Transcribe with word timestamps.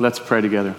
Let's 0.00 0.18
pray 0.18 0.40
together. 0.40 0.74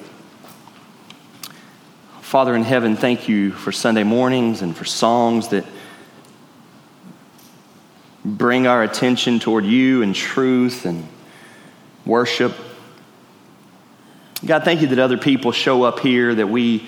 Father 2.20 2.54
in 2.54 2.63
heaven, 2.63 2.97
thank 2.97 3.29
you 3.29 3.52
for 3.52 3.71
Sunday 3.71 4.04
mornings 4.04 4.61
and 4.61 4.75
for 4.75 4.84
songs 4.84 5.47
that 5.49 5.65
bring 8.25 8.68
our 8.68 8.83
attention 8.83 9.39
toward 9.39 9.64
you 9.64 10.01
and 10.01 10.14
truth 10.14 10.86
and 10.86 11.07
worship. 12.05 12.54
God, 14.46 14.65
thank 14.65 14.82
you 14.82 14.88
that 14.88 15.00
other 15.00 15.18
people 15.18 15.54
show 15.54 15.84
up 15.84 16.00
here, 16.00 16.36
that 16.36 16.47
we 16.47 16.86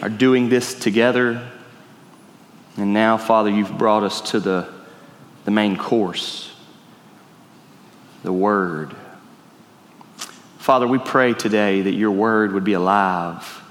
are 0.00 0.08
doing 0.08 0.48
this 0.48 0.74
together. 0.74 1.50
And 2.76 2.94
now, 2.94 3.16
Father, 3.16 3.50
you've 3.50 3.76
brought 3.76 4.04
us 4.04 4.20
to 4.30 4.38
the, 4.38 4.72
the 5.44 5.50
main 5.50 5.76
course 5.76 6.52
the 8.22 8.32
Word. 8.32 8.94
Father, 10.64 10.86
we 10.86 10.96
pray 10.96 11.34
today 11.34 11.82
that 11.82 11.92
your 11.92 12.10
word 12.10 12.54
would 12.54 12.64
be 12.64 12.72
alive, 12.72 13.62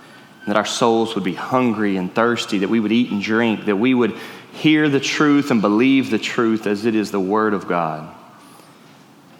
that 0.46 0.56
our 0.56 0.64
souls 0.64 1.16
would 1.16 1.24
be 1.24 1.34
hungry 1.34 1.98
and 1.98 2.14
thirsty, 2.14 2.60
that 2.60 2.70
we 2.70 2.80
would 2.80 2.92
eat 2.92 3.10
and 3.10 3.20
drink, 3.20 3.66
that 3.66 3.78
we 3.78 3.96
would 3.96 4.16
hear 4.52 4.88
the 4.88 5.00
truth 5.00 5.50
and 5.50 5.60
believe 5.60 6.12
the 6.12 6.20
truth 6.20 6.68
as 6.68 6.86
it 6.86 6.94
is 6.94 7.10
the 7.10 7.20
word 7.20 7.56
of 7.56 7.68
God. 7.68 8.16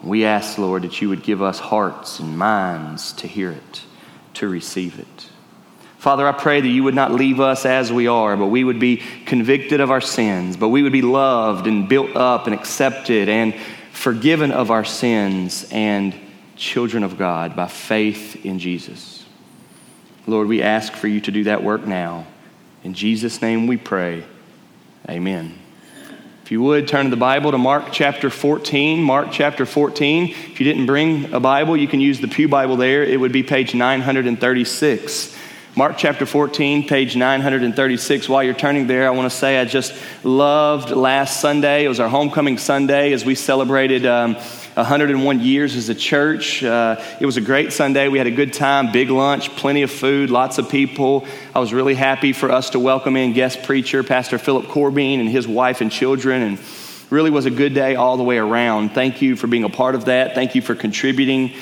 We 0.02 0.24
ask, 0.24 0.58
Lord, 0.58 0.82
that 0.82 1.00
you 1.00 1.10
would 1.10 1.22
give 1.22 1.42
us 1.42 1.60
hearts 1.60 2.18
and 2.18 2.36
minds 2.36 3.12
to 3.12 3.28
hear 3.28 3.52
it, 3.52 3.82
to 4.34 4.48
receive 4.48 4.98
it. 4.98 5.28
Father, 5.98 6.26
I 6.26 6.32
pray 6.32 6.60
that 6.60 6.66
you 6.66 6.82
would 6.82 6.96
not 6.96 7.12
leave 7.12 7.38
us 7.38 7.64
as 7.64 7.92
we 7.92 8.08
are, 8.08 8.36
but 8.36 8.48
we 8.48 8.64
would 8.64 8.80
be 8.80 9.00
convicted 9.26 9.80
of 9.80 9.92
our 9.92 10.00
sins, 10.00 10.56
but 10.56 10.70
we 10.70 10.82
would 10.82 10.92
be 10.92 11.02
loved 11.02 11.68
and 11.68 11.88
built 11.88 12.16
up 12.16 12.48
and 12.48 12.54
accepted 12.54 13.28
and 13.28 13.54
forgiven 13.92 14.50
of 14.50 14.72
our 14.72 14.84
sins 14.84 15.68
and 15.70 16.20
children 16.56 17.02
of 17.02 17.18
God 17.18 17.56
by 17.56 17.66
faith 17.66 18.44
in 18.44 18.58
Jesus. 18.58 19.24
Lord, 20.26 20.48
we 20.48 20.62
ask 20.62 20.92
for 20.92 21.08
you 21.08 21.20
to 21.22 21.30
do 21.30 21.44
that 21.44 21.62
work 21.62 21.86
now. 21.86 22.26
In 22.82 22.94
Jesus' 22.94 23.42
name 23.42 23.66
we 23.66 23.76
pray. 23.76 24.24
Amen. 25.08 25.58
If 26.42 26.50
you 26.50 26.62
would, 26.62 26.86
turn 26.88 27.06
to 27.06 27.10
the 27.10 27.16
Bible 27.16 27.52
to 27.52 27.58
Mark 27.58 27.86
chapter 27.92 28.28
14. 28.28 29.02
Mark 29.02 29.28
chapter 29.32 29.64
14. 29.64 30.28
If 30.28 30.60
you 30.60 30.64
didn't 30.64 30.86
bring 30.86 31.32
a 31.32 31.40
Bible, 31.40 31.76
you 31.76 31.88
can 31.88 32.00
use 32.00 32.20
the 32.20 32.28
Pew 32.28 32.48
Bible 32.48 32.76
there. 32.76 33.02
It 33.02 33.18
would 33.18 33.32
be 33.32 33.42
page 33.42 33.74
936. 33.74 35.36
Mark 35.76 35.96
chapter 35.96 36.24
14, 36.24 36.86
page 36.86 37.16
936. 37.16 38.28
While 38.28 38.44
you're 38.44 38.54
turning 38.54 38.86
there, 38.86 39.08
I 39.08 39.10
want 39.10 39.30
to 39.30 39.36
say 39.36 39.58
I 39.58 39.64
just 39.64 39.92
loved 40.22 40.90
last 40.90 41.40
Sunday. 41.40 41.84
It 41.84 41.88
was 41.88 41.98
our 41.98 42.08
homecoming 42.08 42.58
Sunday 42.58 43.12
as 43.12 43.24
we 43.24 43.34
celebrated. 43.34 44.06
Um, 44.06 44.36
101 44.74 45.40
years 45.40 45.76
as 45.76 45.88
a 45.88 45.94
church. 45.94 46.64
Uh, 46.64 47.00
it 47.20 47.26
was 47.26 47.36
a 47.36 47.40
great 47.40 47.72
Sunday. 47.72 48.08
We 48.08 48.18
had 48.18 48.26
a 48.26 48.32
good 48.32 48.52
time, 48.52 48.90
big 48.90 49.08
lunch, 49.08 49.54
plenty 49.54 49.82
of 49.82 49.90
food, 49.90 50.30
lots 50.30 50.58
of 50.58 50.68
people. 50.68 51.26
I 51.54 51.60
was 51.60 51.72
really 51.72 51.94
happy 51.94 52.32
for 52.32 52.50
us 52.50 52.70
to 52.70 52.80
welcome 52.80 53.16
in 53.16 53.34
guest 53.34 53.62
preacher, 53.62 54.02
Pastor 54.02 54.36
Philip 54.36 54.66
Corbin, 54.66 55.20
and 55.20 55.28
his 55.28 55.46
wife 55.46 55.80
and 55.80 55.92
children. 55.92 56.42
And 56.42 56.58
really 57.08 57.30
was 57.30 57.46
a 57.46 57.50
good 57.50 57.72
day 57.72 57.94
all 57.94 58.16
the 58.16 58.24
way 58.24 58.36
around. 58.36 58.90
Thank 58.90 59.22
you 59.22 59.36
for 59.36 59.46
being 59.46 59.62
a 59.62 59.68
part 59.68 59.94
of 59.94 60.06
that. 60.06 60.34
Thank 60.34 60.56
you 60.56 60.62
for 60.62 60.74
contributing. 60.74 61.52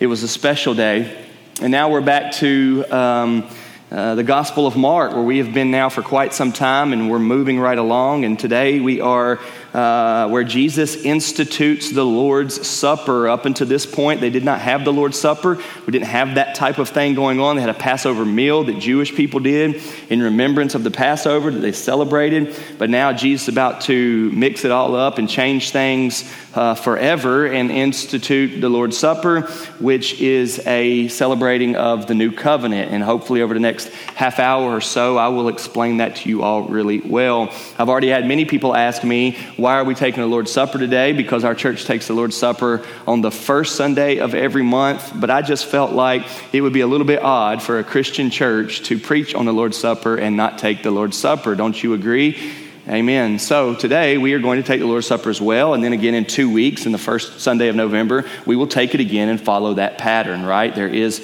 It 0.00 0.06
was 0.06 0.22
a 0.22 0.28
special 0.28 0.74
day. 0.74 1.26
And 1.60 1.70
now 1.70 1.90
we're 1.90 2.00
back 2.00 2.32
to. 2.34 2.84
Um, 2.90 3.50
uh, 3.90 4.14
the 4.16 4.22
Gospel 4.22 4.66
of 4.66 4.76
Mark, 4.76 5.12
where 5.12 5.22
we 5.22 5.38
have 5.38 5.54
been 5.54 5.70
now 5.70 5.88
for 5.88 6.02
quite 6.02 6.34
some 6.34 6.52
time 6.52 6.92
and 6.92 7.10
we're 7.10 7.18
moving 7.18 7.58
right 7.58 7.78
along. 7.78 8.26
And 8.26 8.38
today 8.38 8.80
we 8.80 9.00
are 9.00 9.40
uh, 9.74 10.28
where 10.28 10.44
Jesus 10.44 10.96
institutes 10.96 11.92
the 11.92 12.04
Lord's 12.04 12.66
Supper. 12.66 13.28
Up 13.28 13.44
until 13.44 13.66
this 13.66 13.84
point, 13.84 14.20
they 14.20 14.30
did 14.30 14.44
not 14.44 14.60
have 14.60 14.84
the 14.84 14.92
Lord's 14.92 15.20
Supper. 15.20 15.56
We 15.86 15.92
didn't 15.92 16.06
have 16.06 16.36
that 16.36 16.54
type 16.54 16.78
of 16.78 16.88
thing 16.88 17.14
going 17.14 17.40
on. 17.40 17.56
They 17.56 17.62
had 17.62 17.70
a 17.70 17.74
Passover 17.74 18.24
meal 18.24 18.64
that 18.64 18.78
Jewish 18.78 19.14
people 19.14 19.40
did 19.40 19.82
in 20.08 20.22
remembrance 20.22 20.74
of 20.74 20.84
the 20.84 20.90
Passover 20.90 21.50
that 21.50 21.60
they 21.60 21.72
celebrated. 21.72 22.56
But 22.78 22.90
now 22.90 23.12
Jesus 23.12 23.42
is 23.42 23.48
about 23.48 23.82
to 23.82 24.30
mix 24.32 24.64
it 24.64 24.70
all 24.70 24.94
up 24.94 25.18
and 25.18 25.28
change 25.28 25.70
things 25.70 26.32
uh, 26.54 26.74
forever 26.74 27.46
and 27.46 27.70
institute 27.70 28.60
the 28.60 28.68
Lord's 28.68 28.96
Supper, 28.96 29.42
which 29.78 30.20
is 30.20 30.66
a 30.66 31.08
celebrating 31.08 31.76
of 31.76 32.06
the 32.06 32.14
new 32.14 32.32
covenant. 32.32 32.90
And 32.90 33.02
hopefully, 33.02 33.42
over 33.42 33.54
the 33.54 33.60
next 33.60 33.88
half 34.16 34.38
hour 34.38 34.74
or 34.74 34.80
so, 34.80 35.16
I 35.16 35.28
will 35.28 35.48
explain 35.48 35.98
that 35.98 36.16
to 36.16 36.28
you 36.28 36.42
all 36.42 36.62
really 36.62 37.00
well. 37.00 37.52
I've 37.78 37.88
already 37.88 38.08
had 38.08 38.26
many 38.26 38.44
people 38.44 38.74
ask 38.74 39.04
me, 39.04 39.36
why 39.58 39.74
are 39.74 39.82
we 39.82 39.96
taking 39.96 40.20
the 40.20 40.28
Lord's 40.28 40.52
Supper 40.52 40.78
today? 40.78 41.12
Because 41.12 41.42
our 41.42 41.54
church 41.54 41.84
takes 41.84 42.06
the 42.06 42.14
Lord's 42.14 42.36
Supper 42.36 42.86
on 43.08 43.22
the 43.22 43.32
first 43.32 43.74
Sunday 43.74 44.18
of 44.18 44.36
every 44.36 44.62
month. 44.62 45.10
But 45.16 45.30
I 45.30 45.42
just 45.42 45.66
felt 45.66 45.90
like 45.90 46.24
it 46.54 46.60
would 46.60 46.72
be 46.72 46.82
a 46.82 46.86
little 46.86 47.06
bit 47.06 47.20
odd 47.20 47.60
for 47.60 47.80
a 47.80 47.84
Christian 47.84 48.30
church 48.30 48.82
to 48.84 49.00
preach 49.00 49.34
on 49.34 49.46
the 49.46 49.52
Lord's 49.52 49.76
Supper 49.76 50.14
and 50.14 50.36
not 50.36 50.58
take 50.58 50.84
the 50.84 50.92
Lord's 50.92 51.16
Supper. 51.16 51.56
Don't 51.56 51.82
you 51.82 51.94
agree? 51.94 52.54
Amen. 52.88 53.40
So 53.40 53.74
today 53.74 54.16
we 54.16 54.32
are 54.32 54.38
going 54.38 54.62
to 54.62 54.66
take 54.66 54.78
the 54.78 54.86
Lord's 54.86 55.08
Supper 55.08 55.28
as 55.28 55.40
well. 55.40 55.74
And 55.74 55.82
then 55.82 55.92
again 55.92 56.14
in 56.14 56.24
two 56.24 56.52
weeks, 56.52 56.86
in 56.86 56.92
the 56.92 56.96
first 56.96 57.40
Sunday 57.40 57.66
of 57.66 57.74
November, 57.74 58.26
we 58.46 58.54
will 58.54 58.68
take 58.68 58.94
it 58.94 59.00
again 59.00 59.28
and 59.28 59.40
follow 59.40 59.74
that 59.74 59.98
pattern, 59.98 60.46
right? 60.46 60.72
There 60.72 60.86
is 60.86 61.18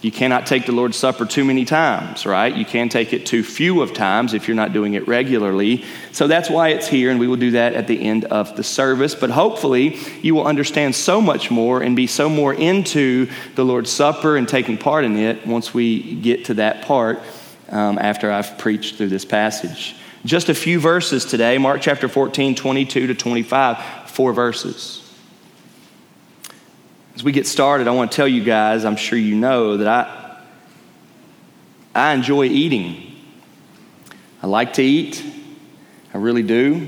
you 0.00 0.12
cannot 0.12 0.46
take 0.46 0.64
the 0.64 0.72
Lord's 0.72 0.96
Supper 0.96 1.26
too 1.26 1.44
many 1.44 1.64
times, 1.64 2.24
right? 2.24 2.54
You 2.54 2.64
can 2.64 2.88
take 2.88 3.12
it 3.12 3.26
too 3.26 3.42
few 3.42 3.82
of 3.82 3.92
times 3.92 4.32
if 4.32 4.46
you're 4.46 4.54
not 4.54 4.72
doing 4.72 4.94
it 4.94 5.08
regularly. 5.08 5.84
So 6.12 6.28
that's 6.28 6.48
why 6.48 6.68
it's 6.68 6.86
here, 6.86 7.10
and 7.10 7.18
we 7.18 7.26
will 7.26 7.36
do 7.36 7.50
that 7.52 7.74
at 7.74 7.88
the 7.88 8.00
end 8.00 8.24
of 8.26 8.56
the 8.56 8.62
service. 8.62 9.16
But 9.16 9.30
hopefully, 9.30 9.98
you 10.22 10.36
will 10.36 10.46
understand 10.46 10.94
so 10.94 11.20
much 11.20 11.50
more 11.50 11.82
and 11.82 11.96
be 11.96 12.06
so 12.06 12.28
more 12.28 12.54
into 12.54 13.28
the 13.56 13.64
Lord's 13.64 13.90
Supper 13.90 14.36
and 14.36 14.48
taking 14.48 14.78
part 14.78 15.04
in 15.04 15.16
it 15.16 15.44
once 15.44 15.74
we 15.74 16.14
get 16.14 16.44
to 16.44 16.54
that 16.54 16.82
part 16.82 17.18
um, 17.70 17.98
after 17.98 18.30
I've 18.30 18.56
preached 18.56 18.96
through 18.96 19.08
this 19.08 19.24
passage. 19.24 19.96
Just 20.24 20.48
a 20.48 20.54
few 20.54 20.78
verses 20.78 21.24
today 21.24 21.58
Mark 21.58 21.80
chapter 21.80 22.08
14, 22.08 22.54
22 22.54 23.08
to 23.08 23.14
25, 23.14 24.10
four 24.10 24.32
verses. 24.32 24.97
As 27.18 27.24
we 27.24 27.32
get 27.32 27.48
started, 27.48 27.88
I 27.88 27.90
want 27.90 28.12
to 28.12 28.16
tell 28.16 28.28
you 28.28 28.44
guys, 28.44 28.84
I'm 28.84 28.94
sure 28.94 29.18
you 29.18 29.34
know 29.34 29.78
that 29.78 29.88
I, 29.88 30.40
I 31.92 32.14
enjoy 32.14 32.44
eating. 32.44 33.12
I 34.40 34.46
like 34.46 34.74
to 34.74 34.84
eat, 34.84 35.20
I 36.14 36.18
really 36.18 36.44
do. 36.44 36.86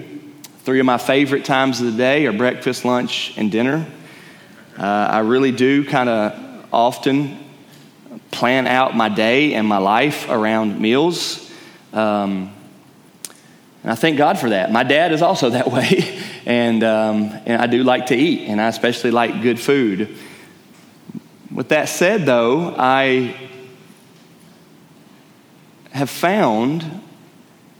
Three 0.58 0.78
of 0.78 0.86
my 0.86 0.98
favorite 0.98 1.44
times 1.44 1.80
of 1.80 1.86
the 1.86 1.98
day 1.98 2.26
are 2.26 2.32
breakfast, 2.32 2.84
lunch, 2.84 3.36
and 3.36 3.50
dinner. 3.50 3.84
Uh, 4.78 4.84
I 4.84 5.18
really 5.18 5.50
do 5.50 5.84
kind 5.84 6.08
of 6.08 6.64
often 6.72 7.36
plan 8.30 8.68
out 8.68 8.94
my 8.94 9.08
day 9.08 9.54
and 9.54 9.66
my 9.66 9.78
life 9.78 10.28
around 10.28 10.80
meals. 10.80 11.50
Um, 11.92 12.54
and 13.82 13.90
I 13.90 13.96
thank 13.96 14.16
God 14.16 14.38
for 14.38 14.50
that. 14.50 14.70
My 14.70 14.84
dad 14.84 15.10
is 15.10 15.22
also 15.22 15.50
that 15.50 15.66
way. 15.72 16.19
And, 16.46 16.82
um, 16.82 17.32
and 17.46 17.60
I 17.60 17.66
do 17.66 17.82
like 17.82 18.06
to 18.06 18.16
eat, 18.16 18.48
and 18.48 18.60
I 18.60 18.68
especially 18.68 19.10
like 19.10 19.42
good 19.42 19.60
food. 19.60 20.16
With 21.52 21.68
that 21.70 21.88
said, 21.88 22.26
though, 22.26 22.74
I 22.76 23.36
have 25.92 26.10
found 26.10 26.82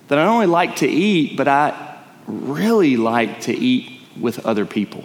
that 0.09 0.19
I 0.19 0.25
not 0.25 0.33
only 0.33 0.47
like 0.47 0.77
to 0.77 0.89
eat, 0.89 1.37
but 1.37 1.49
I 1.49 1.99
really 2.27 2.97
like 2.97 3.43
to 3.43 3.57
eat 3.57 4.01
with 4.21 4.45
other 4.45 4.67
people. 4.67 5.05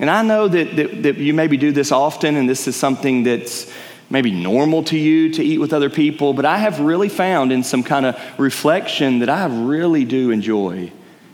And 0.00 0.10
I 0.10 0.22
know 0.22 0.48
that, 0.48 0.76
that, 0.76 1.02
that 1.04 1.16
you 1.18 1.32
maybe 1.32 1.56
do 1.56 1.70
this 1.70 1.92
often, 1.92 2.34
and 2.36 2.48
this 2.48 2.66
is 2.66 2.74
something 2.74 3.22
that's 3.22 3.72
maybe 4.10 4.32
normal 4.32 4.82
to 4.84 4.98
you 4.98 5.30
to 5.32 5.42
eat 5.42 5.58
with 5.58 5.72
other 5.72 5.88
people, 5.88 6.34
but 6.34 6.44
I 6.44 6.58
have 6.58 6.80
really 6.80 7.08
found 7.08 7.52
in 7.52 7.62
some 7.62 7.82
kind 7.82 8.04
of 8.04 8.20
reflection 8.38 9.20
that 9.20 9.30
I 9.30 9.46
really 9.46 10.04
do 10.04 10.30
enjoy 10.30 10.92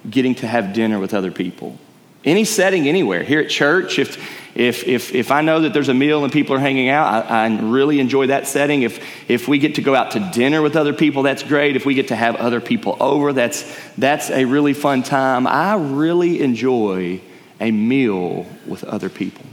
getting 0.09 0.35
to 0.37 0.47
have 0.47 0.73
dinner 0.73 0.99
with 0.99 1.15
other 1.15 1.31
people. 1.31 1.79
Any 2.25 2.45
setting, 2.45 2.87
anywhere. 2.87 3.23
Here 3.23 3.41
at 3.41 3.49
church, 3.49 3.99
if, 3.99 4.17
if, 4.55 4.87
if, 4.87 5.15
if 5.15 5.31
I 5.31 5.41
know 5.41 5.61
that 5.61 5.73
there's 5.73 5.89
a 5.89 5.95
meal 5.95 6.23
and 6.23 6.33
people 6.33 6.55
are 6.55 6.61
hanging 6.61 6.91
out, 6.91 7.31
I, 7.31 7.47
I 7.47 7.61
really 7.61 7.99
enjoy 7.99 8.27
that 8.27 8.47
setting. 8.47 8.83
If, 8.83 9.31
if 9.31 9.49
we 9.49 9.59
get 9.59 9.77
to 9.77 9.83
go 9.83 9.95
out 9.95 10.11
to 10.13 10.31
dinner 10.33 10.61
with 10.61 10.77
other 10.77 10.93
people, 10.93 11.23
that's 11.23 11.43
great. 11.43 11.77
If 11.77 11.87
we 11.87 11.95
get 11.95 12.09
to 12.09 12.17
have 12.17 12.37
other 12.37 12.61
people 12.61 12.97
over, 13.01 13.33
that's, 13.33 13.65
that's 13.97 14.31
a 14.31 14.45
really 14.45 14.75
fun 14.75 15.03
time. 15.03 15.47
I 15.47 15.77
really 15.77 16.43
enjoy 16.43 17.23
a 17.59 17.71
meal 17.71 18.47
with 18.67 18.85
other 18.85 19.09
people. 19.09 19.47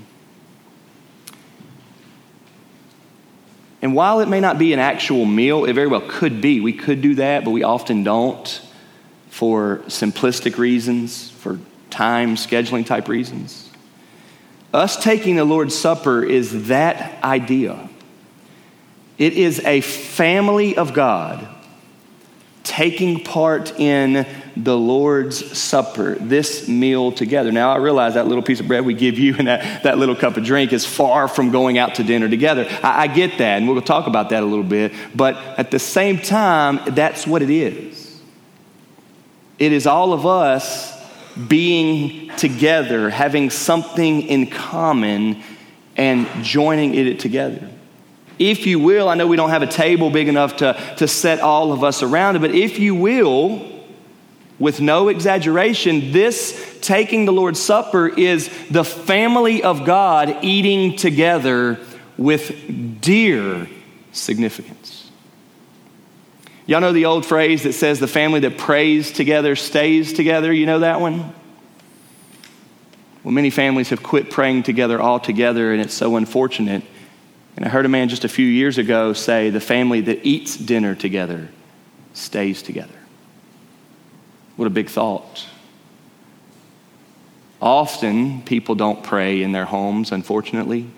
And 3.81 3.95
while 3.95 4.19
it 4.19 4.27
may 4.27 4.41
not 4.41 4.57
be 4.57 4.73
an 4.73 4.79
actual 4.79 5.25
meal, 5.25 5.65
it 5.65 5.73
very 5.73 5.87
well 5.87 6.03
could 6.05 6.41
be. 6.41 6.59
We 6.59 6.73
could 6.73 7.01
do 7.01 7.15
that, 7.15 7.45
but 7.45 7.51
we 7.51 7.63
often 7.63 8.03
don't 8.03 8.61
for 9.37 9.83
simplistic 9.85 10.57
reasons, 10.57 11.29
for 11.29 11.59
time 11.91 12.35
scheduling 12.35 12.83
type 12.83 13.07
reasons. 13.07 13.69
Us 14.73 14.97
taking 14.97 15.35
the 15.35 15.45
Lord's 15.45 15.77
Supper 15.77 16.23
is 16.23 16.69
that 16.69 17.23
idea. 17.23 17.87
It 19.19 19.33
is 19.33 19.59
a 19.59 19.81
family 19.81 20.75
of 20.75 20.95
God 20.95 21.47
taking 22.63 23.23
part 23.23 23.79
in 23.79 24.25
the 24.55 24.75
Lord's 24.75 25.55
Supper, 25.55 26.15
this 26.15 26.67
meal 26.67 27.11
together. 27.11 27.51
Now, 27.51 27.71
I 27.71 27.77
realize 27.77 28.15
that 28.15 28.25
little 28.25 28.43
piece 28.43 28.59
of 28.59 28.67
bread 28.67 28.85
we 28.85 28.95
give 28.95 29.19
you 29.19 29.35
and 29.37 29.47
that, 29.47 29.83
that 29.83 29.99
little 29.99 30.15
cup 30.15 30.37
of 30.37 30.45
drink 30.45 30.73
is 30.73 30.83
far 30.83 31.27
from 31.27 31.51
going 31.51 31.77
out 31.77 31.93
to 31.95 32.03
dinner 32.03 32.27
together. 32.27 32.67
I, 32.81 33.03
I 33.03 33.07
get 33.07 33.37
that, 33.37 33.59
and 33.59 33.69
we'll 33.69 33.83
talk 33.83 34.07
about 34.07 34.31
that 34.31 34.41
a 34.41 34.47
little 34.47 34.65
bit. 34.65 34.93
But 35.13 35.35
at 35.59 35.69
the 35.69 35.77
same 35.77 36.17
time, 36.17 36.79
that's 36.95 37.27
what 37.27 37.43
it 37.43 37.51
is. 37.51 38.06
It 39.59 39.71
is 39.71 39.87
all 39.87 40.13
of 40.13 40.25
us 40.25 40.93
being 41.47 42.29
together, 42.37 43.09
having 43.09 43.49
something 43.49 44.23
in 44.23 44.47
common, 44.47 45.43
and 45.95 46.27
joining 46.43 46.95
it 46.95 47.19
together. 47.19 47.69
If 48.39 48.67
you 48.67 48.79
will, 48.79 49.09
I 49.09 49.15
know 49.15 49.25
we 49.25 49.35
don't 49.35 49.49
have 49.49 49.63
a 49.63 49.67
table 49.67 50.11
big 50.11 50.27
enough 50.27 50.57
to, 50.57 50.79
to 50.97 51.07
set 51.07 51.39
all 51.39 51.73
of 51.73 51.83
us 51.83 52.03
around 52.03 52.35
it, 52.35 52.39
but 52.39 52.53
if 52.53 52.77
you 52.77 52.93
will, 52.93 53.77
with 54.59 54.79
no 54.81 55.09
exaggeration, 55.09 56.11
this 56.11 56.79
taking 56.81 57.25
the 57.25 57.33
Lord's 57.33 57.59
Supper 57.59 58.07
is 58.07 58.49
the 58.69 58.83
family 58.83 59.63
of 59.63 59.85
God 59.85 60.43
eating 60.43 60.95
together 60.95 61.79
with 62.17 63.01
dear 63.01 63.67
significance. 64.11 64.96
Y'all 66.67 66.81
know 66.81 66.91
the 66.91 67.05
old 67.05 67.25
phrase 67.25 67.63
that 67.63 67.73
says 67.73 67.99
the 67.99 68.07
family 68.07 68.41
that 68.41 68.57
prays 68.57 69.11
together 69.11 69.55
stays 69.55 70.11
together? 70.11 70.51
You 70.51 70.65
know 70.65 70.79
that 70.79 70.99
one? 70.99 71.33
Well, 73.23 73.31
many 73.31 73.49
families 73.49 73.89
have 73.89 74.03
quit 74.03 74.29
praying 74.29 74.63
together 74.63 75.01
altogether, 75.01 75.71
and 75.71 75.81
it's 75.81 75.93
so 75.93 76.17
unfortunate. 76.17 76.83
And 77.55 77.65
I 77.65 77.69
heard 77.69 77.85
a 77.85 77.89
man 77.89 78.09
just 78.09 78.25
a 78.25 78.29
few 78.29 78.45
years 78.45 78.77
ago 78.77 79.13
say 79.13 79.49
the 79.49 79.61
family 79.61 80.01
that 80.01 80.25
eats 80.25 80.57
dinner 80.57 80.93
together 80.93 81.47
stays 82.13 82.61
together. 82.61 82.93
What 84.57 84.65
a 84.65 84.69
big 84.69 84.89
thought. 84.89 85.47
Often, 87.61 88.43
people 88.43 88.75
don't 88.75 89.03
pray 89.03 89.41
in 89.41 89.53
their 89.53 89.65
homes, 89.65 90.11
unfortunately, 90.11 90.89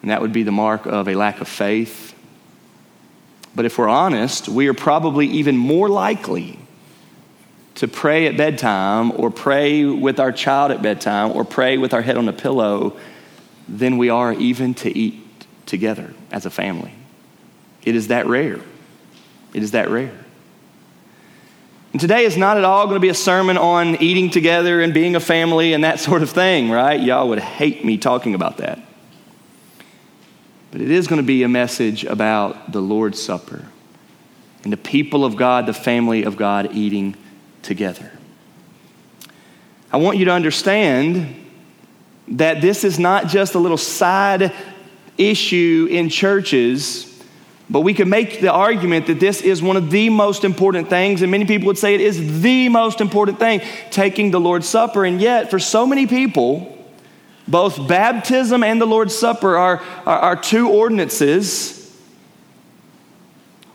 and 0.00 0.10
that 0.10 0.22
would 0.22 0.32
be 0.32 0.44
the 0.44 0.52
mark 0.52 0.86
of 0.86 1.08
a 1.08 1.14
lack 1.14 1.40
of 1.40 1.48
faith. 1.48 2.14
But 3.54 3.64
if 3.64 3.78
we're 3.78 3.88
honest, 3.88 4.48
we 4.48 4.68
are 4.68 4.74
probably 4.74 5.26
even 5.26 5.56
more 5.56 5.88
likely 5.88 6.58
to 7.76 7.86
pray 7.86 8.26
at 8.26 8.36
bedtime 8.36 9.12
or 9.12 9.30
pray 9.30 9.84
with 9.84 10.18
our 10.18 10.32
child 10.32 10.72
at 10.72 10.82
bedtime 10.82 11.32
or 11.32 11.44
pray 11.44 11.78
with 11.78 11.94
our 11.94 12.02
head 12.02 12.16
on 12.16 12.28
a 12.28 12.32
pillow 12.32 12.96
than 13.68 13.98
we 13.98 14.10
are 14.10 14.32
even 14.32 14.74
to 14.74 14.96
eat 14.96 15.46
together 15.66 16.12
as 16.32 16.46
a 16.46 16.50
family. 16.50 16.92
It 17.84 17.94
is 17.94 18.08
that 18.08 18.26
rare. 18.26 18.58
It 19.54 19.62
is 19.62 19.72
that 19.72 19.90
rare. 19.90 20.12
And 21.92 22.00
today 22.00 22.24
is 22.24 22.36
not 22.36 22.58
at 22.58 22.64
all 22.64 22.84
going 22.84 22.96
to 22.96 23.00
be 23.00 23.08
a 23.08 23.14
sermon 23.14 23.56
on 23.56 23.96
eating 24.02 24.30
together 24.30 24.80
and 24.80 24.92
being 24.92 25.16
a 25.16 25.20
family 25.20 25.72
and 25.72 25.84
that 25.84 26.00
sort 26.00 26.22
of 26.22 26.30
thing, 26.30 26.70
right? 26.70 27.00
Y'all 27.00 27.28
would 27.28 27.38
hate 27.38 27.84
me 27.84 27.96
talking 27.96 28.34
about 28.34 28.58
that. 28.58 28.80
But 30.70 30.80
it 30.80 30.90
is 30.90 31.06
going 31.06 31.20
to 31.20 31.26
be 31.26 31.42
a 31.42 31.48
message 31.48 32.04
about 32.04 32.72
the 32.72 32.80
Lord's 32.80 33.22
Supper 33.22 33.66
and 34.64 34.72
the 34.72 34.76
people 34.76 35.24
of 35.24 35.36
God, 35.36 35.66
the 35.66 35.72
family 35.72 36.24
of 36.24 36.36
God, 36.36 36.74
eating 36.74 37.16
together. 37.62 38.12
I 39.90 39.96
want 39.96 40.18
you 40.18 40.26
to 40.26 40.32
understand 40.32 41.34
that 42.28 42.60
this 42.60 42.84
is 42.84 42.98
not 42.98 43.28
just 43.28 43.54
a 43.54 43.58
little 43.58 43.78
side 43.78 44.52
issue 45.16 45.88
in 45.90 46.10
churches 46.10 47.08
but 47.70 47.80
we 47.80 47.92
can 47.92 48.08
make 48.08 48.40
the 48.40 48.50
argument 48.50 49.06
that 49.08 49.20
this 49.20 49.42
is 49.42 49.62
one 49.62 49.76
of 49.76 49.90
the 49.90 50.08
most 50.08 50.44
important 50.44 50.88
things, 50.88 51.20
and 51.20 51.30
many 51.30 51.44
people 51.44 51.66
would 51.66 51.76
say 51.76 51.94
it 51.94 52.00
is 52.00 52.40
the 52.40 52.68
most 52.70 53.00
important 53.00 53.38
thing, 53.38 53.60
taking 53.90 54.30
the 54.30 54.40
Lord's 54.40 54.66
Supper. 54.66 55.04
And 55.04 55.20
yet, 55.20 55.50
for 55.50 55.58
so 55.58 55.86
many 55.86 56.06
people, 56.06 56.77
both 57.48 57.88
baptism 57.88 58.62
and 58.62 58.80
the 58.80 58.86
Lord's 58.86 59.16
Supper 59.16 59.56
are, 59.56 59.82
are, 60.06 60.18
are 60.18 60.36
two 60.36 60.68
ordinances 60.68 61.74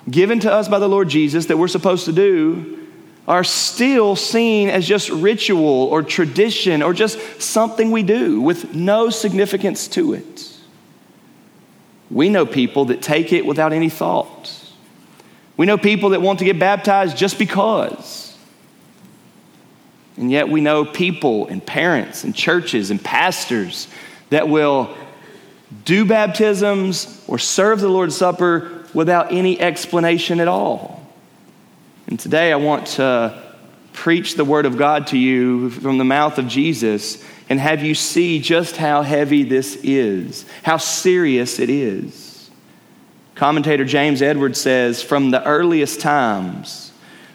given 0.10 0.40
to 0.42 0.52
us 0.52 0.68
by 0.68 0.80
the 0.80 0.88
Lord 0.88 1.10
Jesus 1.10 1.48
that 1.48 1.58
we're 1.58 1.68
supposed 1.68 2.06
to 2.06 2.14
do 2.14 2.80
are 3.28 3.44
still 3.44 4.16
seen 4.16 4.70
as 4.70 4.88
just 4.88 5.10
ritual 5.10 5.64
or 5.64 6.04
tradition 6.04 6.84
or 6.84 6.94
just 6.94 7.42
something 7.42 7.90
we 7.90 8.04
do 8.04 8.42
with 8.42 8.76
no 8.76 9.10
significance 9.10 9.88
to 9.88 10.14
it. 10.14 10.50
We 12.12 12.30
know 12.30 12.46
people 12.46 12.86
that 12.86 13.02
take 13.02 13.32
it 13.32 13.46
without 13.46 13.74
any 13.74 13.90
thought. 13.90 14.54
We 15.56 15.66
know 15.66 15.78
people 15.78 16.10
that 16.10 16.22
want 16.22 16.40
to 16.40 16.46
get 16.46 16.60
baptized 16.60 17.16
just 17.16 17.40
because. 17.40 18.33
And 20.18 20.32
yet 20.32 20.50
we 20.50 20.62
know 20.62 20.86
people 20.86 21.48
and 21.48 21.66
parents 21.66 22.24
and 22.24 22.36
churches 22.36 22.92
and 22.92 23.04
pastors 23.04 23.88
that 24.30 24.48
will 24.48 24.96
do 25.86 26.06
baptisms 26.06 27.24
or 27.28 27.40
serve 27.40 27.82
the 27.82 27.90
Lord's 27.90 28.16
Supper 28.16 28.86
without 28.94 29.32
any 29.32 29.60
explanation 29.60 30.40
at 30.40 30.48
all. 30.48 31.04
And 32.08 32.20
today 32.20 32.52
I 32.52 32.58
want 32.58 32.88
to 32.88 33.42
preach 33.94 34.36
the 34.36 34.46
Word 34.46 34.66
of 34.66 34.78
God 34.78 35.08
to 35.08 35.18
you 35.18 35.70
from 35.70 35.98
the 35.98 36.04
mouth 36.04 36.38
of 36.38 36.48
Jesus 36.48 37.24
and 37.50 37.60
have 37.60 37.84
you 37.84 37.96
see 37.96 38.40
just 38.40 38.78
how 38.78 39.02
heavy 39.02 39.44
this 39.44 39.76
is, 39.84 40.46
how 40.64 40.78
serious 40.78 41.60
it 41.60 41.70
is. 41.70 42.50
Commentator 43.36 43.86
James 43.86 44.22
Edwards 44.22 44.60
says 44.60 45.02
From 45.02 45.32
the 45.32 45.44
earliest 45.44 46.00
times, 46.00 46.83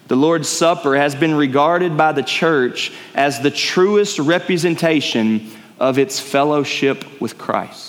the 0.08 0.16
Lord's 0.16 0.48
Supper 0.48 0.96
has 0.96 1.14
been 1.14 1.34
regarded 1.34 1.96
by 1.96 2.12
the 2.12 2.22
church 2.22 2.92
as 3.14 3.40
the 3.40 3.50
truest 3.50 4.18
representation 4.18 5.50
of 5.78 5.98
its 5.98 6.18
fellowship 6.18 7.20
with 7.20 7.38
Christ. 7.38 7.87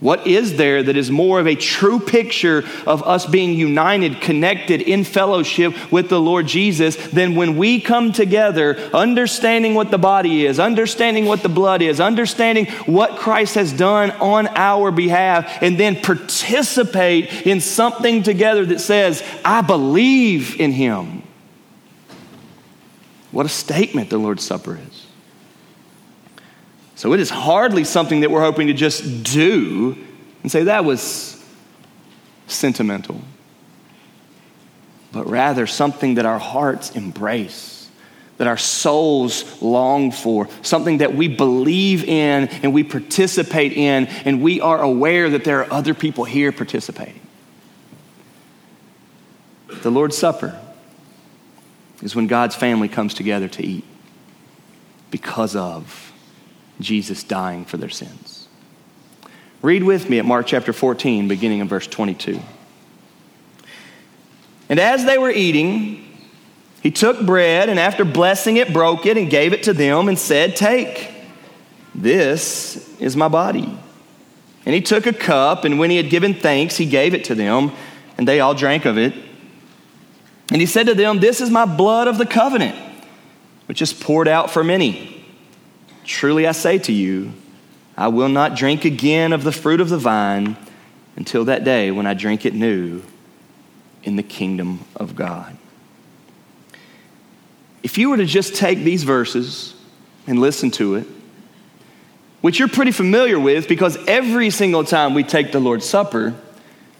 What 0.00 0.28
is 0.28 0.56
there 0.56 0.80
that 0.80 0.96
is 0.96 1.10
more 1.10 1.40
of 1.40 1.48
a 1.48 1.56
true 1.56 1.98
picture 1.98 2.64
of 2.86 3.02
us 3.02 3.26
being 3.26 3.54
united, 3.58 4.20
connected 4.20 4.80
in 4.80 5.02
fellowship 5.02 5.74
with 5.90 6.08
the 6.08 6.20
Lord 6.20 6.46
Jesus 6.46 6.94
than 7.08 7.34
when 7.34 7.56
we 7.56 7.80
come 7.80 8.12
together, 8.12 8.78
understanding 8.94 9.74
what 9.74 9.90
the 9.90 9.98
body 9.98 10.46
is, 10.46 10.60
understanding 10.60 11.26
what 11.26 11.42
the 11.42 11.48
blood 11.48 11.82
is, 11.82 11.98
understanding 11.98 12.66
what 12.86 13.18
Christ 13.18 13.56
has 13.56 13.72
done 13.72 14.12
on 14.12 14.46
our 14.54 14.92
behalf, 14.92 15.62
and 15.62 15.78
then 15.80 15.96
participate 16.00 17.44
in 17.44 17.60
something 17.60 18.22
together 18.22 18.64
that 18.66 18.80
says, 18.80 19.24
I 19.44 19.62
believe 19.62 20.60
in 20.60 20.70
Him? 20.70 21.24
What 23.32 23.46
a 23.46 23.50
statement 23.50 24.10
the 24.10 24.18
Lord's 24.18 24.44
Supper 24.44 24.78
is. 24.78 24.87
So 26.98 27.12
it 27.12 27.20
is 27.20 27.30
hardly 27.30 27.84
something 27.84 28.22
that 28.22 28.30
we're 28.32 28.40
hoping 28.40 28.66
to 28.66 28.72
just 28.72 29.22
do 29.22 29.96
and 30.42 30.50
say 30.50 30.64
that 30.64 30.84
was 30.84 31.40
sentimental, 32.48 33.20
but 35.12 35.28
rather 35.28 35.68
something 35.68 36.16
that 36.16 36.26
our 36.26 36.40
hearts 36.40 36.90
embrace, 36.96 37.88
that 38.38 38.48
our 38.48 38.56
souls 38.56 39.62
long 39.62 40.10
for, 40.10 40.48
something 40.62 40.98
that 40.98 41.14
we 41.14 41.28
believe 41.28 42.02
in 42.02 42.48
and 42.48 42.74
we 42.74 42.82
participate 42.82 43.74
in, 43.74 44.06
and 44.24 44.42
we 44.42 44.60
are 44.60 44.82
aware 44.82 45.30
that 45.30 45.44
there 45.44 45.60
are 45.60 45.72
other 45.72 45.94
people 45.94 46.24
here 46.24 46.50
participating. 46.50 47.20
The 49.68 49.90
Lord's 49.92 50.18
Supper 50.18 50.60
is 52.02 52.16
when 52.16 52.26
God's 52.26 52.56
family 52.56 52.88
comes 52.88 53.14
together 53.14 53.46
to 53.46 53.64
eat 53.64 53.84
because 55.12 55.54
of 55.54 56.07
Jesus 56.80 57.22
dying 57.22 57.64
for 57.64 57.76
their 57.76 57.88
sins. 57.88 58.48
Read 59.62 59.82
with 59.82 60.08
me 60.08 60.18
at 60.18 60.24
Mark 60.24 60.46
chapter 60.46 60.72
14, 60.72 61.26
beginning 61.26 61.60
in 61.60 61.68
verse 61.68 61.86
22. 61.86 62.40
And 64.68 64.78
as 64.78 65.04
they 65.04 65.18
were 65.18 65.30
eating, 65.30 66.04
he 66.80 66.90
took 66.90 67.24
bread 67.24 67.68
and 67.68 67.78
after 67.80 68.04
blessing 68.04 68.56
it, 68.56 68.72
broke 68.72 69.06
it 69.06 69.16
and 69.16 69.28
gave 69.28 69.52
it 69.52 69.64
to 69.64 69.72
them 69.72 70.08
and 70.08 70.18
said, 70.18 70.54
Take, 70.54 71.10
this 71.94 72.98
is 73.00 73.16
my 73.16 73.28
body. 73.28 73.76
And 74.64 74.74
he 74.74 74.80
took 74.80 75.06
a 75.06 75.12
cup, 75.12 75.64
and 75.64 75.78
when 75.78 75.90
he 75.90 75.96
had 75.96 76.10
given 76.10 76.34
thanks, 76.34 76.76
he 76.76 76.84
gave 76.84 77.14
it 77.14 77.24
to 77.24 77.34
them, 77.34 77.72
and 78.18 78.28
they 78.28 78.40
all 78.40 78.54
drank 78.54 78.84
of 78.84 78.98
it. 78.98 79.14
And 80.50 80.60
he 80.60 80.66
said 80.66 80.86
to 80.86 80.94
them, 80.94 81.20
This 81.20 81.40
is 81.40 81.50
my 81.50 81.64
blood 81.64 82.06
of 82.06 82.18
the 82.18 82.26
covenant, 82.26 82.76
which 83.66 83.80
is 83.80 83.92
poured 83.92 84.28
out 84.28 84.50
for 84.50 84.62
many. 84.62 85.17
Truly 86.08 86.46
I 86.46 86.52
say 86.52 86.78
to 86.78 86.92
you, 86.92 87.34
I 87.94 88.08
will 88.08 88.30
not 88.30 88.56
drink 88.56 88.86
again 88.86 89.34
of 89.34 89.44
the 89.44 89.52
fruit 89.52 89.78
of 89.78 89.90
the 89.90 89.98
vine 89.98 90.56
until 91.16 91.44
that 91.44 91.64
day 91.64 91.90
when 91.90 92.06
I 92.06 92.14
drink 92.14 92.46
it 92.46 92.54
new 92.54 93.02
in 94.02 94.16
the 94.16 94.22
kingdom 94.22 94.86
of 94.96 95.14
God. 95.14 95.54
If 97.82 97.98
you 97.98 98.08
were 98.08 98.16
to 98.16 98.24
just 98.24 98.56
take 98.56 98.78
these 98.78 99.02
verses 99.02 99.74
and 100.26 100.40
listen 100.40 100.70
to 100.72 100.94
it, 100.94 101.06
which 102.40 102.58
you're 102.58 102.68
pretty 102.68 102.92
familiar 102.92 103.38
with 103.38 103.68
because 103.68 103.98
every 104.06 104.48
single 104.48 104.84
time 104.84 105.12
we 105.12 105.22
take 105.22 105.52
the 105.52 105.60
Lord's 105.60 105.86
Supper, 105.86 106.34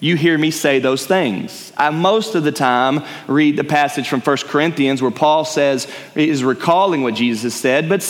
you 0.01 0.17
hear 0.17 0.39
me 0.39 0.53
say 0.53 0.79
those 0.79 1.07
things. 1.07 1.73
I 1.77 1.91
most 1.91 2.37
of 2.37 2.45
the 2.45 2.53
time 2.53 3.05
read 3.27 3.57
the 3.57 3.65
passage 3.65 4.09
from 4.09 4.21
1 4.21 4.37
Corinthians 4.45 5.03
where 5.03 5.11
Paul 5.11 5.45
says, 5.45 5.89
is 6.15 6.45
recalling 6.45 7.03
what 7.03 7.15
Jesus 7.15 7.55
said, 7.55 7.89
but 7.89 8.03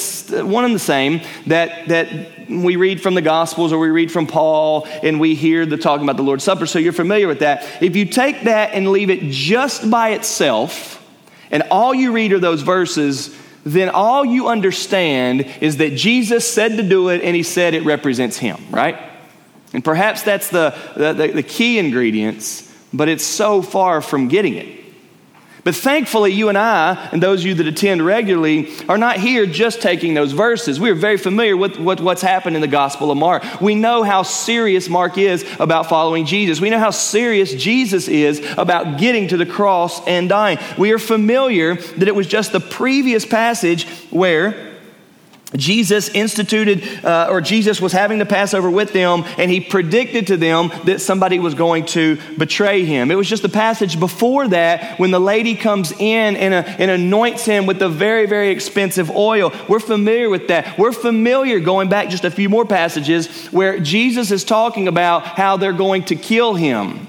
one 0.45 0.67
and 0.67 0.75
the 0.75 0.79
same 0.79 1.23
that, 1.47 1.89
that 1.89 2.49
we 2.51 2.77
read 2.77 3.01
from 3.01 3.15
the 3.15 3.23
Gospels 3.23 3.73
or 3.73 3.79
we 3.79 3.89
read 3.89 4.13
from 4.13 4.27
Paul 4.27 4.87
and 5.03 5.19
we 5.19 5.35
hear 5.35 5.65
the 5.65 5.79
talking 5.79 6.05
about 6.05 6.19
the 6.19 6.23
Lord's 6.23 6.45
Supper, 6.45 6.67
so 6.67 6.79
you're 6.79 6.93
familiar 6.93 7.27
with 7.27 7.39
that. 7.39 7.67
If 7.83 7.97
you 7.97 8.05
take 8.05 8.43
that 8.43 8.75
and 8.75 8.91
leave 8.91 9.09
it 9.09 9.31
just 9.31 9.91
by 9.91 10.11
itself, 10.11 10.97
and 11.51 11.63
all 11.71 11.95
you 11.95 12.13
read 12.13 12.35
are 12.35 12.39
those 12.39 12.61
verses, 12.61 13.35
then 13.65 13.89
all 13.89 14.25
you 14.25 14.49
understand 14.49 15.47
is 15.63 15.79
that 15.79 15.95
Jesus 15.95 16.51
said 16.51 16.77
to 16.77 16.83
do 16.83 17.09
it 17.09 17.23
and 17.23 17.35
he 17.35 17.43
said 17.43 17.73
it 17.73 17.85
represents 17.85 18.37
him, 18.37 18.63
right? 18.71 18.99
And 19.73 19.85
perhaps 19.85 20.23
that's 20.23 20.49
the, 20.49 20.75
the, 20.97 21.13
the, 21.13 21.43
key 21.43 21.79
ingredients, 21.79 22.73
but 22.93 23.09
it's 23.09 23.25
so 23.25 23.61
far 23.61 24.01
from 24.01 24.29
getting 24.29 24.55
it. 24.55 24.79
But 25.65 25.75
thankfully, 25.75 26.33
you 26.33 26.49
and 26.49 26.57
I, 26.57 27.11
and 27.13 27.23
those 27.23 27.41
of 27.41 27.47
you 27.47 27.55
that 27.57 27.67
attend 27.67 28.05
regularly, 28.05 28.73
are 28.89 28.97
not 28.97 29.19
here 29.19 29.45
just 29.45 29.83
taking 29.83 30.15
those 30.15 30.33
verses. 30.33 30.81
We 30.81 30.89
are 30.89 30.95
very 30.95 31.19
familiar 31.19 31.57
with, 31.57 31.79
with 31.79 32.01
what's 32.01 32.23
happened 32.23 32.57
in 32.57 32.63
the 32.63 32.69
Gospel 32.69 33.11
of 33.11 33.19
Mark. 33.19 33.61
We 33.61 33.75
know 33.75 34.03
how 34.03 34.23
serious 34.23 34.89
Mark 34.89 35.19
is 35.19 35.45
about 35.61 35.87
following 35.87 36.25
Jesus. 36.25 36.59
We 36.59 36.71
know 36.71 36.79
how 36.79 36.91
serious 36.91 37.53
Jesus 37.53 38.09
is 38.09 38.43
about 38.57 38.99
getting 38.99 39.29
to 39.29 39.37
the 39.37 39.45
cross 39.45 40.07
and 40.07 40.29
dying. 40.29 40.59
We 40.79 40.93
are 40.93 40.99
familiar 40.99 41.75
that 41.75 42.09
it 42.09 42.15
was 42.15 42.27
just 42.27 42.53
the 42.53 42.61
previous 42.61 43.27
passage 43.27 43.87
where 44.11 44.68
Jesus 45.57 46.11
instituted, 46.11 47.05
uh, 47.05 47.29
or 47.31 47.41
Jesus 47.41 47.81
was 47.81 47.93
having 47.93 48.19
the 48.19 48.27
Passover 48.27 48.71
with 48.71 48.93
them, 48.93 49.25
and 49.39 49.51
he 49.51 49.61
predicted 49.61 50.27
to 50.27 50.37
them 50.37 50.71
that 50.85 51.01
somebody 51.01 51.39
was 51.39 51.55
going 51.55 51.87
to 51.87 52.19
betray 52.37 52.85
him. 52.85 53.11
It 53.11 53.15
was 53.15 53.29
just 53.29 53.43
the 53.43 53.49
passage 53.49 53.99
before 53.99 54.49
that 54.49 54.99
when 54.99 55.11
the 55.11 55.19
lady 55.19 55.55
comes 55.55 55.93
in 55.93 56.37
and, 56.37 56.53
uh, 56.53 56.65
and 56.67 56.91
anoints 56.91 57.47
him 57.47 57.65
with 57.65 57.79
the 57.79 57.89
very, 57.89 58.27
very 58.27 58.51
expensive 58.51 59.11
oil. 59.11 59.53
We're 59.69 59.81
familiar 59.81 60.29
with 60.29 60.49
that. 60.49 60.79
We're 60.79 60.93
familiar, 60.93 61.61
going 61.61 61.89
back 61.89 62.11
just 62.11 62.25
a 62.25 62.31
few 62.31 62.51
more 62.51 62.67
passages, 62.67 63.47
where 63.47 63.81
Jesus 63.81 64.31
is 64.31 64.45
talking 64.45 64.87
about 64.87 65.25
how 65.25 65.57
they're 65.57 65.73
going 65.73 66.05
to 66.05 66.17
kill 66.17 66.55
him. 66.55 67.07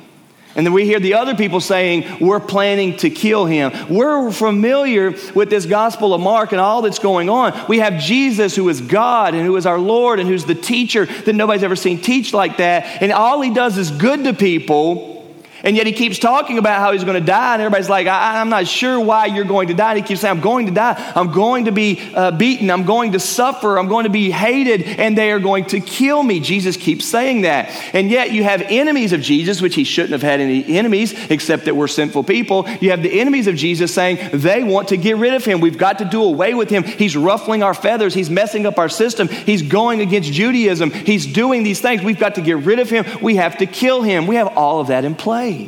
And 0.56 0.65
then 0.65 0.74
we 0.74 0.86
hear 0.86 1.00
the 1.00 1.13
other 1.13 1.36
people 1.36 1.60
saying, 1.60 2.18
We're 2.20 2.39
planning 2.39 2.98
to 2.98 3.10
kill 3.10 3.46
him. 3.46 3.72
We're 3.89 4.32
familiar 4.32 5.12
with 5.36 5.50
this 5.50 5.65
Gospel 5.65 6.13
of 6.13 6.22
Mark 6.22 6.51
and 6.51 6.60
all 6.60 6.82
that's 6.82 7.00
going 7.00 7.29
on. 7.29 7.68
We 7.68 7.79
have 7.79 8.00
Jesus, 8.00 8.56
who 8.56 8.68
is 8.70 8.82
God 8.82 9.36
and 9.36 9.46
who 9.46 9.56
is 9.58 9.65
our 9.65 9.77
Lord 9.77 10.20
and 10.20 10.27
who's 10.27 10.46
the 10.46 10.56
teacher 10.56 11.06
that 11.06 11.34
nobody's 11.34 11.63
ever 11.63 11.75
seen 11.75 12.01
teach 12.01 12.34
like 12.34 12.58
that. 12.58 13.01
And 13.01 13.12
all 13.12 13.41
he 13.41 13.53
does 13.53 13.77
is 13.77 13.91
good 13.91 14.24
to 14.24 14.34
people. 14.34 15.19
And 15.63 15.75
yet 15.75 15.88
he 15.88 15.94
keeps 15.94 16.20
talking 16.20 16.58
about 16.58 16.80
how 16.80 16.92
he's 16.92 17.04
going 17.04 17.20
to 17.20 17.25
die, 17.25 17.54
and 17.54 17.62
everybody's 17.62 17.89
like, 17.89 18.08
I, 18.08 18.42
am 18.42 18.50
not 18.50 18.68
sure 18.68 19.00
why 19.00 19.25
you're 19.25 19.46
going 19.46 19.68
to 19.68 19.74
die. 19.74 19.92
And 19.92 19.98
he 20.01 20.08
keeps 20.08 20.22
saying, 20.22 20.38
I'm 20.38 20.42
going 20.42 20.68
to 20.68 20.72
die. 20.72 21.12
I'm 21.16 21.32
going 21.32 21.66
to 21.66 21.72
be 21.72 22.12
uh, 22.13 22.32
beaten. 22.32 22.70
I'm 22.72 22.84
going 22.84 23.13
to 23.13 23.20
suffer. 23.20 23.78
I'm 23.78 23.88
going 23.88 24.06
to 24.06 24.10
be 24.10 24.32
hated, 24.32 24.84
and 24.84 25.18
they 25.18 25.32
are 25.32 25.39
going 25.39 25.66
to 25.66 25.80
kill 25.80 26.24
me. 26.24 26.39
Jesus 26.39 26.78
keeps 26.78 27.06
saying 27.06 27.42
that. 27.42 27.70
And 27.94 28.10
yet 28.10 28.32
you 28.32 28.44
have 28.44 28.62
enemies 28.62 29.13
of 29.13 29.22
Jesus, 29.22 29.62
which 29.62 29.75
he 29.75 29.84
shouldn't 29.84 30.13
have 30.13 30.22
had 30.22 30.39
any 30.39 30.78
enemies, 30.78 31.13
except 31.30 31.66
that 31.66 31.75
we're 31.75 31.88
sinful 31.88 32.24
people. 32.24 32.68
You 32.82 32.92
have 32.92 33.04
the 33.04 33.20
enemies 33.20 33.48
of 33.48 33.56
Jesus 33.56 33.94
saying 33.94 34.30
they 34.34 34.63
want 34.63 34.89
to 34.89 34.98
get 34.98 35.18
rid 35.18 35.34
of 35.34 35.44
him. 35.44 35.60
We've 35.60 35.78
got 35.78 36.00
to 36.00 36.06
do 36.06 36.24
away 36.24 36.54
with 36.54 36.70
him. 36.70 36.84
He's 36.84 37.16
ruffling 37.18 37.63
our 37.63 37.74
feathers. 37.74 38.13
He's 38.13 38.30
messing 38.30 38.66
up 38.66 38.78
our 38.78 38.89
system. 38.89 39.28
He's 39.28 39.62
going 39.62 40.01
against 40.01 40.32
Judaism. 40.32 40.92
He's 40.92 41.25
doing 41.25 41.63
these 41.63 41.82
things. 41.82 42.01
We've 42.01 42.20
got 42.20 42.36
to 42.36 42.42
get 42.42 42.58
rid 42.58 42.80
of 42.80 42.89
him. 42.89 43.06
We 43.22 43.36
have 43.36 43.58
to 43.58 43.66
kill 43.66 44.01
him. 44.01 44.28
We 44.28 44.36
have 44.36 44.58
all 44.58 44.80
of 44.80 44.88
that 44.88 45.06
in 45.06 45.16
play. 45.16 45.59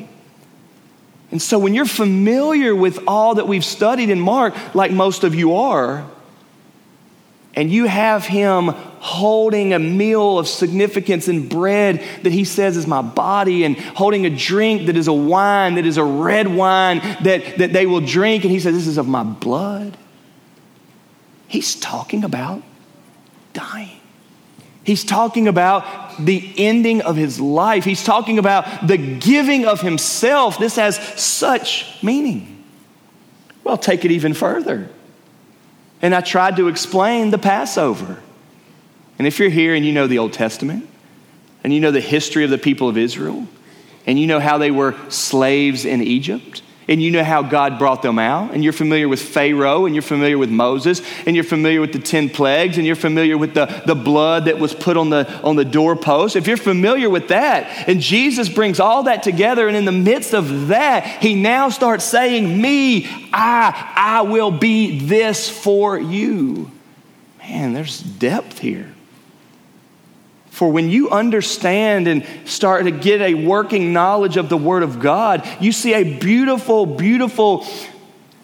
And 1.31 1.41
so 1.41 1.57
when 1.57 1.73
you're 1.73 1.85
familiar 1.85 2.75
with 2.75 2.99
all 3.07 3.35
that 3.35 3.47
we've 3.47 3.63
studied 3.63 4.09
in 4.09 4.19
Mark, 4.19 4.53
like 4.75 4.91
most 4.91 5.23
of 5.23 5.33
you 5.33 5.55
are, 5.55 6.05
and 7.53 7.71
you 7.71 7.85
have 7.85 8.25
him 8.25 8.67
holding 8.99 9.73
a 9.73 9.79
meal 9.79 10.37
of 10.37 10.47
significance 10.47 11.27
and 11.27 11.49
bread 11.49 12.03
that 12.23 12.31
he 12.31 12.43
says 12.43 12.77
is 12.77 12.85
my 12.85 13.01
body, 13.01 13.63
and 13.63 13.77
holding 13.77 14.25
a 14.25 14.29
drink 14.29 14.87
that 14.87 14.97
is 14.97 15.07
a 15.07 15.13
wine, 15.13 15.75
that 15.75 15.85
is 15.85 15.97
a 15.97 16.03
red 16.03 16.47
wine 16.47 16.99
that, 17.23 17.57
that 17.57 17.73
they 17.73 17.85
will 17.85 18.01
drink, 18.01 18.43
and 18.43 18.51
he 18.51 18.59
says, 18.59 18.75
This 18.75 18.87
is 18.87 18.97
of 18.97 19.07
my 19.07 19.23
blood. 19.23 19.97
He's 21.47 21.75
talking 21.75 22.23
about 22.23 22.61
dying. 23.53 24.00
He's 24.83 25.03
talking 25.03 25.47
about 25.47 25.85
the 26.19 26.53
ending 26.57 27.01
of 27.01 27.15
his 27.15 27.39
life. 27.39 27.83
He's 27.83 28.03
talking 28.03 28.39
about 28.39 28.87
the 28.87 28.97
giving 28.97 29.65
of 29.65 29.81
himself. 29.81 30.57
This 30.57 30.75
has 30.75 30.97
such 31.21 32.01
meaning. 32.01 32.63
Well, 33.63 33.77
take 33.77 34.05
it 34.05 34.11
even 34.11 34.33
further. 34.33 34.89
And 36.01 36.15
I 36.15 36.21
tried 36.21 36.55
to 36.55 36.67
explain 36.67 37.29
the 37.29 37.37
Passover. 37.37 38.17
And 39.19 39.27
if 39.27 39.37
you're 39.37 39.49
here 39.49 39.75
and 39.75 39.85
you 39.85 39.91
know 39.91 40.07
the 40.07 40.17
Old 40.17 40.33
Testament, 40.33 40.89
and 41.63 41.71
you 41.71 41.79
know 41.79 41.91
the 41.91 42.01
history 42.01 42.43
of 42.43 42.49
the 42.49 42.57
people 42.57 42.89
of 42.89 42.97
Israel, 42.97 43.47
and 44.07 44.19
you 44.19 44.25
know 44.25 44.39
how 44.39 44.57
they 44.57 44.71
were 44.71 44.95
slaves 45.09 45.85
in 45.85 46.01
Egypt, 46.01 46.63
and 46.87 47.01
you 47.01 47.11
know 47.11 47.23
how 47.23 47.43
God 47.43 47.77
brought 47.77 48.01
them 48.01 48.19
out, 48.19 48.53
and 48.53 48.63
you're 48.63 48.73
familiar 48.73 49.07
with 49.07 49.21
Pharaoh, 49.21 49.85
and 49.85 49.95
you're 49.95 50.01
familiar 50.01 50.37
with 50.37 50.49
Moses, 50.49 51.01
and 51.25 51.35
you're 51.35 51.45
familiar 51.45 51.79
with 51.79 51.93
the 51.93 51.99
10 51.99 52.29
plagues, 52.29 52.77
and 52.77 52.85
you're 52.85 52.95
familiar 52.95 53.37
with 53.37 53.53
the, 53.53 53.83
the 53.85 53.95
blood 53.95 54.45
that 54.45 54.59
was 54.59 54.73
put 54.73 54.97
on 54.97 55.09
the, 55.09 55.31
on 55.41 55.55
the 55.55 55.65
doorpost. 55.65 56.35
If 56.35 56.47
you're 56.47 56.57
familiar 56.57 57.09
with 57.09 57.27
that, 57.29 57.87
and 57.87 58.01
Jesus 58.01 58.49
brings 58.49 58.79
all 58.79 59.03
that 59.03 59.23
together, 59.23 59.67
and 59.67 59.77
in 59.77 59.85
the 59.85 59.91
midst 59.91 60.33
of 60.33 60.67
that, 60.67 61.05
he 61.21 61.35
now 61.35 61.69
starts 61.69 62.03
saying, 62.03 62.59
Me, 62.61 63.07
I, 63.31 63.93
I 63.95 64.21
will 64.23 64.51
be 64.51 64.99
this 64.99 65.49
for 65.49 65.99
you. 65.99 66.71
Man, 67.39 67.73
there's 67.73 67.99
depth 67.99 68.59
here. 68.59 68.93
For 70.61 70.71
when 70.71 70.91
you 70.91 71.09
understand 71.09 72.07
and 72.07 72.23
start 72.45 72.83
to 72.83 72.91
get 72.91 73.19
a 73.19 73.33
working 73.33 73.93
knowledge 73.93 74.37
of 74.37 74.47
the 74.47 74.57
Word 74.57 74.83
of 74.83 74.99
God, 74.99 75.43
you 75.59 75.71
see 75.71 75.95
a 75.95 76.19
beautiful, 76.19 76.85
beautiful 76.85 77.65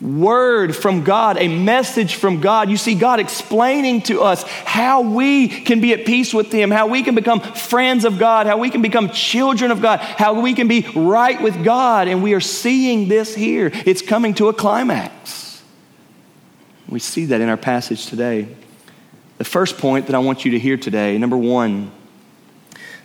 word 0.01 0.75
from 0.75 1.03
God, 1.03 1.37
a 1.37 1.47
message 1.47 2.15
from 2.15 2.41
God. 2.41 2.71
You 2.71 2.77
see 2.77 2.95
God 2.95 3.19
explaining 3.19 4.01
to 4.05 4.21
us 4.21 4.41
how 4.41 5.01
we 5.01 5.47
can 5.47 5.79
be 5.79 5.93
at 5.93 6.07
peace 6.07 6.33
with 6.33 6.51
Him, 6.51 6.71
how 6.71 6.87
we 6.87 7.03
can 7.03 7.13
become 7.13 7.39
friends 7.39 8.03
of 8.03 8.17
God, 8.17 8.47
how 8.47 8.57
we 8.57 8.71
can 8.71 8.81
become 8.81 9.11
children 9.11 9.69
of 9.69 9.79
God, 9.79 9.99
how 9.99 10.41
we 10.41 10.55
can 10.55 10.67
be 10.67 10.87
right 10.95 11.39
with 11.39 11.63
God. 11.63 12.07
And 12.07 12.23
we 12.23 12.33
are 12.33 12.39
seeing 12.39 13.09
this 13.09 13.35
here. 13.35 13.69
It's 13.85 14.01
coming 14.01 14.33
to 14.33 14.47
a 14.47 14.55
climax. 14.55 15.61
We 16.89 16.97
see 16.97 17.25
that 17.25 17.41
in 17.41 17.49
our 17.49 17.57
passage 17.57 18.07
today. 18.07 18.47
The 19.37 19.43
first 19.43 19.77
point 19.77 20.07
that 20.07 20.15
I 20.15 20.17
want 20.17 20.45
you 20.45 20.51
to 20.53 20.59
hear 20.59 20.77
today, 20.77 21.15
number 21.19 21.37
one, 21.37 21.91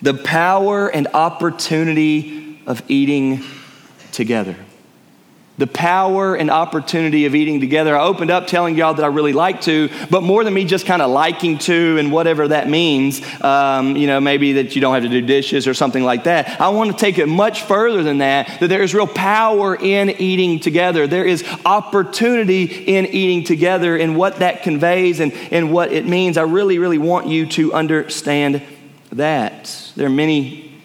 the 0.02 0.14
power 0.14 0.88
and 0.88 1.06
opportunity 1.14 2.60
of 2.66 2.82
eating 2.88 3.42
together. 4.10 4.56
The 5.58 5.66
power 5.66 6.34
and 6.34 6.50
opportunity 6.50 7.26
of 7.26 7.34
eating 7.34 7.60
together. 7.60 7.96
I 7.96 8.02
opened 8.02 8.30
up 8.30 8.46
telling 8.46 8.76
y'all 8.76 8.94
that 8.94 9.04
I 9.04 9.08
really 9.08 9.34
like 9.34 9.60
to, 9.62 9.90
but 10.10 10.22
more 10.22 10.42
than 10.42 10.54
me 10.54 10.64
just 10.64 10.86
kind 10.86 11.02
of 11.02 11.10
liking 11.10 11.58
to 11.58 11.98
and 11.98 12.10
whatever 12.10 12.48
that 12.48 12.68
means, 12.68 13.22
um, 13.42 13.94
you 13.94 14.06
know, 14.06 14.18
maybe 14.18 14.54
that 14.54 14.74
you 14.74 14.80
don't 14.80 14.94
have 14.94 15.02
to 15.04 15.08
do 15.08 15.20
dishes 15.20 15.68
or 15.68 15.74
something 15.74 16.02
like 16.02 16.24
that. 16.24 16.60
I 16.60 16.70
want 16.70 16.90
to 16.90 16.96
take 16.96 17.18
it 17.18 17.26
much 17.26 17.62
further 17.62 18.02
than 18.02 18.18
that, 18.18 18.60
that 18.60 18.68
there 18.68 18.82
is 18.82 18.94
real 18.94 19.06
power 19.06 19.76
in 19.76 20.10
eating 20.10 20.58
together. 20.58 21.06
There 21.06 21.26
is 21.26 21.44
opportunity 21.64 22.64
in 22.64 23.06
eating 23.06 23.44
together 23.44 23.96
and 23.96 24.16
what 24.16 24.36
that 24.36 24.62
conveys 24.62 25.20
and, 25.20 25.32
and 25.52 25.70
what 25.70 25.92
it 25.92 26.06
means. 26.06 26.38
I 26.38 26.42
really, 26.42 26.78
really 26.78 26.98
want 26.98 27.28
you 27.28 27.46
to 27.46 27.74
understand 27.74 28.62
that. 29.12 29.92
There 29.96 30.06
are 30.06 30.10
many, 30.10 30.80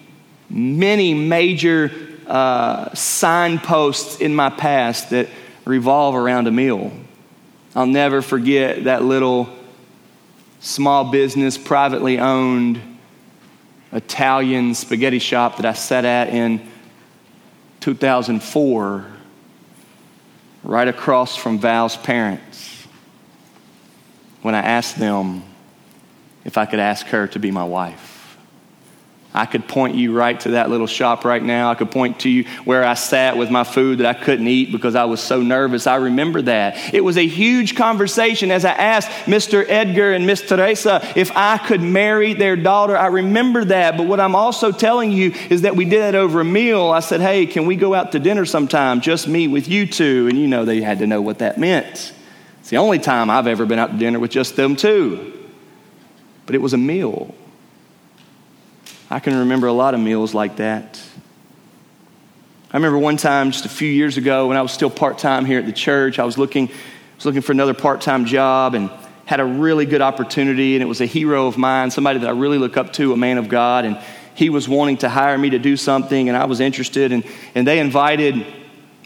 many 0.50 1.14
major 1.14 1.90
uh, 2.26 2.94
signposts 2.94 4.20
in 4.20 4.34
my 4.34 4.50
past 4.50 5.10
that 5.10 5.28
revolve 5.64 6.14
around 6.14 6.46
a 6.46 6.50
meal. 6.50 6.92
I'll 7.74 7.86
never 7.86 8.22
forget 8.22 8.84
that 8.84 9.04
little 9.04 9.48
small 10.60 11.10
business, 11.10 11.56
privately 11.56 12.18
owned 12.18 12.80
Italian 13.92 14.74
spaghetti 14.74 15.18
shop 15.18 15.56
that 15.56 15.66
I 15.66 15.72
sat 15.72 16.04
at 16.04 16.28
in 16.28 16.68
2004, 17.80 19.06
right 20.64 20.88
across 20.88 21.36
from 21.36 21.58
Val's 21.58 21.96
parents, 21.96 22.86
when 24.42 24.54
I 24.54 24.60
asked 24.60 24.98
them 24.98 25.42
if 26.44 26.58
I 26.58 26.66
could 26.66 26.80
ask 26.80 27.06
her 27.06 27.26
to 27.28 27.38
be 27.38 27.50
my 27.50 27.64
wife. 27.64 28.07
I 29.38 29.46
could 29.46 29.68
point 29.68 29.94
you 29.94 30.12
right 30.12 30.38
to 30.40 30.50
that 30.50 30.68
little 30.68 30.88
shop 30.88 31.24
right 31.24 31.42
now. 31.42 31.70
I 31.70 31.76
could 31.76 31.92
point 31.92 32.20
to 32.20 32.28
you 32.28 32.42
where 32.64 32.84
I 32.84 32.94
sat 32.94 33.36
with 33.36 33.52
my 33.52 33.62
food 33.62 33.98
that 33.98 34.06
I 34.06 34.12
couldn't 34.12 34.48
eat 34.48 34.72
because 34.72 34.96
I 34.96 35.04
was 35.04 35.20
so 35.20 35.40
nervous. 35.40 35.86
I 35.86 35.94
remember 35.94 36.42
that. 36.42 36.92
It 36.92 37.04
was 37.04 37.16
a 37.16 37.24
huge 37.24 37.76
conversation 37.76 38.50
as 38.50 38.64
I 38.64 38.72
asked 38.72 39.08
Mr. 39.26 39.64
Edgar 39.68 40.12
and 40.12 40.26
Miss 40.26 40.40
Teresa 40.40 41.00
if 41.14 41.30
I 41.36 41.56
could 41.58 41.80
marry 41.80 42.34
their 42.34 42.56
daughter. 42.56 42.96
I 42.96 43.06
remember 43.06 43.64
that. 43.66 43.96
But 43.96 44.08
what 44.08 44.18
I'm 44.18 44.34
also 44.34 44.72
telling 44.72 45.12
you 45.12 45.32
is 45.50 45.62
that 45.62 45.76
we 45.76 45.84
did 45.84 46.02
it 46.02 46.16
over 46.16 46.40
a 46.40 46.44
meal. 46.44 46.90
I 46.90 46.98
said, 46.98 47.20
hey, 47.20 47.46
can 47.46 47.64
we 47.66 47.76
go 47.76 47.94
out 47.94 48.10
to 48.12 48.18
dinner 48.18 48.44
sometime? 48.44 49.00
Just 49.00 49.28
me 49.28 49.46
with 49.46 49.68
you 49.68 49.86
two. 49.86 50.26
And 50.28 50.36
you 50.36 50.48
know, 50.48 50.64
they 50.64 50.80
had 50.80 50.98
to 50.98 51.06
know 51.06 51.22
what 51.22 51.38
that 51.38 51.58
meant. 51.58 52.12
It's 52.58 52.70
the 52.70 52.78
only 52.78 52.98
time 52.98 53.30
I've 53.30 53.46
ever 53.46 53.66
been 53.66 53.78
out 53.78 53.92
to 53.92 53.98
dinner 53.98 54.18
with 54.18 54.32
just 54.32 54.56
them 54.56 54.74
two. 54.74 55.32
But 56.44 56.56
it 56.56 56.58
was 56.58 56.72
a 56.72 56.78
meal. 56.78 57.36
I 59.10 59.20
can 59.20 59.38
remember 59.38 59.66
a 59.68 59.72
lot 59.72 59.94
of 59.94 60.00
meals 60.00 60.34
like 60.34 60.56
that. 60.56 61.00
I 62.70 62.76
remember 62.76 62.98
one 62.98 63.16
time 63.16 63.50
just 63.50 63.64
a 63.64 63.70
few 63.70 63.88
years 63.88 64.18
ago 64.18 64.48
when 64.48 64.58
I 64.58 64.62
was 64.62 64.70
still 64.72 64.90
part 64.90 65.16
time 65.16 65.46
here 65.46 65.58
at 65.58 65.64
the 65.64 65.72
church, 65.72 66.18
I 66.18 66.24
was 66.24 66.36
looking, 66.36 66.68
was 67.16 67.24
looking 67.24 67.40
for 67.40 67.52
another 67.52 67.72
part 67.72 68.02
time 68.02 68.26
job 68.26 68.74
and 68.74 68.90
had 69.24 69.40
a 69.40 69.44
really 69.44 69.86
good 69.86 70.02
opportunity, 70.02 70.74
and 70.74 70.82
it 70.82 70.86
was 70.86 71.00
a 71.00 71.06
hero 71.06 71.46
of 71.46 71.56
mine, 71.56 71.90
somebody 71.90 72.18
that 72.18 72.28
I 72.28 72.32
really 72.32 72.58
look 72.58 72.76
up 72.76 72.92
to, 72.94 73.14
a 73.14 73.16
man 73.16 73.38
of 73.38 73.48
God, 73.48 73.86
and 73.86 73.98
he 74.34 74.50
was 74.50 74.68
wanting 74.68 74.98
to 74.98 75.08
hire 75.08 75.36
me 75.38 75.50
to 75.50 75.58
do 75.58 75.76
something, 75.76 76.28
and 76.28 76.36
I 76.36 76.44
was 76.44 76.60
interested, 76.60 77.10
and, 77.12 77.24
and 77.54 77.66
they 77.66 77.78
invited 77.78 78.46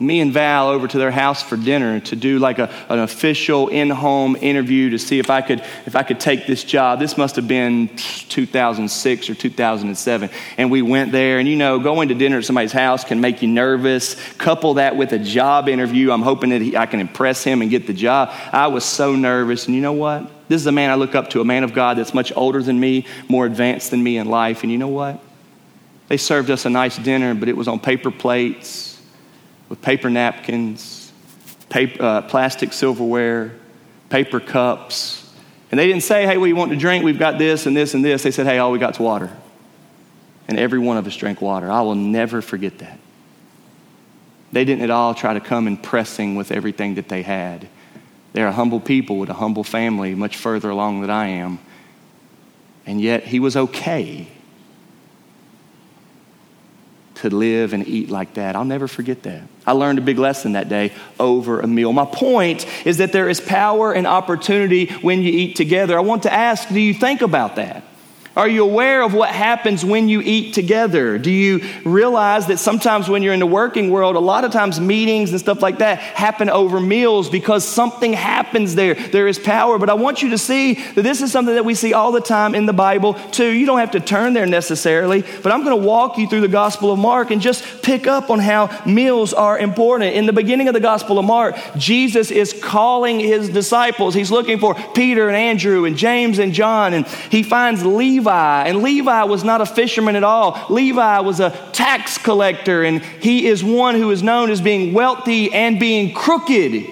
me 0.02 0.20
and 0.20 0.32
Val 0.32 0.68
over 0.68 0.88
to 0.88 0.98
their 0.98 1.10
house 1.10 1.42
for 1.42 1.56
dinner 1.56 2.00
to 2.00 2.16
do 2.16 2.38
like 2.38 2.58
a, 2.58 2.68
an 2.88 2.98
official 2.98 3.68
in-home 3.68 4.36
interview 4.36 4.90
to 4.90 4.98
see 4.98 5.18
if 5.18 5.30
I 5.30 5.40
could 5.40 5.60
if 5.86 5.96
I 5.96 6.02
could 6.02 6.20
take 6.20 6.46
this 6.46 6.64
job. 6.64 6.98
This 6.98 7.16
must 7.16 7.36
have 7.36 7.46
been 7.46 7.88
2006 7.96 9.30
or 9.30 9.34
2007, 9.34 10.30
and 10.58 10.70
we 10.70 10.82
went 10.82 11.12
there. 11.12 11.38
And 11.38 11.48
you 11.48 11.56
know, 11.56 11.78
going 11.78 12.08
to 12.08 12.14
dinner 12.14 12.38
at 12.38 12.44
somebody's 12.44 12.72
house 12.72 13.04
can 13.04 13.20
make 13.20 13.42
you 13.42 13.48
nervous. 13.48 14.16
Couple 14.34 14.74
that 14.74 14.96
with 14.96 15.12
a 15.12 15.18
job 15.18 15.68
interview. 15.68 16.10
I'm 16.10 16.22
hoping 16.22 16.50
that 16.50 16.60
he, 16.60 16.76
I 16.76 16.86
can 16.86 17.00
impress 17.00 17.44
him 17.44 17.62
and 17.62 17.70
get 17.70 17.86
the 17.86 17.94
job. 17.94 18.30
I 18.52 18.66
was 18.66 18.84
so 18.84 19.14
nervous, 19.14 19.66
and 19.66 19.74
you 19.74 19.80
know 19.80 19.92
what? 19.92 20.30
This 20.48 20.60
is 20.60 20.66
a 20.66 20.72
man 20.72 20.90
I 20.90 20.96
look 20.96 21.14
up 21.14 21.30
to, 21.30 21.40
a 21.40 21.44
man 21.44 21.64
of 21.64 21.72
God 21.72 21.96
that's 21.96 22.12
much 22.12 22.32
older 22.36 22.62
than 22.62 22.78
me, 22.78 23.06
more 23.28 23.46
advanced 23.46 23.90
than 23.90 24.02
me 24.02 24.18
in 24.18 24.28
life. 24.28 24.62
And 24.62 24.72
you 24.72 24.78
know 24.78 24.88
what? 24.88 25.20
They 26.08 26.18
served 26.18 26.50
us 26.50 26.66
a 26.66 26.70
nice 26.70 26.98
dinner, 26.98 27.34
but 27.34 27.48
it 27.48 27.56
was 27.56 27.68
on 27.68 27.80
paper 27.80 28.10
plates 28.10 28.91
with 29.72 29.80
paper 29.80 30.10
napkins, 30.10 31.10
paper, 31.70 32.02
uh, 32.02 32.20
plastic 32.20 32.74
silverware, 32.74 33.54
paper 34.10 34.38
cups. 34.38 35.34
And 35.70 35.80
they 35.80 35.86
didn't 35.86 36.02
say, 36.02 36.26
hey, 36.26 36.34
you 36.34 36.54
want 36.54 36.72
to 36.72 36.76
drink? 36.76 37.02
We've 37.02 37.18
got 37.18 37.38
this 37.38 37.64
and 37.64 37.74
this 37.74 37.94
and 37.94 38.04
this. 38.04 38.22
They 38.22 38.32
said, 38.32 38.44
hey, 38.44 38.58
all 38.58 38.70
we 38.70 38.78
got 38.78 38.92
is 38.92 39.00
water. 39.00 39.34
And 40.46 40.58
every 40.58 40.78
one 40.78 40.98
of 40.98 41.06
us 41.06 41.16
drank 41.16 41.40
water. 41.40 41.70
I 41.70 41.80
will 41.80 41.94
never 41.94 42.42
forget 42.42 42.80
that. 42.80 42.98
They 44.52 44.66
didn't 44.66 44.82
at 44.82 44.90
all 44.90 45.14
try 45.14 45.32
to 45.32 45.40
come 45.40 45.66
impressing 45.66 46.34
with 46.34 46.52
everything 46.52 46.96
that 46.96 47.08
they 47.08 47.22
had. 47.22 47.66
They're 48.34 48.48
a 48.48 48.52
humble 48.52 48.78
people 48.78 49.18
with 49.18 49.30
a 49.30 49.34
humble 49.34 49.64
family, 49.64 50.14
much 50.14 50.36
further 50.36 50.68
along 50.68 51.00
than 51.00 51.08
I 51.08 51.28
am. 51.28 51.60
And 52.84 53.00
yet 53.00 53.24
he 53.24 53.40
was 53.40 53.56
okay 53.56 54.28
to 57.22 57.30
live 57.30 57.72
and 57.72 57.86
eat 57.86 58.10
like 58.10 58.34
that. 58.34 58.56
I'll 58.56 58.64
never 58.64 58.88
forget 58.88 59.22
that. 59.22 59.42
I 59.66 59.72
learned 59.72 59.98
a 59.98 60.02
big 60.02 60.18
lesson 60.18 60.52
that 60.52 60.68
day 60.68 60.92
over 61.20 61.60
a 61.60 61.66
meal. 61.66 61.92
My 61.92 62.04
point 62.04 62.66
is 62.84 62.98
that 62.98 63.12
there 63.12 63.28
is 63.28 63.40
power 63.40 63.92
and 63.92 64.06
opportunity 64.06 64.86
when 65.02 65.22
you 65.22 65.30
eat 65.30 65.56
together. 65.56 65.96
I 65.96 66.02
want 66.02 66.24
to 66.24 66.32
ask 66.32 66.68
do 66.68 66.80
you 66.80 66.94
think 66.94 67.22
about 67.22 67.56
that? 67.56 67.84
Are 68.34 68.48
you 68.48 68.64
aware 68.64 69.02
of 69.02 69.12
what 69.12 69.28
happens 69.28 69.84
when 69.84 70.08
you 70.08 70.22
eat 70.22 70.54
together? 70.54 71.18
Do 71.18 71.30
you 71.30 71.60
realize 71.84 72.46
that 72.46 72.58
sometimes 72.58 73.06
when 73.06 73.22
you're 73.22 73.34
in 73.34 73.40
the 73.40 73.46
working 73.46 73.90
world, 73.90 74.16
a 74.16 74.20
lot 74.20 74.44
of 74.44 74.52
times 74.52 74.80
meetings 74.80 75.32
and 75.32 75.40
stuff 75.40 75.60
like 75.60 75.78
that 75.78 75.98
happen 75.98 76.48
over 76.48 76.80
meals 76.80 77.28
because 77.28 77.62
something 77.68 78.14
happens 78.14 78.74
there? 78.74 78.94
There 78.94 79.28
is 79.28 79.38
power. 79.38 79.78
But 79.78 79.90
I 79.90 79.94
want 79.94 80.22
you 80.22 80.30
to 80.30 80.38
see 80.38 80.74
that 80.74 81.02
this 81.02 81.20
is 81.20 81.30
something 81.30 81.54
that 81.54 81.66
we 81.66 81.74
see 81.74 81.92
all 81.92 82.10
the 82.10 82.22
time 82.22 82.54
in 82.54 82.64
the 82.64 82.72
Bible, 82.72 83.14
too. 83.32 83.50
You 83.50 83.66
don't 83.66 83.80
have 83.80 83.90
to 83.90 84.00
turn 84.00 84.32
there 84.32 84.46
necessarily, 84.46 85.24
but 85.42 85.52
I'm 85.52 85.62
going 85.62 85.78
to 85.78 85.86
walk 85.86 86.16
you 86.16 86.26
through 86.26 86.40
the 86.40 86.48
Gospel 86.48 86.90
of 86.90 86.98
Mark 86.98 87.30
and 87.30 87.42
just 87.42 87.82
pick 87.82 88.06
up 88.06 88.30
on 88.30 88.38
how 88.38 88.70
meals 88.86 89.34
are 89.34 89.58
important. 89.58 90.14
In 90.16 90.24
the 90.24 90.32
beginning 90.32 90.68
of 90.68 90.74
the 90.74 90.80
Gospel 90.80 91.18
of 91.18 91.26
Mark, 91.26 91.54
Jesus 91.76 92.30
is 92.30 92.58
calling 92.62 93.20
his 93.20 93.50
disciples. 93.50 94.14
He's 94.14 94.30
looking 94.30 94.58
for 94.58 94.74
Peter 94.94 95.28
and 95.28 95.36
Andrew 95.36 95.84
and 95.84 95.98
James 95.98 96.38
and 96.38 96.54
John, 96.54 96.94
and 96.94 97.06
he 97.06 97.42
finds 97.42 97.84
Levi 97.84 98.21
Levi. 98.22 98.68
And 98.68 98.82
Levi 98.82 99.24
was 99.24 99.42
not 99.42 99.60
a 99.60 99.66
fisherman 99.66 100.14
at 100.14 100.22
all. 100.22 100.66
Levi 100.70 101.20
was 101.20 101.40
a 101.40 101.50
tax 101.72 102.18
collector, 102.18 102.84
and 102.84 103.02
he 103.02 103.46
is 103.46 103.64
one 103.64 103.96
who 103.96 104.10
is 104.12 104.22
known 104.22 104.50
as 104.50 104.60
being 104.60 104.92
wealthy 104.92 105.52
and 105.52 105.80
being 105.80 106.14
crooked. 106.14 106.86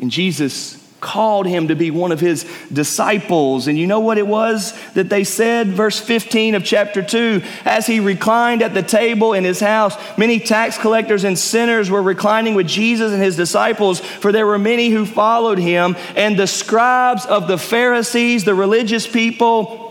And 0.00 0.10
Jesus 0.10 0.76
called 1.00 1.46
him 1.46 1.68
to 1.68 1.76
be 1.76 1.92
one 1.92 2.10
of 2.10 2.18
his 2.18 2.44
disciples. 2.72 3.68
And 3.68 3.78
you 3.78 3.86
know 3.86 4.00
what 4.00 4.18
it 4.18 4.26
was 4.26 4.76
that 4.94 5.08
they 5.08 5.22
said? 5.22 5.68
Verse 5.68 6.00
15 6.00 6.56
of 6.56 6.64
chapter 6.64 7.02
2 7.04 7.40
As 7.64 7.86
he 7.86 8.00
reclined 8.00 8.62
at 8.62 8.74
the 8.74 8.82
table 8.82 9.32
in 9.32 9.44
his 9.44 9.60
house, 9.60 9.94
many 10.18 10.40
tax 10.40 10.76
collectors 10.76 11.22
and 11.22 11.38
sinners 11.38 11.88
were 11.88 12.02
reclining 12.02 12.56
with 12.56 12.66
Jesus 12.66 13.12
and 13.12 13.22
his 13.22 13.36
disciples, 13.36 14.00
for 14.00 14.32
there 14.32 14.46
were 14.46 14.58
many 14.58 14.88
who 14.88 15.06
followed 15.06 15.58
him. 15.58 15.94
And 16.16 16.36
the 16.36 16.48
scribes 16.48 17.24
of 17.26 17.46
the 17.46 17.58
Pharisees, 17.58 18.42
the 18.42 18.56
religious 18.56 19.06
people, 19.06 19.87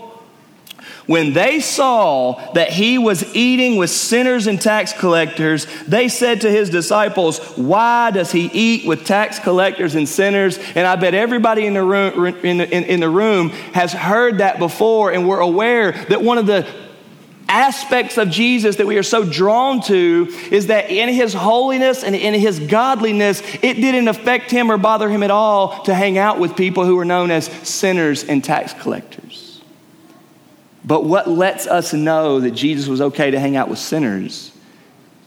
when 1.08 1.32
they 1.32 1.58
saw 1.58 2.34
that 2.52 2.68
he 2.68 2.98
was 2.98 3.34
eating 3.34 3.76
with 3.76 3.88
sinners 3.88 4.46
and 4.46 4.60
tax 4.60 4.92
collectors, 4.92 5.66
they 5.86 6.06
said 6.06 6.42
to 6.42 6.50
his 6.50 6.68
disciples, 6.68 7.38
Why 7.56 8.10
does 8.10 8.30
he 8.30 8.50
eat 8.52 8.86
with 8.86 9.06
tax 9.06 9.38
collectors 9.38 9.94
and 9.94 10.06
sinners? 10.06 10.58
And 10.74 10.86
I 10.86 10.96
bet 10.96 11.14
everybody 11.14 11.64
in 11.64 11.72
the 11.72 11.82
room, 11.82 12.26
in 12.44 12.60
in, 12.60 12.84
in 12.84 13.00
the 13.00 13.08
room 13.08 13.48
has 13.72 13.90
heard 13.94 14.38
that 14.38 14.58
before, 14.58 15.10
and 15.10 15.26
we're 15.26 15.40
aware 15.40 15.92
that 15.92 16.20
one 16.20 16.36
of 16.36 16.44
the 16.44 16.66
aspects 17.48 18.18
of 18.18 18.28
Jesus 18.28 18.76
that 18.76 18.86
we 18.86 18.98
are 18.98 19.02
so 19.02 19.24
drawn 19.24 19.80
to 19.84 20.28
is 20.50 20.66
that 20.66 20.90
in 20.90 21.08
his 21.08 21.32
holiness 21.32 22.04
and 22.04 22.14
in 22.14 22.34
his 22.34 22.60
godliness, 22.60 23.40
it 23.62 23.76
didn't 23.76 24.08
affect 24.08 24.50
him 24.50 24.70
or 24.70 24.76
bother 24.76 25.08
him 25.08 25.22
at 25.22 25.30
all 25.30 25.82
to 25.84 25.94
hang 25.94 26.18
out 26.18 26.38
with 26.38 26.54
people 26.54 26.84
who 26.84 26.96
were 26.96 27.06
known 27.06 27.30
as 27.30 27.46
sinners 27.66 28.24
and 28.24 28.44
tax 28.44 28.74
collectors. 28.74 29.47
But 30.88 31.04
what 31.04 31.28
lets 31.28 31.66
us 31.66 31.92
know 31.92 32.40
that 32.40 32.52
Jesus 32.52 32.88
was 32.88 33.02
okay 33.02 33.30
to 33.30 33.38
hang 33.38 33.56
out 33.56 33.68
with 33.68 33.78
sinners 33.78 34.52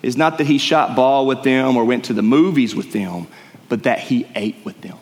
is 0.01 0.17
not 0.17 0.39
that 0.39 0.47
he 0.47 0.57
shot 0.57 0.95
ball 0.95 1.27
with 1.27 1.43
them 1.43 1.77
or 1.77 1.85
went 1.85 2.05
to 2.05 2.13
the 2.13 2.23
movies 2.23 2.73
with 2.75 2.91
them, 2.91 3.27
but 3.69 3.83
that 3.83 3.99
he 3.99 4.27
ate 4.33 4.55
with 4.65 4.81
them. 4.81 4.97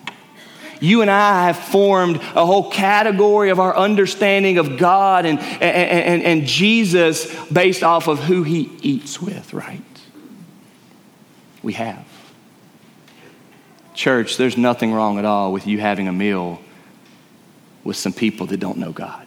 You 0.81 1.01
and 1.01 1.09
I 1.09 1.45
have 1.45 1.57
formed 1.57 2.17
a 2.17 2.45
whole 2.45 2.69
category 2.69 3.51
of 3.51 3.59
our 3.61 3.73
understanding 3.73 4.57
of 4.57 4.77
God 4.77 5.25
and, 5.25 5.39
and, 5.39 5.61
and, 5.61 6.23
and 6.23 6.45
Jesus 6.45 7.33
based 7.47 7.81
off 7.81 8.09
of 8.09 8.19
who 8.19 8.43
he 8.43 8.69
eats 8.81 9.21
with, 9.21 9.53
right? 9.53 9.81
We 11.63 11.71
have. 11.73 12.05
Church, 13.93 14.35
there's 14.35 14.57
nothing 14.57 14.91
wrong 14.91 15.19
at 15.19 15.23
all 15.25 15.53
with 15.53 15.67
you 15.67 15.79
having 15.79 16.09
a 16.09 16.13
meal 16.13 16.59
with 17.85 17.95
some 17.95 18.11
people 18.11 18.47
that 18.47 18.57
don't 18.57 18.77
know 18.77 18.91
God. 18.91 19.25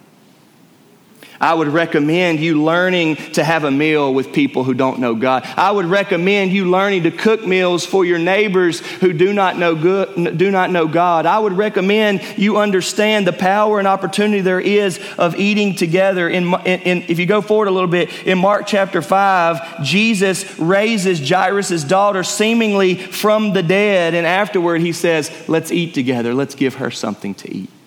I 1.43 1.53
would 1.53 1.69
recommend 1.69 2.39
you 2.39 2.63
learning 2.63 3.17
to 3.33 3.43
have 3.43 3.65
a 3.65 3.71
meal 3.71 4.15
with 4.15 4.33
people 4.33 4.63
who 4.63 4.75
don't 4.75 5.01
know 5.01 5.17
God. 5.17 5.43
I 5.57 5.73
would 5.73 5.87
recommend 5.87 6.53
you 6.53 6.71
learning 6.71 7.03
to 7.03 7.11
cook 7.11 7.45
meals 7.45 7.85
for 7.85 8.05
your 8.05 8.21
neighbors 8.21 8.79
who 8.79 9.13
do 9.13 9.33
not 9.33 9.59
know 9.59 9.75
good, 9.75 10.39
do 10.39 10.53
not 10.53 10.71
know 10.71 10.87
God. 10.87 11.27
I 11.27 11.41
would 11.41 11.53
recommend 11.53 12.23
you 12.39 12.59
understand 12.59 13.27
the 13.27 13.33
power 13.33 13.81
and 13.81 13.89
opportunity 13.89 14.41
there 14.41 14.61
is 14.61 15.01
of 15.19 15.35
eating 15.35 15.75
together. 15.75 16.29
In, 16.29 16.55
in, 16.65 16.81
in 16.83 17.03
if 17.09 17.19
you 17.19 17.27
go 17.27 17.43
forward 17.43 17.67
a 17.67 17.73
little 17.73 17.91
bit, 17.91 18.11
in 18.25 18.39
Mark 18.39 18.67
chapter 18.69 19.03
5, 19.03 19.83
Jesus 19.83 20.61
raises 20.61 21.29
Jairus' 21.29 21.83
daughter 21.83 22.23
seemingly 22.23 22.95
from 22.95 23.53
the 23.53 23.65
dead, 23.65 24.15
and 24.15 24.27
afterward 24.27 24.81
he 24.81 24.93
says, 24.93 25.31
Let's 25.49 25.73
eat 25.73 25.93
together. 25.93 26.35
Let's 26.35 26.55
give 26.55 26.77
her 26.77 26.93
something 26.93 27.35
to 27.35 27.53
eat. 27.53 27.82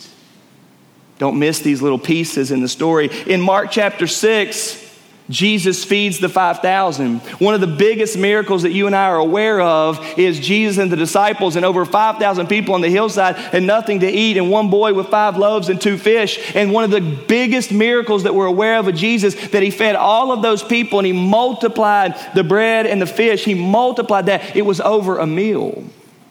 Don't 1.17 1.39
miss 1.39 1.59
these 1.59 1.81
little 1.81 1.99
pieces 1.99 2.51
in 2.51 2.61
the 2.61 2.67
story. 2.67 3.09
In 3.25 3.39
Mark 3.39 3.71
chapter 3.71 4.05
6, 4.05 4.83
Jesus 5.29 5.83
feeds 5.83 6.19
the 6.19 6.29
5,000. 6.29 7.19
One 7.39 7.55
of 7.55 7.61
the 7.61 7.67
biggest 7.67 8.15
miracles 8.15 8.61
that 8.61 8.73
you 8.73 8.85
and 8.85 8.95
I 8.95 9.05
are 9.05 9.17
aware 9.17 9.59
of 9.59 10.19
is 10.19 10.39
Jesus 10.39 10.77
and 10.77 10.91
the 10.91 10.95
disciples, 10.95 11.55
and 11.55 11.65
over 11.65 11.83
5,000 11.83 12.47
people 12.47 12.75
on 12.75 12.81
the 12.81 12.89
hillside 12.89 13.35
and 13.51 13.65
nothing 13.65 14.01
to 14.01 14.07
eat, 14.07 14.37
and 14.37 14.51
one 14.51 14.69
boy 14.69 14.93
with 14.93 15.07
five 15.07 15.37
loaves 15.37 15.69
and 15.69 15.81
two 15.81 15.97
fish. 15.97 16.55
And 16.55 16.71
one 16.71 16.83
of 16.83 16.91
the 16.91 17.01
biggest 17.01 17.71
miracles 17.71 18.23
that 18.23 18.35
we're 18.35 18.45
aware 18.45 18.77
of 18.77 18.87
of 18.87 18.95
Jesus, 18.95 19.33
that 19.49 19.63
he 19.63 19.71
fed 19.71 19.95
all 19.95 20.31
of 20.31 20.43
those 20.43 20.61
people 20.61 20.99
and 20.99 21.07
he 21.07 21.13
multiplied 21.13 22.15
the 22.35 22.43
bread 22.43 22.85
and 22.85 23.01
the 23.01 23.07
fish. 23.07 23.45
He 23.45 23.55
multiplied 23.55 24.27
that. 24.27 24.55
It 24.55 24.61
was 24.61 24.79
over 24.79 25.17
a 25.17 25.25
meal. 25.25 25.83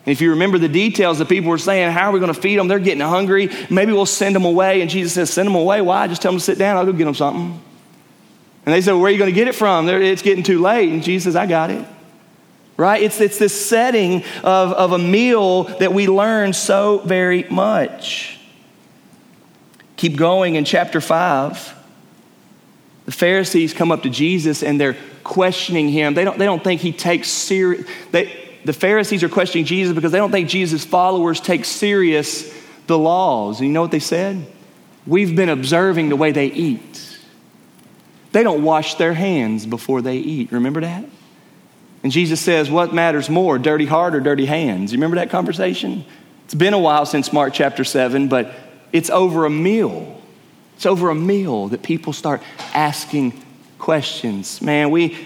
If 0.07 0.21
you 0.21 0.31
remember 0.31 0.59
the 0.59 0.69
details, 0.69 1.19
the 1.19 1.25
people 1.25 1.51
were 1.51 1.59
saying, 1.59 1.90
How 1.90 2.11
are 2.11 2.12
we 2.12 2.21
going 2.21 2.33
to 2.33 2.40
feed 2.40 2.59
them? 2.59 2.69
They're 2.69 2.79
getting 2.79 3.01
hungry. 3.01 3.49
Maybe 3.71 3.93
we'll 3.93 4.07
send 4.07 4.35
them 4.35 4.45
away. 4.45 4.83
And 4.83 4.90
Jesus 4.90 5.14
says, 5.14 5.31
Send 5.33 5.47
them 5.47 5.55
away. 5.55 5.81
Why? 5.81 6.07
Just 6.09 6.21
tell 6.21 6.33
them 6.33 6.38
to 6.38 6.45
sit 6.45 6.59
down. 6.59 6.77
I'll 6.77 6.85
go 6.85 6.93
get 6.93 7.05
them 7.05 7.14
something. 7.14 7.62
And 8.67 8.75
they 8.75 8.81
said, 8.81 8.93
well, 8.93 9.01
Where 9.01 9.09
are 9.09 9.12
you 9.12 9.19
going 9.19 9.31
to 9.31 9.35
get 9.35 9.49
it 9.49 9.55
from? 9.55 9.88
It's 9.88 10.23
getting 10.23 10.45
too 10.45 10.61
late. 10.61 10.93
And 10.93 11.03
Jesus 11.03 11.25
says, 11.25 11.37
I 11.37 11.47
got 11.47 11.71
it. 11.71 11.87
Right? 12.77 13.03
It's, 13.03 13.21
it's 13.21 13.38
this 13.38 13.69
setting 13.69 14.25
of, 14.43 14.73
of 14.73 14.93
a 14.93 14.99
meal 14.99 15.64
that 15.64 15.93
we 15.93 16.09
learn 16.09 16.53
so 16.53 16.99
very 16.99 17.45
much. 17.45 18.38
Keep 19.97 20.17
going 20.17 20.57
in 20.57 20.64
chapter 20.64 21.01
5. 21.01 21.75
The 23.07 23.12
Pharisees 23.12 23.73
come 23.73 23.93
up 23.93 24.03
to 24.03 24.11
Jesus 24.11 24.62
and 24.62 24.81
they're 24.81 24.97
questioning 25.23 25.88
him. 25.88 26.14
They 26.14 26.25
don't, 26.25 26.38
they 26.38 26.47
don't 26.47 26.62
think 26.62 26.81
he 26.81 26.93
takes 26.93 27.29
serious. 27.29 27.87
The 28.64 28.72
Pharisees 28.72 29.22
are 29.22 29.29
questioning 29.29 29.66
Jesus 29.66 29.94
because 29.94 30.12
they 30.12 30.18
don't 30.18 30.31
think 30.31 30.48
Jesus' 30.48 30.85
followers 30.85 31.40
take 31.40 31.64
serious 31.64 32.53
the 32.87 32.98
laws. 32.98 33.61
And 33.61 33.68
you 33.68 33.72
know 33.72 33.83
what 33.83 33.90
they 33.90 34.00
said? 34.00 34.46
We've 35.07 35.35
been 35.37 35.48
observing 35.48 36.09
the 36.09 36.16
way 36.16 36.33
they 36.33 36.46
eat. 36.46 37.18
They 38.33 38.42
don't 38.42 38.62
wash 38.62 38.94
their 38.94 39.12
hands 39.12 39.66
before 39.66 40.03
they 40.03 40.16
eat. 40.16 40.50
Remember 40.50 40.81
that? 40.81 41.05
And 42.03 42.11
Jesus 42.11 42.40
says, 42.40 42.70
What 42.70 42.94
matters 42.94 43.31
more, 43.31 43.59
dirty 43.59 43.87
heart 43.87 44.14
or 44.14 44.20
dirty 44.20 44.46
hands? 44.46 44.92
You 44.92 44.98
remember 44.98 45.16
that 45.16 45.31
conversation? 45.31 46.05
It's 46.44 46.55
been 46.55 46.74
a 46.74 46.79
while 46.79 47.07
since 47.07 47.33
Mark 47.33 47.55
chapter 47.55 47.85
7, 47.85 48.29
but 48.29 48.53
it's 48.92 49.09
over 49.11 49.46
a 49.46 49.50
meal. 49.50 50.20
It's 50.77 50.87
over 50.87 51.11
a 51.11 51.14
meal 51.14 51.68
that 51.68 51.83
people 51.83 52.12
start 52.12 52.42
asking 52.74 53.40
questions. 53.79 54.61
Man, 54.61 54.90
we, 54.90 55.16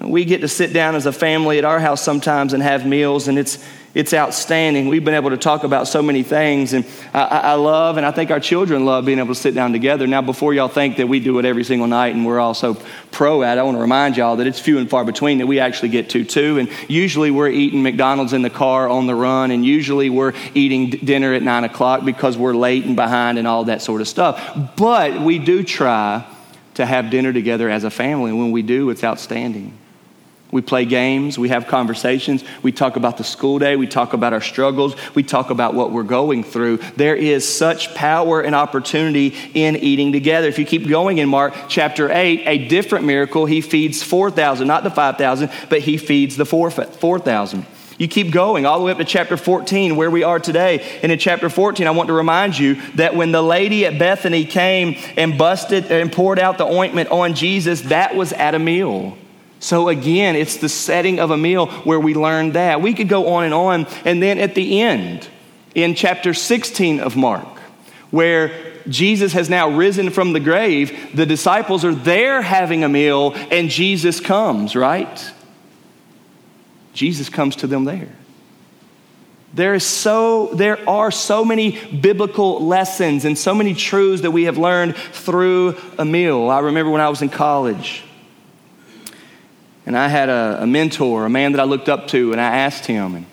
we 0.00 0.24
get 0.24 0.40
to 0.40 0.48
sit 0.48 0.72
down 0.72 0.94
as 0.94 1.06
a 1.06 1.12
family 1.12 1.58
at 1.58 1.64
our 1.64 1.80
house 1.80 2.02
sometimes 2.02 2.52
and 2.52 2.62
have 2.62 2.86
meals, 2.86 3.28
and 3.28 3.38
it's 3.38 3.64
it's 3.92 4.14
outstanding. 4.14 4.86
We've 4.86 5.04
been 5.04 5.14
able 5.14 5.30
to 5.30 5.36
talk 5.36 5.64
about 5.64 5.88
so 5.88 6.00
many 6.00 6.22
things, 6.22 6.74
and 6.74 6.86
I, 7.12 7.22
I, 7.22 7.54
love, 7.54 7.96
and 7.96 8.06
I 8.06 8.12
think 8.12 8.30
our 8.30 8.38
children 8.38 8.84
love 8.84 9.04
being 9.04 9.18
able 9.18 9.34
to 9.34 9.40
sit 9.40 9.52
down 9.52 9.72
together. 9.72 10.06
Now, 10.06 10.22
before 10.22 10.54
y'all 10.54 10.68
think 10.68 10.98
that 10.98 11.08
we 11.08 11.18
do 11.18 11.40
it 11.40 11.44
every 11.44 11.64
single 11.64 11.88
night 11.88 12.14
and 12.14 12.24
we're 12.24 12.38
all 12.38 12.54
so 12.54 12.80
pro 13.10 13.42
at 13.42 13.58
it, 13.58 13.60
I 13.60 13.64
want 13.64 13.76
to 13.76 13.80
remind 13.80 14.16
y'all 14.16 14.36
that 14.36 14.46
it's 14.46 14.60
few 14.60 14.78
and 14.78 14.88
far 14.88 15.04
between 15.04 15.38
that 15.38 15.48
we 15.48 15.58
actually 15.58 15.88
get 15.88 16.10
to 16.10 16.24
too. 16.24 16.60
And 16.60 16.70
usually 16.88 17.32
we're 17.32 17.48
eating 17.48 17.82
McDonald's 17.82 18.32
in 18.32 18.42
the 18.42 18.50
car 18.50 18.88
on 18.88 19.08
the 19.08 19.14
run, 19.16 19.50
and 19.50 19.66
usually 19.66 20.08
we're 20.08 20.34
eating 20.54 20.90
dinner 20.90 21.34
at 21.34 21.42
nine 21.42 21.64
o'clock 21.64 22.04
because 22.04 22.38
we're 22.38 22.54
late 22.54 22.84
and 22.84 22.94
behind 22.94 23.38
and 23.38 23.48
all 23.48 23.64
that 23.64 23.82
sort 23.82 24.00
of 24.00 24.06
stuff. 24.06 24.76
But 24.76 25.20
we 25.20 25.40
do 25.40 25.64
try 25.64 26.24
to 26.74 26.86
have 26.86 27.10
dinner 27.10 27.32
together 27.32 27.68
as 27.68 27.82
a 27.82 27.90
family, 27.90 28.30
and 28.30 28.38
when 28.38 28.52
we 28.52 28.62
do, 28.62 28.88
it's 28.90 29.02
outstanding. 29.02 29.76
We 30.52 30.62
play 30.62 30.84
games, 30.84 31.38
we 31.38 31.48
have 31.50 31.68
conversations, 31.68 32.42
we 32.62 32.72
talk 32.72 32.96
about 32.96 33.16
the 33.16 33.24
school 33.24 33.60
day, 33.60 33.76
we 33.76 33.86
talk 33.86 34.12
about 34.12 34.32
our 34.32 34.40
struggles, 34.40 34.96
we 35.14 35.22
talk 35.22 35.50
about 35.50 35.74
what 35.74 35.92
we're 35.92 36.02
going 36.02 36.42
through. 36.42 36.78
There 36.96 37.14
is 37.14 37.46
such 37.46 37.94
power 37.94 38.40
and 38.40 38.54
opportunity 38.54 39.36
in 39.54 39.76
eating 39.76 40.10
together. 40.12 40.48
If 40.48 40.58
you 40.58 40.66
keep 40.66 40.88
going 40.88 41.18
in 41.18 41.28
Mark 41.28 41.54
chapter 41.68 42.10
8, 42.10 42.42
a 42.46 42.68
different 42.68 43.04
miracle, 43.04 43.46
he 43.46 43.60
feeds 43.60 44.02
4,000, 44.02 44.66
not 44.66 44.82
the 44.82 44.90
5,000, 44.90 45.50
but 45.68 45.80
he 45.82 45.96
feeds 45.96 46.36
the 46.36 46.44
4,000. 46.44 47.66
You 47.98 48.08
keep 48.08 48.32
going 48.32 48.64
all 48.64 48.78
the 48.78 48.84
way 48.86 48.92
up 48.92 48.98
to 48.98 49.04
chapter 49.04 49.36
14, 49.36 49.94
where 49.94 50.10
we 50.10 50.22
are 50.22 50.40
today. 50.40 50.98
And 51.02 51.12
in 51.12 51.18
chapter 51.18 51.50
14, 51.50 51.86
I 51.86 51.90
want 51.90 52.06
to 52.06 52.14
remind 52.14 52.58
you 52.58 52.80
that 52.92 53.14
when 53.14 53.30
the 53.30 53.42
lady 53.42 53.84
at 53.84 53.98
Bethany 53.98 54.46
came 54.46 54.96
and 55.18 55.36
busted 55.36 55.92
and 55.92 56.10
poured 56.10 56.38
out 56.38 56.56
the 56.56 56.64
ointment 56.64 57.10
on 57.10 57.34
Jesus, 57.34 57.82
that 57.82 58.16
was 58.16 58.32
at 58.32 58.54
a 58.54 58.58
meal. 58.58 59.18
So 59.60 59.88
again, 59.88 60.36
it's 60.36 60.56
the 60.56 60.70
setting 60.70 61.20
of 61.20 61.30
a 61.30 61.36
meal 61.36 61.66
where 61.66 62.00
we 62.00 62.14
learn 62.14 62.52
that. 62.52 62.80
We 62.80 62.94
could 62.94 63.10
go 63.10 63.34
on 63.34 63.44
and 63.44 63.52
on. 63.52 63.86
And 64.06 64.22
then 64.22 64.38
at 64.38 64.54
the 64.54 64.80
end, 64.80 65.28
in 65.74 65.94
chapter 65.94 66.32
16 66.32 66.98
of 66.98 67.14
Mark, 67.14 67.58
where 68.10 68.50
Jesus 68.88 69.34
has 69.34 69.50
now 69.50 69.68
risen 69.68 70.10
from 70.10 70.32
the 70.32 70.40
grave, 70.40 71.14
the 71.14 71.26
disciples 71.26 71.84
are 71.84 71.94
there 71.94 72.40
having 72.40 72.82
a 72.84 72.88
meal, 72.88 73.34
and 73.50 73.68
Jesus 73.68 74.18
comes, 74.18 74.74
right? 74.74 75.32
Jesus 76.94 77.28
comes 77.28 77.56
to 77.56 77.66
them 77.66 77.84
there. 77.84 78.08
There, 79.52 79.74
is 79.74 79.84
so, 79.84 80.46
there 80.54 80.88
are 80.88 81.10
so 81.10 81.44
many 81.44 81.78
biblical 81.90 82.64
lessons 82.66 83.26
and 83.26 83.36
so 83.36 83.54
many 83.54 83.74
truths 83.74 84.22
that 84.22 84.30
we 84.30 84.44
have 84.44 84.56
learned 84.56 84.96
through 84.96 85.76
a 85.98 86.04
meal. 86.04 86.48
I 86.48 86.60
remember 86.60 86.90
when 86.90 87.02
I 87.02 87.10
was 87.10 87.20
in 87.20 87.28
college 87.28 88.04
and 89.90 89.98
I 89.98 90.06
had 90.06 90.28
a, 90.28 90.62
a, 90.62 90.66
mentor, 90.68 91.26
a 91.26 91.28
man 91.28 91.50
that 91.50 91.60
I 91.60 91.64
looked 91.64 91.88
up 91.88 92.06
to, 92.08 92.30
and 92.30 92.40
I 92.40 92.58
asked 92.58 92.86
him, 92.86 93.16
and 93.16 93.26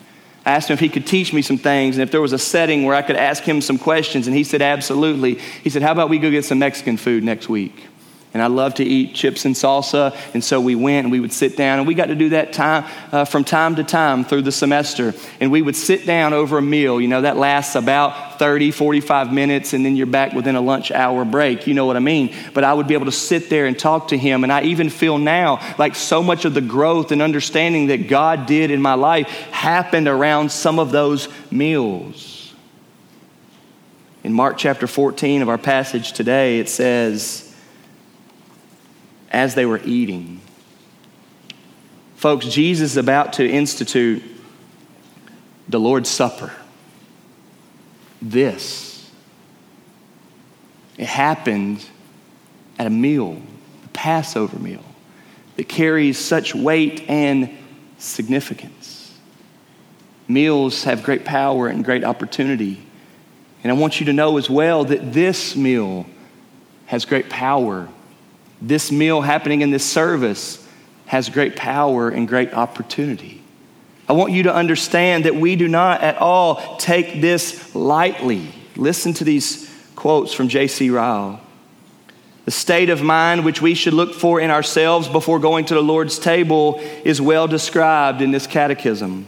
I 0.44 0.50
asked 0.50 0.70
him 0.70 0.74
if 0.74 0.80
he 0.80 0.88
could 0.88 1.06
teach 1.06 1.32
me 1.32 1.40
some 1.40 1.56
things, 1.56 1.94
and 1.94 2.02
if 2.02 2.10
there 2.10 2.20
was 2.20 2.32
a 2.32 2.38
setting 2.38 2.82
where 2.82 2.96
I 2.96 3.02
could 3.02 3.14
ask 3.14 3.44
him 3.44 3.60
some 3.60 3.78
questions, 3.78 4.26
and 4.26 4.34
he 4.34 4.42
said, 4.42 4.60
absolutely. 4.60 5.34
He 5.62 5.70
said, 5.70 5.82
how 5.82 5.92
about 5.92 6.08
we 6.08 6.18
go 6.18 6.32
get 6.32 6.44
some 6.44 6.58
Mexican 6.58 6.96
food 6.96 7.22
next 7.22 7.48
week? 7.48 7.86
And 8.34 8.42
I 8.42 8.46
love 8.48 8.74
to 8.74 8.84
eat 8.84 9.14
chips 9.14 9.46
and 9.46 9.54
salsa. 9.54 10.14
And 10.34 10.44
so 10.44 10.60
we 10.60 10.74
went 10.74 11.06
and 11.06 11.12
we 11.12 11.18
would 11.18 11.32
sit 11.32 11.56
down. 11.56 11.78
And 11.78 11.88
we 11.88 11.94
got 11.94 12.06
to 12.06 12.14
do 12.14 12.28
that 12.30 12.52
time 12.52 12.84
uh, 13.10 13.24
from 13.24 13.42
time 13.42 13.76
to 13.76 13.84
time 13.84 14.22
through 14.22 14.42
the 14.42 14.52
semester. 14.52 15.14
And 15.40 15.50
we 15.50 15.62
would 15.62 15.76
sit 15.76 16.04
down 16.04 16.34
over 16.34 16.58
a 16.58 16.62
meal. 16.62 17.00
You 17.00 17.08
know, 17.08 17.22
that 17.22 17.38
lasts 17.38 17.74
about 17.74 18.38
30, 18.38 18.70
45 18.70 19.32
minutes. 19.32 19.72
And 19.72 19.82
then 19.82 19.96
you're 19.96 20.06
back 20.06 20.34
within 20.34 20.56
a 20.56 20.60
lunch 20.60 20.90
hour 20.90 21.24
break. 21.24 21.66
You 21.66 21.72
know 21.72 21.86
what 21.86 21.96
I 21.96 22.00
mean? 22.00 22.34
But 22.52 22.64
I 22.64 22.74
would 22.74 22.86
be 22.86 22.92
able 22.92 23.06
to 23.06 23.12
sit 23.12 23.48
there 23.48 23.64
and 23.64 23.78
talk 23.78 24.08
to 24.08 24.18
him. 24.18 24.44
And 24.44 24.52
I 24.52 24.62
even 24.64 24.90
feel 24.90 25.16
now 25.16 25.74
like 25.78 25.94
so 25.94 26.22
much 26.22 26.44
of 26.44 26.52
the 26.52 26.60
growth 26.60 27.12
and 27.12 27.22
understanding 27.22 27.86
that 27.86 28.08
God 28.08 28.44
did 28.44 28.70
in 28.70 28.82
my 28.82 28.94
life 28.94 29.26
happened 29.50 30.06
around 30.06 30.52
some 30.52 30.78
of 30.78 30.90
those 30.92 31.30
meals. 31.50 32.52
In 34.22 34.34
Mark 34.34 34.58
chapter 34.58 34.86
14 34.86 35.40
of 35.40 35.48
our 35.48 35.56
passage 35.56 36.12
today, 36.12 36.58
it 36.58 36.68
says, 36.68 37.47
as 39.30 39.54
they 39.54 39.66
were 39.66 39.80
eating. 39.84 40.40
Folks, 42.16 42.46
Jesus 42.46 42.92
is 42.92 42.96
about 42.96 43.34
to 43.34 43.48
institute 43.48 44.22
the 45.68 45.78
Lord's 45.78 46.08
Supper. 46.08 46.52
This. 48.20 49.10
It 50.96 51.06
happened 51.06 51.84
at 52.78 52.86
a 52.86 52.90
meal, 52.90 53.40
the 53.82 53.88
Passover 53.92 54.58
meal, 54.58 54.84
that 55.56 55.68
carries 55.68 56.18
such 56.18 56.54
weight 56.54 57.04
and 57.08 57.56
significance. 57.98 59.16
Meals 60.26 60.84
have 60.84 61.02
great 61.02 61.24
power 61.24 61.68
and 61.68 61.84
great 61.84 62.04
opportunity. 62.04 62.80
And 63.62 63.72
I 63.72 63.74
want 63.76 64.00
you 64.00 64.06
to 64.06 64.12
know 64.12 64.36
as 64.38 64.50
well 64.50 64.84
that 64.84 65.12
this 65.12 65.56
meal 65.56 66.06
has 66.86 67.04
great 67.04 67.30
power 67.30 67.88
this 68.60 68.90
meal 68.90 69.20
happening 69.20 69.62
in 69.62 69.70
this 69.70 69.84
service 69.84 70.66
has 71.06 71.28
great 71.28 71.56
power 71.56 72.08
and 72.08 72.28
great 72.28 72.52
opportunity. 72.52 73.42
I 74.08 74.12
want 74.12 74.32
you 74.32 74.44
to 74.44 74.54
understand 74.54 75.24
that 75.24 75.36
we 75.36 75.56
do 75.56 75.68
not 75.68 76.02
at 76.02 76.16
all 76.16 76.76
take 76.78 77.20
this 77.20 77.74
lightly. 77.74 78.48
Listen 78.76 79.12
to 79.14 79.24
these 79.24 79.70
quotes 79.96 80.32
from 80.32 80.48
J.C. 80.48 80.90
Ryle. 80.90 81.40
The 82.44 82.50
state 82.50 82.88
of 82.88 83.02
mind 83.02 83.44
which 83.44 83.60
we 83.60 83.74
should 83.74 83.92
look 83.92 84.14
for 84.14 84.40
in 84.40 84.50
ourselves 84.50 85.08
before 85.08 85.38
going 85.38 85.66
to 85.66 85.74
the 85.74 85.82
Lord's 85.82 86.18
table 86.18 86.78
is 87.04 87.20
well 87.20 87.46
described 87.46 88.22
in 88.22 88.30
this 88.30 88.46
catechism. 88.46 89.26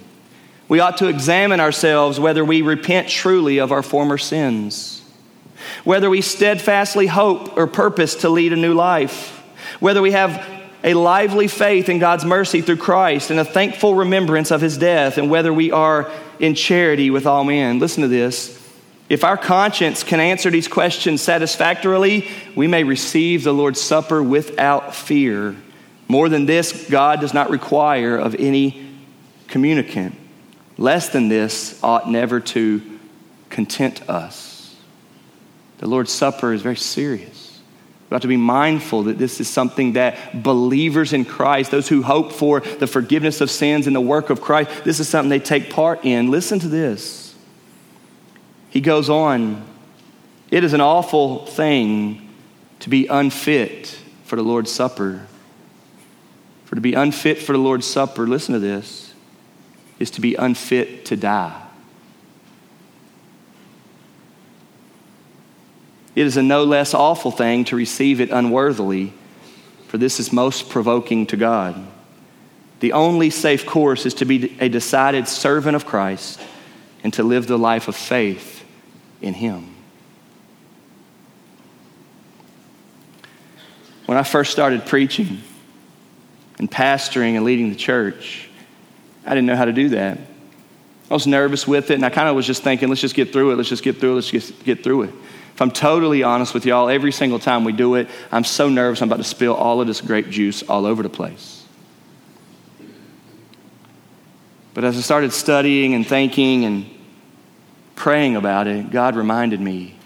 We 0.69 0.81
ought 0.81 0.97
to 0.99 1.09
examine 1.09 1.61
ourselves 1.61 2.19
whether 2.19 2.45
we 2.45 2.63
repent 2.63 3.09
truly 3.09 3.59
of 3.59 3.73
our 3.73 3.83
former 3.83 4.17
sins 4.17 5.00
whether 5.85 6.11
we 6.11 6.21
steadfastly 6.21 7.07
hope 7.07 7.57
or 7.57 7.67
purpose 7.67 8.17
to 8.17 8.29
lead 8.29 8.53
a 8.53 8.57
new 8.57 8.75
life, 8.75 9.43
whether 9.81 10.03
we 10.03 10.13
have 10.13 10.47
a 10.83 10.95
lively 10.95 11.47
faith 11.47 11.89
in 11.89 11.99
God's 11.99 12.25
mercy 12.25 12.63
through 12.63 12.79
Christ 12.79 13.31
and 13.31 13.39
a 13.39 13.45
thankful 13.45 13.95
remembrance 13.95 14.51
of 14.51 14.61
his 14.61 14.79
death, 14.79 15.19
and 15.19 15.31
whether 15.31 15.53
we 15.53 15.71
are 15.73 16.11
in 16.39 16.55
charity 16.55 17.11
with 17.11 17.27
all 17.27 17.45
men. 17.45 17.79
Listen 17.79 18.03
to 18.03 18.09
this. 18.09 18.57
If 19.11 19.25
our 19.25 19.37
conscience 19.37 20.05
can 20.05 20.21
answer 20.21 20.51
these 20.51 20.69
questions 20.69 21.21
satisfactorily, 21.21 22.29
we 22.55 22.67
may 22.67 22.85
receive 22.85 23.43
the 23.43 23.53
Lord's 23.53 23.81
Supper 23.81 24.23
without 24.23 24.95
fear. 24.95 25.57
More 26.07 26.29
than 26.29 26.47
this, 26.47 26.89
God 26.89 27.21
does 27.21 27.35
not 27.35 27.51
require 27.51 28.17
of 28.17 28.35
any 28.37 28.89
communicant. 29.49 30.15
Less 30.79 31.09
than 31.09 31.29
this 31.29 31.79
ought 31.83 32.09
never 32.09 32.41
to 32.41 32.99
content 33.51 34.09
us. 34.09 34.50
The 35.81 35.89
Lord's 35.89 36.13
Supper 36.13 36.53
is 36.53 36.61
very 36.61 36.77
serious. 36.77 37.59
We 38.11 38.15
have 38.15 38.21
to 38.21 38.29
be 38.29 38.37
mindful 38.37 39.05
that 39.05 39.17
this 39.17 39.41
is 39.41 39.49
something 39.49 39.95
that 39.95 40.43
believers 40.43 41.15
in 41.15 41.25
Christ, 41.25 41.71
those 41.71 41.89
who 41.89 42.03
hope 42.03 42.33
for 42.33 42.61
the 42.61 42.87
forgiveness 42.87 43.41
of 43.41 43.51
sins 43.51 43.87
and 43.87 43.97
the 43.97 44.01
work 44.01 44.29
of 44.29 44.43
Christ, 44.43 44.85
this 44.85 45.01
is 45.01 45.09
something 45.09 45.31
they 45.31 45.39
take 45.39 45.71
part 45.71 46.05
in. 46.05 46.31
Listen 46.31 46.59
to 46.59 46.69
this. 46.69 47.35
He 48.69 48.83
goes 48.83 49.09
on, 49.09 49.65
it 50.51 50.65
is 50.65 50.75
an 50.75 50.83
awful 50.83 51.47
thing 51.47 52.29
to 52.81 52.91
be 52.91 53.07
unfit 53.07 53.99
for 54.25 54.37
the 54.37 54.43
Lord's 54.43 54.71
Supper. 54.71 55.27
For 56.67 56.75
to 56.75 56.81
be 56.83 56.93
unfit 56.93 57.39
for 57.39 57.53
the 57.53 57.59
Lord's 57.59 57.87
Supper, 57.87 58.27
listen 58.27 58.53
to 58.53 58.61
this, 58.61 59.15
is 59.99 60.11
to 60.11 60.21
be 60.21 60.35
unfit 60.35 61.07
to 61.07 61.17
die. 61.17 61.70
It 66.15 66.27
is 66.27 66.37
a 66.37 66.43
no 66.43 66.65
less 66.65 66.95
awful 66.95 67.31
thing 67.31 67.65
to 67.67 67.77
receive 67.77 68.21
it 68.21 68.31
unworthily, 68.31 69.13
for 69.89 69.99
this 69.99 70.21
is 70.21 70.33
most 70.33 70.69
provoking 70.69 71.27
to 71.27 71.37
God. 71.37 71.87
The 72.81 72.93
only 72.93 73.31
safe 73.31 73.67
course 73.67 74.07
is 74.07 74.15
to 74.15 74.25
be 74.25 74.57
a 74.59 74.69
decided 74.69 75.29
servant 75.29 75.77
of 75.77 75.87
Christ 75.87 76.41
and 77.05 77.13
to 77.15 77.23
live 77.23 77.47
the 77.47 77.59
life 77.59 77.89
of 77.89 77.97
faith 77.97 78.65
in 79.21 79.35
Him. 79.35 79.75
When 84.07 84.19
I 84.19 84.23
first 84.23 84.51
started 84.51 84.87
preaching 84.87 85.41
and 86.59 86.71
pastoring 86.71 87.37
and 87.37 87.45
leading 87.45 87.71
the 87.71 87.77
church, 87.77 88.49
I 89.25 89.31
didn't 89.31 89.47
know 89.47 89.57
how 89.57 89.67
to 89.67 89.73
do 89.73 89.91
that. 89.91 90.19
I 91.11 91.15
was 91.15 91.27
nervous 91.27 91.67
with 91.67 91.91
it, 91.91 91.95
and 91.95 92.05
I 92.05 92.11
kind 92.11 92.29
of 92.29 92.35
was 92.35 92.47
just 92.47 92.63
thinking, 92.63 92.89
let's 92.89 93.01
just 93.01 93.15
get 93.15 93.33
through 93.33 93.53
it, 93.53 93.57
let's 93.57 93.69
just 93.69 93.83
get 93.83 93.99
through 93.99 94.13
it, 94.13 94.15
let's 94.15 94.31
just 94.31 94.65
get 94.65 94.83
through 94.83 95.03
it. 95.03 95.15
If 95.55 95.63
I'm 95.63 95.71
totally 95.71 96.23
honest 96.23 96.55
with 96.55 96.65
y'all, 96.65 96.89
every 96.89 97.13
single 97.13 97.39
time 97.39 97.65
we 97.65 97.73
do 97.73 97.97
it, 97.97 98.09
I'm 98.33 98.45
so 98.45 98.69
nervous 98.69 99.03
I'm 99.03 99.09
about 99.09 99.19
to 99.19 99.25
spill 99.25 99.55
all 99.55 99.81
of 99.81 99.87
this 99.87 100.01
grape 100.01 100.31
juice 100.31 100.63
all 100.63 100.87
over 100.87 101.03
the 101.03 101.11
place. 101.11 101.65
But 104.73 104.85
as 104.85 104.97
I 104.97 105.01
started 105.01 105.33
studying 105.33 105.95
and 105.95 106.07
thinking 106.07 106.65
and 106.65 106.87
praying 107.97 108.37
about 108.37 108.67
it, 108.67 108.91
God 108.91 109.17
reminded 109.17 109.61
me 109.61 109.97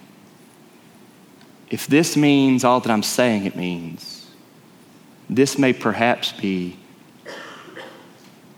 if 1.71 1.87
this 1.87 2.17
means 2.17 2.65
all 2.65 2.81
that 2.81 2.91
I'm 2.91 3.03
saying 3.03 3.47
it 3.47 3.57
means, 3.57 4.31
this 5.29 5.59
may 5.59 5.73
perhaps 5.73 6.33
be 6.33 6.77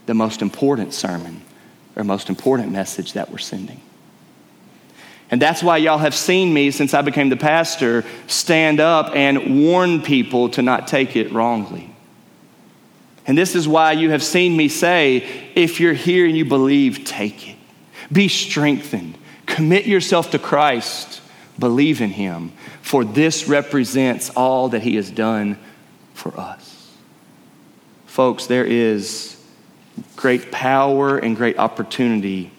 the 0.07 0.14
most 0.14 0.42
important 0.42 0.94
sermon 0.94 1.42
or 1.96 2.05
most 2.05 2.29
important 2.29 2.72
message 2.72 3.14
that 3.14 3.31
we're 3.31 3.38
sending. 3.38 3.81
And 5.30 5.42
that's 5.42 5.62
why 5.62 5.78
y'all 5.78 5.98
have 5.98 6.14
seen 6.14 6.54
me 6.54 6.70
since 6.70 6.94
I 6.94 7.02
became 7.02 7.30
the 7.30 7.36
pastor 7.36 8.04
stand 8.28 8.78
up 8.78 9.14
and 9.14 9.64
warn 9.64 10.00
people 10.00 10.50
to 10.50 10.62
not 10.62 10.86
take 10.86 11.16
it 11.16 11.32
wrongly. 11.32 11.90
And 13.26 13.36
this 13.36 13.56
is 13.56 13.66
why 13.66 13.92
you 13.92 14.10
have 14.10 14.22
seen 14.22 14.56
me 14.56 14.68
say 14.68 15.50
if 15.56 15.80
you're 15.80 15.94
here 15.94 16.26
and 16.26 16.36
you 16.36 16.44
believe, 16.44 17.04
take 17.04 17.48
it. 17.48 17.56
Be 18.12 18.28
strengthened. 18.28 19.18
Commit 19.46 19.86
yourself 19.86 20.30
to 20.30 20.38
Christ. 20.38 21.20
Believe 21.58 22.00
in 22.00 22.10
Him. 22.10 22.52
For 22.82 23.04
this 23.04 23.48
represents 23.48 24.30
all 24.30 24.68
that 24.68 24.82
He 24.82 24.94
has 24.94 25.10
done 25.10 25.58
for 26.14 26.38
us. 26.38 26.92
Folks, 28.06 28.46
there 28.46 28.64
is 28.64 29.42
great 30.14 30.52
power 30.52 31.18
and 31.18 31.34
great 31.34 31.58
opportunity 31.58 32.52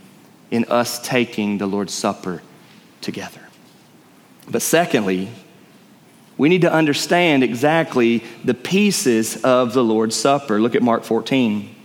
in 0.52 0.66
us 0.66 1.00
taking 1.00 1.60
the 1.60 1.66
Lord's 1.66 1.94
Supper 1.94 2.42
together. 3.02 3.42
But 4.50 4.62
secondly, 4.62 5.30
we 6.38 6.50
need 6.50 6.62
to 6.62 6.72
understand 6.72 7.44
exactly 7.44 8.24
the 8.44 8.54
pieces 8.54 9.44
of 9.44 9.74
the 9.74 9.84
Lord's 9.84 10.16
Supper. 10.16 10.60
Look 10.60 10.76
at 10.76 10.84
Mark 10.84 11.04
14. 11.04 11.76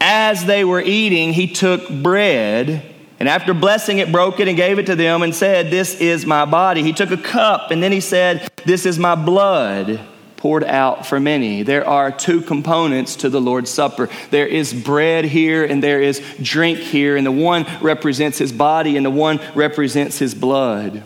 As 0.00 0.44
they 0.44 0.64
were 0.64 0.80
eating, 0.80 1.32
he 1.32 1.46
took 1.46 1.88
bread, 1.88 2.82
and 3.18 3.28
after 3.28 3.54
blessing 3.54 3.98
it, 3.98 4.10
broke 4.10 4.40
it 4.40 4.48
and 4.48 4.56
gave 4.56 4.78
it 4.78 4.86
to 4.86 4.96
them 4.96 5.22
and 5.22 5.34
said, 5.34 5.70
This 5.70 6.00
is 6.00 6.26
my 6.26 6.44
body. 6.44 6.82
He 6.82 6.92
took 6.92 7.10
a 7.10 7.16
cup, 7.16 7.70
and 7.70 7.82
then 7.82 7.92
he 7.92 8.00
said, 8.00 8.50
This 8.64 8.86
is 8.86 8.98
my 8.98 9.14
blood 9.14 10.00
poured 10.44 10.64
out 10.64 11.06
for 11.06 11.18
many. 11.18 11.62
There 11.62 11.88
are 11.88 12.12
two 12.12 12.42
components 12.42 13.16
to 13.16 13.30
the 13.30 13.40
Lord's 13.40 13.70
Supper 13.70 14.10
there 14.28 14.46
is 14.46 14.74
bread 14.74 15.24
here, 15.24 15.64
and 15.64 15.82
there 15.82 16.02
is 16.02 16.22
drink 16.42 16.80
here, 16.80 17.16
and 17.16 17.24
the 17.24 17.32
one 17.32 17.64
represents 17.80 18.36
his 18.36 18.52
body, 18.52 18.98
and 18.98 19.06
the 19.06 19.10
one 19.10 19.40
represents 19.54 20.18
his 20.18 20.34
blood. 20.34 21.02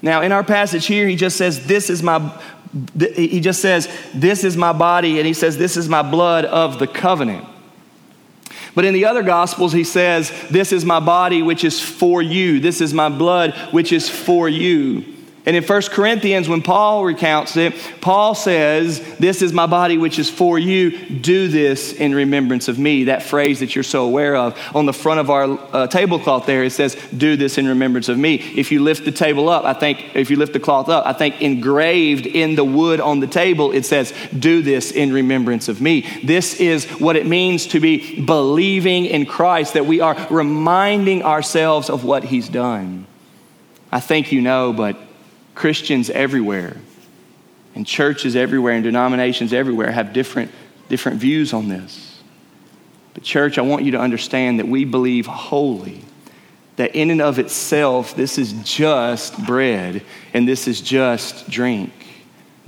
Now, 0.00 0.22
in 0.22 0.32
our 0.32 0.42
passage 0.42 0.86
here, 0.86 1.06
he 1.06 1.16
just 1.16 1.36
says, 1.36 1.66
This 1.66 1.90
is 1.90 2.02
my 2.02 2.32
he 2.98 3.40
just 3.40 3.60
says, 3.60 3.94
This 4.14 4.42
is 4.42 4.56
my 4.56 4.72
body, 4.72 5.18
and 5.18 5.26
he 5.26 5.34
says, 5.34 5.58
This 5.58 5.76
is 5.76 5.86
my 5.86 6.00
blood 6.00 6.46
of 6.46 6.78
the 6.78 6.86
covenant. 6.86 7.46
But 8.74 8.86
in 8.86 8.94
the 8.94 9.04
other 9.04 9.22
gospels, 9.22 9.74
he 9.74 9.84
says, 9.84 10.32
This 10.48 10.72
is 10.72 10.86
my 10.86 11.00
body, 11.00 11.42
which 11.42 11.62
is 11.62 11.78
for 11.78 12.22
you. 12.22 12.58
This 12.58 12.80
is 12.80 12.94
my 12.94 13.10
blood, 13.10 13.52
which 13.70 13.92
is 13.92 14.08
for 14.08 14.48
you. 14.48 15.19
And 15.46 15.56
in 15.56 15.64
1 15.64 15.82
Corinthians, 15.90 16.50
when 16.50 16.60
Paul 16.60 17.02
recounts 17.02 17.56
it, 17.56 17.74
Paul 18.02 18.34
says, 18.34 19.00
This 19.16 19.40
is 19.40 19.54
my 19.54 19.66
body 19.66 19.96
which 19.96 20.18
is 20.18 20.28
for 20.28 20.58
you. 20.58 20.90
Do 21.08 21.48
this 21.48 21.94
in 21.94 22.14
remembrance 22.14 22.68
of 22.68 22.78
me. 22.78 23.04
That 23.04 23.22
phrase 23.22 23.60
that 23.60 23.74
you're 23.74 23.82
so 23.82 24.04
aware 24.04 24.36
of. 24.36 24.58
On 24.74 24.84
the 24.84 24.92
front 24.92 25.18
of 25.18 25.30
our 25.30 25.58
uh, 25.72 25.86
tablecloth 25.86 26.44
there, 26.44 26.62
it 26.62 26.72
says, 26.72 26.94
Do 27.16 27.36
this 27.36 27.56
in 27.56 27.66
remembrance 27.66 28.10
of 28.10 28.18
me. 28.18 28.34
If 28.34 28.70
you 28.70 28.82
lift 28.82 29.06
the 29.06 29.12
table 29.12 29.48
up, 29.48 29.64
I 29.64 29.72
think, 29.72 30.14
if 30.14 30.30
you 30.30 30.36
lift 30.36 30.52
the 30.52 30.60
cloth 30.60 30.90
up, 30.90 31.06
I 31.06 31.14
think 31.14 31.40
engraved 31.40 32.26
in 32.26 32.54
the 32.54 32.64
wood 32.64 33.00
on 33.00 33.20
the 33.20 33.26
table, 33.26 33.72
it 33.72 33.86
says, 33.86 34.12
Do 34.38 34.60
this 34.60 34.90
in 34.92 35.10
remembrance 35.10 35.68
of 35.68 35.80
me. 35.80 36.06
This 36.22 36.60
is 36.60 36.84
what 37.00 37.16
it 37.16 37.26
means 37.26 37.66
to 37.68 37.80
be 37.80 38.20
believing 38.20 39.06
in 39.06 39.24
Christ, 39.24 39.72
that 39.72 39.86
we 39.86 40.02
are 40.02 40.26
reminding 40.28 41.22
ourselves 41.22 41.88
of 41.88 42.04
what 42.04 42.24
he's 42.24 42.50
done. 42.50 43.06
I 43.90 44.00
think 44.00 44.32
you 44.32 44.42
know, 44.42 44.74
but 44.74 44.96
Christians 45.60 46.08
everywhere 46.08 46.74
and 47.74 47.86
churches 47.86 48.34
everywhere 48.34 48.72
and 48.72 48.82
denominations 48.82 49.52
everywhere 49.52 49.90
have 49.90 50.14
different, 50.14 50.50
different 50.88 51.18
views 51.18 51.52
on 51.52 51.68
this. 51.68 52.22
But, 53.12 53.24
church, 53.24 53.58
I 53.58 53.60
want 53.60 53.84
you 53.84 53.90
to 53.90 54.00
understand 54.00 54.58
that 54.58 54.66
we 54.66 54.86
believe 54.86 55.26
wholly 55.26 56.00
that 56.76 56.96
in 56.96 57.10
and 57.10 57.20
of 57.20 57.38
itself, 57.38 58.16
this 58.16 58.38
is 58.38 58.54
just 58.64 59.36
bread 59.44 60.02
and 60.32 60.48
this 60.48 60.66
is 60.66 60.80
just 60.80 61.50
drink 61.50 61.92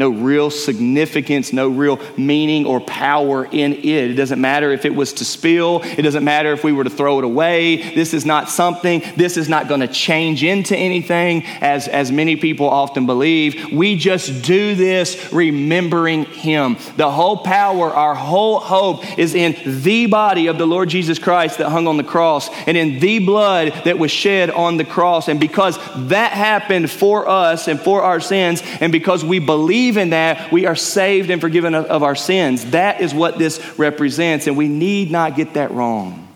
no 0.02 0.08
real 0.08 0.50
significance, 0.50 1.52
no 1.52 1.68
real 1.68 2.00
meaning 2.16 2.66
or 2.66 2.80
power 2.80 3.44
in 3.44 3.72
it. 3.72 3.84
It 3.84 4.14
doesn't 4.14 4.40
matter 4.40 4.72
if 4.72 4.84
it 4.84 4.92
was 4.92 5.12
to 5.14 5.24
spill, 5.24 5.80
it 5.84 6.02
doesn't 6.02 6.24
matter 6.24 6.52
if 6.52 6.64
we 6.64 6.72
were 6.72 6.82
to 6.82 6.90
throw 6.90 7.20
it 7.20 7.24
away. 7.24 7.94
This 7.94 8.12
is 8.12 8.26
not 8.26 8.50
something, 8.50 9.00
this 9.16 9.36
is 9.36 9.48
not 9.48 9.68
going 9.68 9.78
to 9.78 9.86
change 9.86 10.42
into 10.42 10.76
anything, 10.76 11.44
as, 11.60 11.86
as 11.86 12.10
many 12.10 12.34
people 12.34 12.68
often 12.68 13.06
believe. 13.06 13.70
We 13.72 13.94
just 13.94 14.42
do 14.42 14.74
this 14.74 15.32
remembering 15.32 16.24
Him. 16.24 16.78
The 16.96 17.08
whole 17.08 17.36
power, 17.36 17.88
our 17.92 18.16
whole 18.16 18.58
hope 18.58 19.16
is 19.16 19.36
in 19.36 19.82
the 19.84 20.06
body 20.06 20.48
of 20.48 20.58
the 20.58 20.66
Lord 20.66 20.88
Jesus 20.88 21.20
Christ 21.20 21.58
that 21.58 21.70
hung 21.70 21.86
on 21.86 21.96
the 21.96 22.02
cross 22.02 22.50
and 22.66 22.76
in 22.76 22.98
the 22.98 23.20
blood 23.20 23.72
that 23.84 24.00
was 24.00 24.10
shed 24.10 24.50
on 24.50 24.78
the 24.78 24.84
cross. 24.84 25.28
And 25.28 25.38
because 25.38 25.78
that 26.08 26.32
happened 26.32 26.90
for 26.90 27.28
us 27.28 27.68
and 27.68 27.80
for 27.80 28.02
our 28.02 28.18
sins, 28.18 28.64
and 28.80 28.90
because 28.90 29.24
we 29.24 29.38
believe 29.38 29.91
believe 29.92 30.02
in 30.02 30.10
that, 30.10 30.50
we 30.50 30.66
are 30.66 30.76
saved 30.76 31.30
and 31.30 31.40
forgiven 31.40 31.74
of, 31.74 31.86
of 31.86 32.02
our 32.02 32.16
sins. 32.16 32.70
That 32.70 33.00
is 33.00 33.14
what 33.14 33.38
this 33.38 33.78
represents, 33.78 34.46
and 34.46 34.56
we 34.56 34.68
need 34.68 35.10
not 35.10 35.36
get 35.36 35.54
that 35.54 35.70
wrong. 35.70 36.28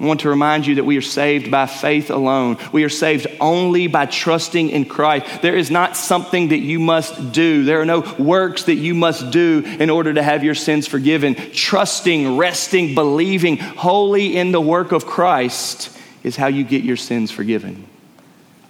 I 0.00 0.06
want 0.06 0.20
to 0.20 0.28
remind 0.28 0.66
you 0.66 0.74
that 0.76 0.84
we 0.84 0.96
are 0.96 1.02
saved 1.02 1.52
by 1.52 1.66
faith 1.66 2.10
alone. 2.10 2.58
We 2.72 2.82
are 2.82 2.88
saved 2.88 3.28
only 3.40 3.86
by 3.86 4.06
trusting 4.06 4.70
in 4.70 4.86
Christ. 4.86 5.40
There 5.40 5.56
is 5.56 5.70
not 5.70 5.96
something 5.96 6.48
that 6.48 6.58
you 6.58 6.80
must 6.80 7.30
do. 7.30 7.64
There 7.64 7.80
are 7.80 7.84
no 7.84 8.00
works 8.18 8.64
that 8.64 8.74
you 8.74 8.92
must 8.94 9.30
do 9.30 9.62
in 9.64 9.90
order 9.90 10.12
to 10.12 10.22
have 10.22 10.42
your 10.42 10.56
sins 10.56 10.88
forgiven. 10.88 11.36
Trusting, 11.52 12.36
resting, 12.36 12.96
believing 12.96 13.58
wholly 13.58 14.36
in 14.36 14.50
the 14.50 14.60
work 14.60 14.90
of 14.90 15.06
Christ 15.06 15.96
is 16.24 16.34
how 16.34 16.48
you 16.48 16.64
get 16.64 16.82
your 16.82 16.96
sins 16.96 17.30
forgiven. 17.30 17.86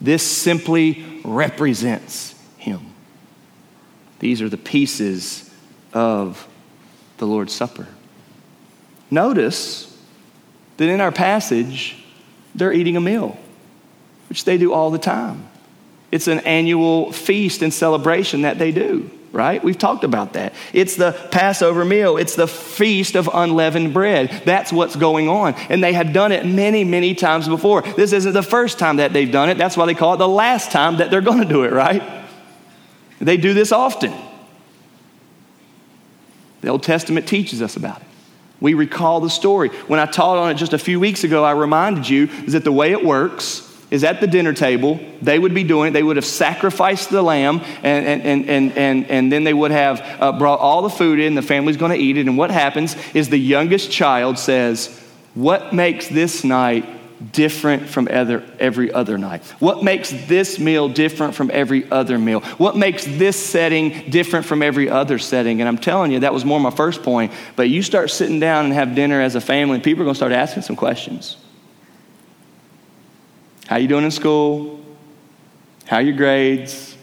This 0.02 0.22
simply 0.22 1.22
represents. 1.24 2.33
These 4.24 4.40
are 4.40 4.48
the 4.48 4.56
pieces 4.56 5.50
of 5.92 6.48
the 7.18 7.26
Lord's 7.26 7.52
Supper. 7.52 7.86
Notice 9.10 9.94
that 10.78 10.88
in 10.88 11.02
our 11.02 11.12
passage, 11.12 12.02
they're 12.54 12.72
eating 12.72 12.96
a 12.96 13.02
meal, 13.02 13.36
which 14.30 14.46
they 14.46 14.56
do 14.56 14.72
all 14.72 14.90
the 14.90 14.98
time. 14.98 15.46
It's 16.10 16.26
an 16.26 16.38
annual 16.38 17.12
feast 17.12 17.60
and 17.60 17.70
celebration 17.70 18.42
that 18.42 18.58
they 18.58 18.72
do, 18.72 19.10
right? 19.30 19.62
We've 19.62 19.76
talked 19.76 20.04
about 20.04 20.32
that. 20.32 20.54
It's 20.72 20.96
the 20.96 21.12
Passover 21.30 21.84
meal, 21.84 22.16
it's 22.16 22.34
the 22.34 22.48
feast 22.48 23.16
of 23.16 23.28
unleavened 23.30 23.92
bread. 23.92 24.30
That's 24.46 24.72
what's 24.72 24.96
going 24.96 25.28
on. 25.28 25.52
And 25.68 25.84
they 25.84 25.92
have 25.92 26.14
done 26.14 26.32
it 26.32 26.46
many, 26.46 26.82
many 26.82 27.14
times 27.14 27.46
before. 27.46 27.82
This 27.82 28.14
isn't 28.14 28.32
the 28.32 28.42
first 28.42 28.78
time 28.78 28.96
that 28.96 29.12
they've 29.12 29.30
done 29.30 29.50
it. 29.50 29.58
That's 29.58 29.76
why 29.76 29.84
they 29.84 29.92
call 29.92 30.14
it 30.14 30.16
the 30.16 30.26
last 30.26 30.72
time 30.72 30.96
that 30.96 31.10
they're 31.10 31.20
going 31.20 31.40
to 31.40 31.44
do 31.44 31.64
it, 31.64 31.72
right? 31.74 32.23
They 33.24 33.38
do 33.38 33.54
this 33.54 33.72
often. 33.72 34.12
The 36.60 36.68
Old 36.68 36.82
Testament 36.82 37.26
teaches 37.26 37.62
us 37.62 37.76
about 37.76 38.00
it. 38.00 38.06
We 38.60 38.74
recall 38.74 39.20
the 39.20 39.30
story. 39.30 39.70
When 39.88 39.98
I 39.98 40.06
taught 40.06 40.38
on 40.38 40.50
it 40.50 40.54
just 40.54 40.72
a 40.72 40.78
few 40.78 41.00
weeks 41.00 41.24
ago, 41.24 41.42
I 41.42 41.52
reminded 41.52 42.08
you 42.08 42.26
that 42.48 42.64
the 42.64 42.72
way 42.72 42.92
it 42.92 43.04
works 43.04 43.70
is 43.90 44.04
at 44.04 44.20
the 44.20 44.26
dinner 44.26 44.52
table, 44.52 45.00
they 45.22 45.38
would 45.38 45.54
be 45.54 45.64
doing 45.64 45.88
it. 45.88 45.90
They 45.92 46.02
would 46.02 46.16
have 46.16 46.24
sacrificed 46.24 47.10
the 47.10 47.22
lamb, 47.22 47.60
and, 47.82 48.06
and, 48.06 48.22
and, 48.22 48.48
and, 48.48 48.78
and, 48.78 49.10
and 49.10 49.32
then 49.32 49.44
they 49.44 49.54
would 49.54 49.70
have 49.70 50.00
uh, 50.20 50.32
brought 50.32 50.60
all 50.60 50.82
the 50.82 50.90
food 50.90 51.18
in. 51.18 51.34
The 51.34 51.42
family's 51.42 51.76
going 51.76 51.92
to 51.92 51.98
eat 51.98 52.16
it. 52.16 52.26
And 52.26 52.36
what 52.36 52.50
happens 52.50 52.96
is 53.14 53.28
the 53.28 53.38
youngest 53.38 53.90
child 53.90 54.38
says, 54.38 54.88
What 55.34 55.72
makes 55.72 56.08
this 56.08 56.44
night 56.44 56.86
different 57.32 57.88
from 57.88 58.08
other, 58.10 58.44
every 58.58 58.92
other 58.92 59.18
night? 59.18 59.44
What 59.58 59.82
makes 59.82 60.10
this 60.10 60.58
meal 60.58 60.88
different 60.88 61.34
from 61.34 61.50
every 61.52 61.90
other 61.90 62.18
meal? 62.18 62.40
What 62.58 62.76
makes 62.76 63.04
this 63.04 63.36
setting 63.36 64.10
different 64.10 64.46
from 64.46 64.62
every 64.62 64.88
other 64.88 65.18
setting? 65.18 65.60
And 65.60 65.68
I'm 65.68 65.78
telling 65.78 66.12
you, 66.12 66.20
that 66.20 66.32
was 66.32 66.44
more 66.44 66.60
my 66.60 66.70
first 66.70 67.02
point. 67.02 67.32
But 67.56 67.68
you 67.68 67.82
start 67.82 68.10
sitting 68.10 68.40
down 68.40 68.66
and 68.66 68.74
have 68.74 68.94
dinner 68.94 69.20
as 69.20 69.34
a 69.34 69.40
family, 69.40 69.80
people 69.80 70.02
are 70.02 70.06
going 70.06 70.14
to 70.14 70.18
start 70.18 70.32
asking 70.32 70.62
some 70.62 70.76
questions. 70.76 71.36
How 73.66 73.76
you 73.76 73.88
doing 73.88 74.04
in 74.04 74.10
school? 74.10 74.84
How 75.86 75.98
your 75.98 76.16
grades? 76.16 76.96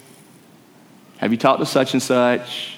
Have 1.17 1.31
you 1.31 1.37
talked 1.37 1.59
to 1.59 1.65
such 1.65 1.93
and 1.93 2.01
such? 2.01 2.77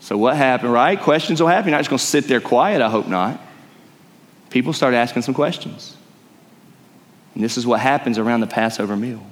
So 0.00 0.16
what 0.16 0.36
happened, 0.36 0.72
right? 0.72 1.00
Questions 1.00 1.40
will 1.40 1.48
happen. 1.48 1.70
You're 1.70 1.78
not 1.78 1.80
just 1.80 1.90
going 1.90 1.98
to 1.98 2.04
sit 2.04 2.28
there 2.28 2.40
quiet, 2.40 2.80
I 2.80 2.88
hope 2.88 3.08
not. 3.08 3.40
People 4.50 4.72
start 4.72 4.94
asking 4.94 5.22
some 5.22 5.34
questions. 5.34 5.96
And 7.36 7.44
this 7.44 7.58
is 7.58 7.66
what 7.66 7.80
happens 7.80 8.16
around 8.16 8.40
the 8.40 8.46
Passover 8.46 8.96
meal. 8.96 9.22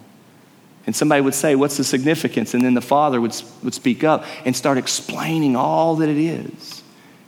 And 0.86 0.94
somebody 0.94 1.22
would 1.22 1.34
say, 1.34 1.54
What's 1.54 1.78
the 1.78 1.84
significance? 1.84 2.52
And 2.52 2.62
then 2.62 2.74
the 2.74 2.82
father 2.82 3.18
would, 3.18 3.34
would 3.62 3.72
speak 3.72 4.04
up 4.04 4.26
and 4.44 4.54
start 4.54 4.76
explaining 4.76 5.56
all 5.56 5.96
that 5.96 6.10
it 6.10 6.18
is. 6.18 6.82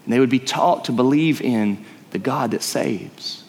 And 0.04 0.12
they 0.12 0.20
would 0.20 0.30
be 0.30 0.38
taught 0.38 0.84
to 0.84 0.92
believe 0.92 1.40
in 1.40 1.82
the 2.10 2.18
God 2.18 2.50
that 2.50 2.62
saves. 2.62 3.42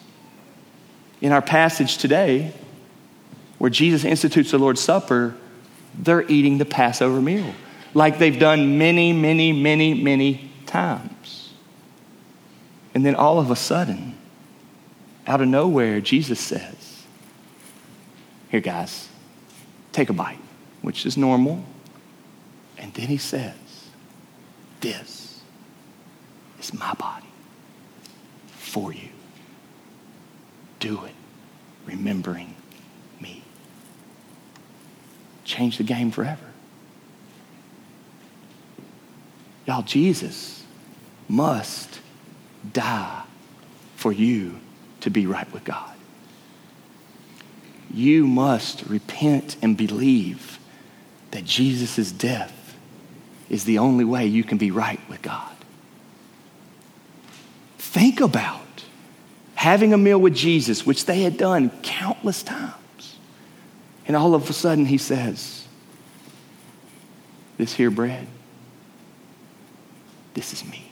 In 1.20 1.32
our 1.32 1.42
passage 1.42 1.98
today, 1.98 2.54
where 3.58 3.70
Jesus 3.70 4.04
institutes 4.04 4.50
the 4.50 4.58
Lord's 4.58 4.80
Supper, 4.80 5.36
they're 5.94 6.26
eating 6.30 6.56
the 6.56 6.64
Passover 6.64 7.20
meal 7.20 7.54
like 7.92 8.18
they've 8.18 8.38
done 8.38 8.78
many, 8.78 9.12
many, 9.12 9.52
many, 9.52 9.92
many 9.94 10.50
times. 10.64 11.52
And 12.94 13.04
then 13.04 13.14
all 13.14 13.38
of 13.38 13.50
a 13.50 13.56
sudden, 13.56 14.16
out 15.26 15.42
of 15.42 15.48
nowhere, 15.48 16.00
Jesus 16.00 16.40
says, 16.40 16.77
Here, 18.50 18.60
guys, 18.60 19.08
take 19.92 20.08
a 20.08 20.12
bite, 20.12 20.38
which 20.82 21.04
is 21.04 21.16
normal. 21.16 21.64
And 22.78 22.94
then 22.94 23.08
he 23.08 23.18
says, 23.18 23.54
This 24.80 25.40
is 26.60 26.72
my 26.72 26.94
body 26.94 27.26
for 28.50 28.92
you. 28.92 29.08
Do 30.80 31.04
it, 31.04 31.14
remembering 31.84 32.54
me. 33.20 33.42
Change 35.44 35.78
the 35.78 35.84
game 35.84 36.10
forever. 36.10 36.44
Y'all, 39.66 39.82
Jesus 39.82 40.64
must 41.28 42.00
die 42.72 43.22
for 43.96 44.12
you 44.12 44.58
to 45.00 45.10
be 45.10 45.26
right 45.26 45.52
with 45.52 45.64
God. 45.64 45.97
You 47.92 48.26
must 48.26 48.84
repent 48.86 49.56
and 49.62 49.76
believe 49.76 50.58
that 51.30 51.44
Jesus' 51.44 52.12
death 52.12 52.76
is 53.48 53.64
the 53.64 53.78
only 53.78 54.04
way 54.04 54.26
you 54.26 54.44
can 54.44 54.58
be 54.58 54.70
right 54.70 55.00
with 55.08 55.22
God. 55.22 55.52
Think 57.78 58.20
about 58.20 58.84
having 59.54 59.92
a 59.92 59.98
meal 59.98 60.18
with 60.18 60.34
Jesus, 60.34 60.84
which 60.86 61.06
they 61.06 61.22
had 61.22 61.36
done 61.36 61.70
countless 61.82 62.42
times. 62.42 63.16
And 64.06 64.16
all 64.16 64.34
of 64.34 64.48
a 64.48 64.52
sudden, 64.52 64.86
he 64.86 64.98
says, 64.98 65.66
This 67.56 67.74
here 67.74 67.90
bread, 67.90 68.26
this 70.34 70.52
is 70.52 70.64
me. 70.64 70.90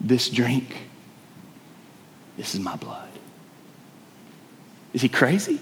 This 0.00 0.28
drink 0.28 0.86
this 2.36 2.54
is 2.54 2.60
my 2.60 2.76
blood. 2.76 3.08
Is 4.96 5.02
he 5.02 5.10
crazy? 5.10 5.60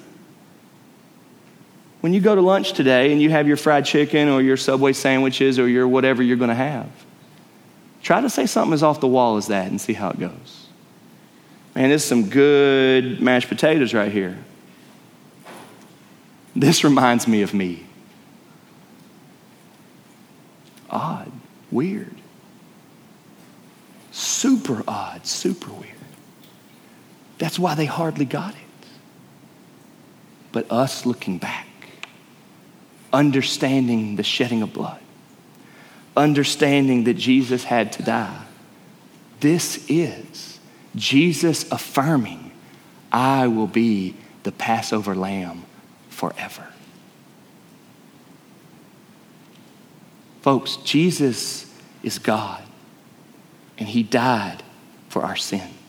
When 2.02 2.14
you 2.14 2.20
go 2.20 2.36
to 2.36 2.40
lunch 2.40 2.72
today 2.72 3.10
and 3.10 3.20
you 3.20 3.30
have 3.30 3.48
your 3.48 3.56
fried 3.56 3.84
chicken 3.84 4.28
or 4.28 4.40
your 4.40 4.56
Subway 4.56 4.92
sandwiches 4.92 5.58
or 5.58 5.66
your 5.66 5.88
whatever 5.88 6.22
you're 6.22 6.36
going 6.36 6.50
to 6.50 6.54
have, 6.54 6.88
try 8.00 8.20
to 8.20 8.30
say 8.30 8.46
something 8.46 8.72
as 8.72 8.84
off 8.84 9.00
the 9.00 9.08
wall 9.08 9.36
as 9.36 9.48
that 9.48 9.66
and 9.66 9.80
see 9.80 9.92
how 9.92 10.10
it 10.10 10.20
goes. 10.20 10.68
Man, 11.74 11.88
there's 11.88 12.04
some 12.04 12.28
good 12.28 13.20
mashed 13.20 13.48
potatoes 13.48 13.92
right 13.92 14.12
here. 14.12 14.38
This 16.54 16.84
reminds 16.84 17.26
me 17.26 17.42
of 17.42 17.52
me. 17.52 17.84
Odd, 20.88 21.32
weird. 21.72 22.14
Super 24.12 24.84
odd, 24.86 25.26
super 25.26 25.72
weird. 25.72 25.90
That's 27.38 27.58
why 27.58 27.74
they 27.74 27.86
hardly 27.86 28.26
got 28.26 28.54
it. 28.54 28.63
But 30.54 30.70
us 30.70 31.04
looking 31.04 31.38
back, 31.38 31.66
understanding 33.12 34.14
the 34.14 34.22
shedding 34.22 34.62
of 34.62 34.72
blood, 34.72 35.00
understanding 36.16 37.02
that 37.04 37.14
Jesus 37.14 37.64
had 37.64 37.90
to 37.94 38.04
die, 38.04 38.40
this 39.40 39.84
is 39.88 40.60
Jesus 40.94 41.68
affirming, 41.72 42.52
I 43.10 43.48
will 43.48 43.66
be 43.66 44.14
the 44.44 44.52
Passover 44.52 45.16
lamb 45.16 45.64
forever. 46.08 46.68
Folks, 50.42 50.76
Jesus 50.76 51.68
is 52.04 52.20
God, 52.20 52.62
and 53.76 53.88
He 53.88 54.04
died 54.04 54.62
for 55.08 55.22
our 55.22 55.34
sins. 55.34 55.83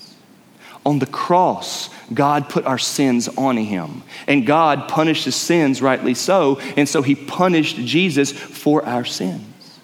On 0.85 0.99
the 0.99 1.05
cross, 1.05 1.89
God 2.13 2.47
put 2.47 2.65
our 2.65 2.77
sins 2.77 3.27
on 3.29 3.57
him. 3.57 4.03
And 4.27 4.45
God 4.45 4.87
punished 4.87 5.25
his 5.25 5.35
sins, 5.35 5.81
rightly 5.81 6.13
so. 6.13 6.59
And 6.77 6.87
so 6.87 7.01
he 7.01 7.15
punished 7.15 7.77
Jesus 7.77 8.31
for 8.31 8.85
our 8.85 9.05
sins. 9.05 9.79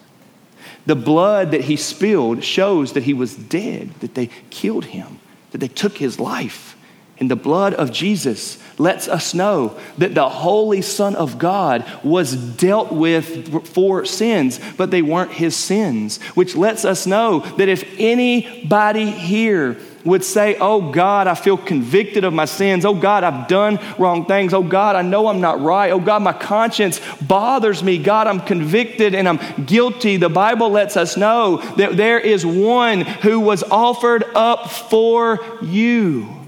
The 0.86 0.96
blood 0.96 1.52
that 1.52 1.62
he 1.62 1.76
spilled 1.76 2.42
shows 2.44 2.92
that 2.92 3.04
he 3.04 3.14
was 3.14 3.34
dead, 3.36 3.90
that 4.00 4.14
they 4.14 4.30
killed 4.50 4.86
him, 4.86 5.18
that 5.50 5.58
they 5.58 5.68
took 5.68 5.98
his 5.98 6.18
life. 6.18 6.76
And 7.22 7.30
the 7.30 7.36
blood 7.36 7.74
of 7.74 7.92
Jesus 7.92 8.58
lets 8.78 9.06
us 9.06 9.32
know 9.32 9.78
that 9.96 10.12
the 10.12 10.28
Holy 10.28 10.82
Son 10.82 11.14
of 11.14 11.38
God 11.38 11.88
was 12.02 12.34
dealt 12.34 12.90
with 12.90 13.64
for 13.68 14.04
sins, 14.04 14.58
but 14.76 14.90
they 14.90 15.02
weren't 15.02 15.30
his 15.30 15.54
sins, 15.54 16.20
which 16.34 16.56
lets 16.56 16.84
us 16.84 17.06
know 17.06 17.38
that 17.58 17.68
if 17.68 17.84
anybody 17.96 19.08
here 19.08 19.76
would 20.04 20.24
say, 20.24 20.56
Oh 20.58 20.90
God, 20.90 21.28
I 21.28 21.36
feel 21.36 21.56
convicted 21.56 22.24
of 22.24 22.32
my 22.32 22.44
sins. 22.44 22.84
Oh 22.84 22.92
God, 22.92 23.22
I've 23.22 23.46
done 23.46 23.78
wrong 24.00 24.26
things. 24.26 24.52
Oh 24.52 24.64
God, 24.64 24.96
I 24.96 25.02
know 25.02 25.28
I'm 25.28 25.40
not 25.40 25.60
right. 25.60 25.92
Oh 25.92 26.00
God, 26.00 26.24
my 26.24 26.32
conscience 26.32 27.00
bothers 27.20 27.84
me. 27.84 27.98
God, 27.98 28.26
I'm 28.26 28.40
convicted 28.40 29.14
and 29.14 29.28
I'm 29.28 29.38
guilty. 29.64 30.16
The 30.16 30.28
Bible 30.28 30.70
lets 30.70 30.96
us 30.96 31.16
know 31.16 31.58
that 31.76 31.96
there 31.96 32.18
is 32.18 32.44
one 32.44 33.02
who 33.02 33.38
was 33.38 33.62
offered 33.62 34.24
up 34.34 34.72
for 34.72 35.38
you. 35.62 36.41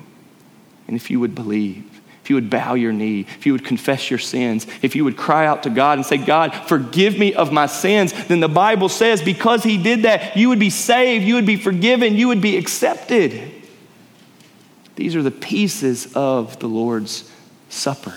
And 0.86 0.96
if 0.96 1.10
you 1.10 1.20
would 1.20 1.34
believe, 1.34 1.84
if 2.22 2.30
you 2.30 2.36
would 2.36 2.48
bow 2.48 2.72
your 2.72 2.92
knee, 2.92 3.20
if 3.20 3.44
you 3.44 3.52
would 3.52 3.64
confess 3.64 4.08
your 4.08 4.18
sins, 4.18 4.66
if 4.80 4.96
you 4.96 5.04
would 5.04 5.16
cry 5.16 5.46
out 5.46 5.64
to 5.64 5.70
God 5.70 5.98
and 5.98 6.06
say, 6.06 6.16
God, 6.16 6.54
forgive 6.54 7.18
me 7.18 7.34
of 7.34 7.52
my 7.52 7.66
sins, 7.66 8.12
then 8.28 8.40
the 8.40 8.48
Bible 8.48 8.88
says 8.88 9.22
because 9.22 9.62
He 9.62 9.76
did 9.76 10.02
that, 10.02 10.36
you 10.36 10.48
would 10.48 10.58
be 10.58 10.70
saved, 10.70 11.24
you 11.24 11.34
would 11.34 11.46
be 11.46 11.56
forgiven, 11.56 12.16
you 12.16 12.28
would 12.28 12.40
be 12.40 12.56
accepted. 12.56 13.52
These 14.96 15.16
are 15.16 15.22
the 15.22 15.30
pieces 15.30 16.14
of 16.14 16.58
the 16.60 16.68
Lord's 16.68 17.30
Supper. 17.68 18.14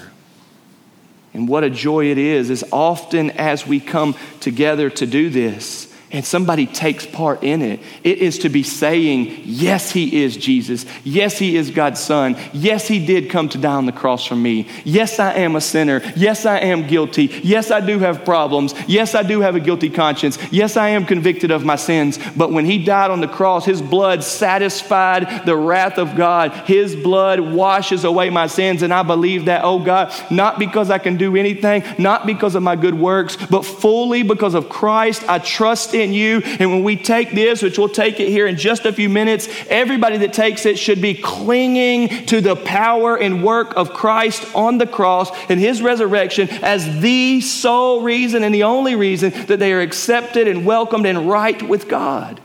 And 1.33 1.47
what 1.47 1.63
a 1.63 1.69
joy 1.69 2.05
it 2.05 2.17
is, 2.17 2.49
as 2.49 2.63
often 2.71 3.31
as 3.31 3.67
we 3.67 3.79
come 3.79 4.15
together 4.39 4.89
to 4.91 5.05
do 5.05 5.29
this, 5.29 5.86
and 6.09 6.23
somebody 6.23 6.65
takes 6.65 7.05
part 7.05 7.43
in 7.43 7.61
it, 7.61 7.81
it 8.03 8.19
is 8.19 8.39
to 8.39 8.49
be 8.49 8.63
saying, 8.63 9.41
Yes, 9.43 9.91
He 9.91 10.23
is 10.23 10.37
Jesus. 10.37 10.85
Yes, 11.03 11.37
He 11.37 11.57
is 11.57 11.69
God's 11.69 11.99
Son. 11.99 12.37
Yes, 12.53 12.87
He 12.87 13.05
did 13.05 13.29
come 13.29 13.49
to 13.49 13.57
die 13.57 13.73
on 13.73 13.85
the 13.85 13.91
cross 13.91 14.25
for 14.25 14.35
me. 14.35 14.67
Yes, 14.85 15.19
I 15.19 15.33
am 15.33 15.57
a 15.57 15.61
sinner. 15.61 16.01
Yes, 16.15 16.45
I 16.45 16.59
am 16.59 16.87
guilty. 16.87 17.25
Yes, 17.43 17.71
I 17.71 17.81
do 17.81 17.99
have 17.99 18.23
problems. 18.23 18.73
Yes, 18.87 19.15
I 19.15 19.23
do 19.23 19.41
have 19.41 19.55
a 19.55 19.59
guilty 19.59 19.89
conscience. 19.89 20.37
Yes, 20.49 20.77
I 20.77 20.89
am 20.89 21.05
convicted 21.05 21.51
of 21.51 21.65
my 21.65 21.75
sins. 21.75 22.19
But 22.37 22.53
when 22.53 22.65
He 22.65 22.83
died 22.83 23.11
on 23.11 23.19
the 23.19 23.27
cross, 23.27 23.65
His 23.65 23.81
blood 23.81 24.23
satisfied 24.23 25.45
the 25.45 25.57
wrath 25.57 25.97
of 25.97 26.15
God. 26.15 26.53
His 26.53 26.95
blood 26.95 27.41
washes 27.41 28.05
away 28.05 28.29
my 28.29 28.47
sins. 28.47 28.81
And 28.81 28.93
I 28.93 29.03
believe 29.03 29.45
that, 29.45 29.65
oh 29.65 29.79
God, 29.79 30.13
not 30.31 30.57
because 30.57 30.89
I 30.89 30.99
can 30.99 31.17
do 31.17 31.35
anything, 31.35 31.83
not 31.97 32.25
because 32.25 32.55
of 32.55 32.63
my 32.63 32.77
good 32.77 32.95
works, 32.95 33.35
but 33.35 33.65
fully 33.65 34.23
because 34.23 34.53
of 34.53 34.69
Christ. 34.69 35.27
I 35.27 35.39
trust 35.39 35.96
in 35.97 36.13
you. 36.13 36.41
And 36.43 36.71
when 36.71 36.83
we 36.83 36.95
take 36.95 37.31
this, 37.31 37.61
which 37.61 37.77
we'll 37.77 37.89
take 37.89 38.19
it 38.19 38.29
here 38.29 38.47
in 38.47 38.55
just 38.55 38.85
a 38.85 38.93
few 38.93 39.09
minutes, 39.09 39.47
everybody 39.69 40.17
that 40.17 40.33
takes 40.33 40.65
it 40.65 40.79
should 40.79 41.01
be 41.01 41.13
clinging 41.13 42.25
to 42.27 42.41
the 42.41 42.55
power 42.55 43.17
and 43.17 43.43
work 43.43 43.75
of 43.75 43.93
Christ 43.93 44.45
on 44.55 44.77
the 44.77 44.87
cross 44.87 45.29
and 45.49 45.59
his 45.59 45.81
resurrection 45.81 46.49
as 46.63 46.99
the 47.01 47.41
sole 47.41 48.01
reason 48.01 48.43
and 48.43 48.53
the 48.53 48.63
only 48.63 48.95
reason 48.95 49.31
that 49.47 49.59
they 49.59 49.73
are 49.73 49.81
accepted 49.81 50.47
and 50.47 50.65
welcomed 50.65 51.05
and 51.05 51.29
right 51.29 51.61
with 51.61 51.87
God. 51.87 52.39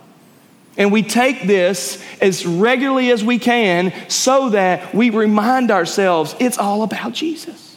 And 0.76 0.90
we 0.90 1.03
take 1.03 1.46
this 1.46 2.03
as 2.20 2.46
regularly 2.46 3.11
as 3.11 3.22
we 3.22 3.38
can 3.38 3.92
so 4.09 4.50
that 4.50 4.94
we 4.94 5.11
remind 5.11 5.70
ourselves 5.70 6.34
it's 6.40 6.59
all 6.59 6.82
about 6.82 7.12
Jesus. 7.12 7.76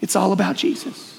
It's 0.00 0.14
all 0.14 0.32
about 0.32 0.56
Jesus. 0.56 1.15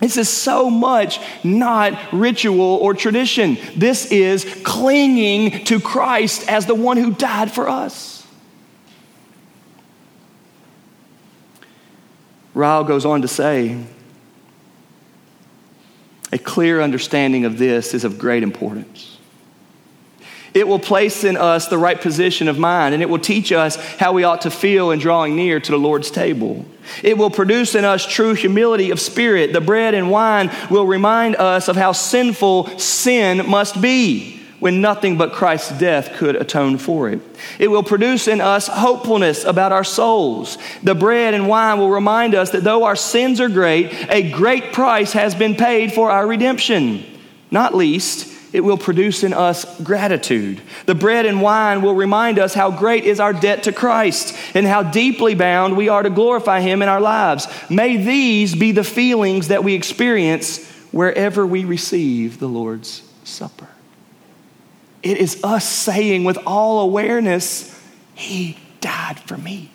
This 0.00 0.16
is 0.16 0.28
so 0.28 0.70
much 0.70 1.20
not 1.44 2.12
ritual 2.12 2.76
or 2.76 2.94
tradition. 2.94 3.58
This 3.76 4.10
is 4.10 4.44
clinging 4.64 5.64
to 5.66 5.78
Christ 5.78 6.48
as 6.48 6.66
the 6.66 6.74
one 6.74 6.96
who 6.96 7.12
died 7.12 7.52
for 7.52 7.68
us. 7.68 8.26
Ryle 12.54 12.84
goes 12.84 13.04
on 13.04 13.22
to 13.22 13.28
say, 13.28 13.78
a 16.32 16.38
clear 16.38 16.80
understanding 16.80 17.44
of 17.44 17.58
this 17.58 17.94
is 17.94 18.04
of 18.04 18.18
great 18.18 18.42
importance. 18.42 19.09
It 20.52 20.66
will 20.66 20.78
place 20.78 21.24
in 21.24 21.36
us 21.36 21.68
the 21.68 21.78
right 21.78 22.00
position 22.00 22.48
of 22.48 22.58
mind, 22.58 22.94
and 22.94 23.02
it 23.02 23.08
will 23.08 23.18
teach 23.18 23.52
us 23.52 23.76
how 23.96 24.12
we 24.12 24.24
ought 24.24 24.42
to 24.42 24.50
feel 24.50 24.90
in 24.90 24.98
drawing 24.98 25.36
near 25.36 25.60
to 25.60 25.72
the 25.72 25.78
Lord's 25.78 26.10
table. 26.10 26.64
It 27.02 27.16
will 27.16 27.30
produce 27.30 27.74
in 27.74 27.84
us 27.84 28.04
true 28.04 28.34
humility 28.34 28.90
of 28.90 29.00
spirit. 29.00 29.52
The 29.52 29.60
bread 29.60 29.94
and 29.94 30.10
wine 30.10 30.50
will 30.70 30.86
remind 30.86 31.36
us 31.36 31.68
of 31.68 31.76
how 31.76 31.92
sinful 31.92 32.78
sin 32.78 33.48
must 33.48 33.80
be 33.80 34.40
when 34.58 34.80
nothing 34.80 35.16
but 35.16 35.32
Christ's 35.32 35.78
death 35.78 36.12
could 36.16 36.36
atone 36.36 36.78
for 36.78 37.08
it. 37.08 37.20
It 37.58 37.68
will 37.68 37.82
produce 37.82 38.28
in 38.28 38.40
us 38.40 38.66
hopefulness 38.66 39.44
about 39.44 39.72
our 39.72 39.84
souls. 39.84 40.58
The 40.82 40.94
bread 40.94 41.32
and 41.32 41.48
wine 41.48 41.78
will 41.78 41.90
remind 41.90 42.34
us 42.34 42.50
that 42.50 42.62
though 42.62 42.84
our 42.84 42.96
sins 42.96 43.40
are 43.40 43.48
great, 43.48 43.92
a 44.10 44.30
great 44.30 44.72
price 44.72 45.12
has 45.12 45.34
been 45.34 45.54
paid 45.54 45.92
for 45.92 46.10
our 46.10 46.26
redemption. 46.26 47.04
Not 47.50 47.74
least, 47.74 48.28
it 48.52 48.60
will 48.60 48.78
produce 48.78 49.22
in 49.22 49.32
us 49.32 49.80
gratitude. 49.82 50.60
The 50.86 50.94
bread 50.94 51.26
and 51.26 51.40
wine 51.40 51.82
will 51.82 51.94
remind 51.94 52.38
us 52.38 52.54
how 52.54 52.70
great 52.70 53.04
is 53.04 53.20
our 53.20 53.32
debt 53.32 53.64
to 53.64 53.72
Christ 53.72 54.36
and 54.54 54.66
how 54.66 54.82
deeply 54.82 55.34
bound 55.34 55.76
we 55.76 55.88
are 55.88 56.02
to 56.02 56.10
glorify 56.10 56.60
Him 56.60 56.82
in 56.82 56.88
our 56.88 57.00
lives. 57.00 57.46
May 57.70 57.96
these 57.96 58.54
be 58.54 58.72
the 58.72 58.84
feelings 58.84 59.48
that 59.48 59.62
we 59.62 59.74
experience 59.74 60.66
wherever 60.90 61.46
we 61.46 61.64
receive 61.64 62.38
the 62.38 62.48
Lord's 62.48 63.02
Supper. 63.24 63.68
It 65.02 65.18
is 65.18 65.42
us 65.44 65.68
saying 65.68 66.24
with 66.24 66.38
all 66.46 66.80
awareness, 66.80 67.78
He 68.14 68.58
died 68.80 69.20
for 69.20 69.36
me. 69.36 69.70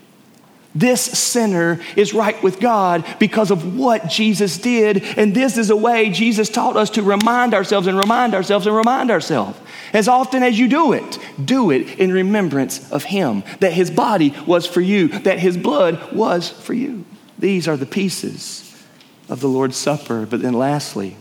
This 0.75 1.01
sinner 1.01 1.79
is 1.95 2.13
right 2.13 2.41
with 2.43 2.59
God 2.59 3.05
because 3.17 3.49
of 3.49 3.77
what 3.77 4.09
Jesus 4.09 4.57
did. 4.57 5.03
And 5.17 5.33
this 5.33 5.57
is 5.57 5.69
a 5.69 5.75
way 5.75 6.09
Jesus 6.09 6.49
taught 6.49 6.75
us 6.75 6.89
to 6.91 7.01
remind 7.01 7.53
ourselves 7.53 7.87
and 7.87 7.97
remind 7.97 8.35
ourselves 8.35 8.67
and 8.67 8.75
remind 8.75 9.09
ourselves. 9.09 9.57
As 9.93 10.09
often 10.09 10.43
as 10.43 10.59
you 10.59 10.67
do 10.67 10.91
it, 10.91 11.17
do 11.43 11.71
it 11.71 11.97
in 11.97 12.11
remembrance 12.11 12.91
of 12.91 13.05
Him, 13.05 13.43
that 13.61 13.71
His 13.71 13.89
body 13.89 14.35
was 14.45 14.65
for 14.67 14.81
you, 14.81 15.07
that 15.07 15.39
His 15.39 15.55
blood 15.55 16.11
was 16.11 16.49
for 16.49 16.73
you. 16.73 17.05
These 17.39 17.69
are 17.69 17.77
the 17.77 17.85
pieces 17.85 18.85
of 19.29 19.39
the 19.39 19.47
Lord's 19.47 19.77
Supper. 19.77 20.25
But 20.25 20.41
then, 20.41 20.53
lastly, 20.53 21.15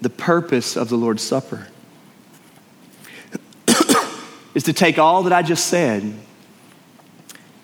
the 0.00 0.10
purpose 0.10 0.76
of 0.76 0.88
the 0.88 0.96
Lord's 0.96 1.22
Supper 1.22 1.68
is 4.54 4.62
to 4.64 4.72
take 4.72 4.98
all 4.98 5.24
that 5.24 5.32
I 5.32 5.42
just 5.42 5.66
said 5.66 6.14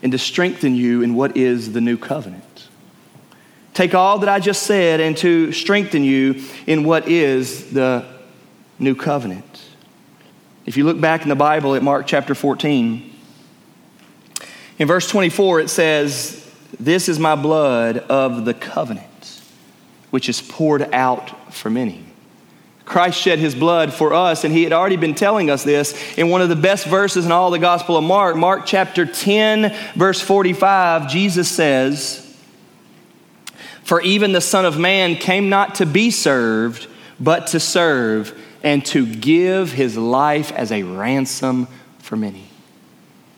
and 0.02 0.12
to 0.12 0.18
strengthen 0.18 0.74
you 0.74 1.02
in 1.02 1.14
what 1.14 1.36
is 1.36 1.72
the 1.72 1.80
new 1.80 1.96
covenant. 1.96 2.68
Take 3.74 3.94
all 3.94 4.18
that 4.18 4.28
I 4.28 4.40
just 4.40 4.64
said 4.64 5.00
and 5.00 5.16
to 5.18 5.52
strengthen 5.52 6.04
you 6.04 6.42
in 6.66 6.84
what 6.84 7.08
is 7.08 7.72
the 7.72 8.04
new 8.78 8.94
covenant. 8.94 9.62
If 10.66 10.76
you 10.76 10.84
look 10.84 11.00
back 11.00 11.22
in 11.22 11.28
the 11.28 11.36
Bible 11.36 11.74
at 11.74 11.82
Mark 11.82 12.06
chapter 12.06 12.34
14, 12.34 13.12
in 14.78 14.88
verse 14.88 15.08
24 15.08 15.60
it 15.60 15.70
says, 15.70 16.50
This 16.78 17.08
is 17.08 17.18
my 17.18 17.36
blood 17.36 17.98
of 17.98 18.44
the 18.44 18.54
covenant, 18.54 19.40
which 20.10 20.28
is 20.28 20.42
poured 20.42 20.82
out 20.92 21.54
for 21.54 21.70
many. 21.70 22.09
Christ 22.90 23.20
shed 23.20 23.38
his 23.38 23.54
blood 23.54 23.94
for 23.94 24.12
us, 24.12 24.42
and 24.42 24.52
he 24.52 24.64
had 24.64 24.72
already 24.72 24.96
been 24.96 25.14
telling 25.14 25.48
us 25.48 25.62
this 25.62 25.94
in 26.18 26.28
one 26.28 26.42
of 26.42 26.48
the 26.48 26.56
best 26.56 26.86
verses 26.86 27.24
in 27.24 27.30
all 27.30 27.52
the 27.52 27.60
Gospel 27.60 27.96
of 27.96 28.02
Mark, 28.02 28.34
Mark 28.34 28.66
chapter 28.66 29.06
10, 29.06 29.72
verse 29.94 30.20
45. 30.20 31.08
Jesus 31.08 31.48
says, 31.48 32.36
For 33.84 34.00
even 34.00 34.32
the 34.32 34.40
Son 34.40 34.64
of 34.64 34.76
Man 34.76 35.14
came 35.14 35.48
not 35.48 35.76
to 35.76 35.86
be 35.86 36.10
served, 36.10 36.88
but 37.20 37.46
to 37.48 37.60
serve, 37.60 38.36
and 38.64 38.84
to 38.86 39.06
give 39.06 39.70
his 39.70 39.96
life 39.96 40.50
as 40.50 40.72
a 40.72 40.82
ransom 40.82 41.68
for 42.00 42.16
many. 42.16 42.48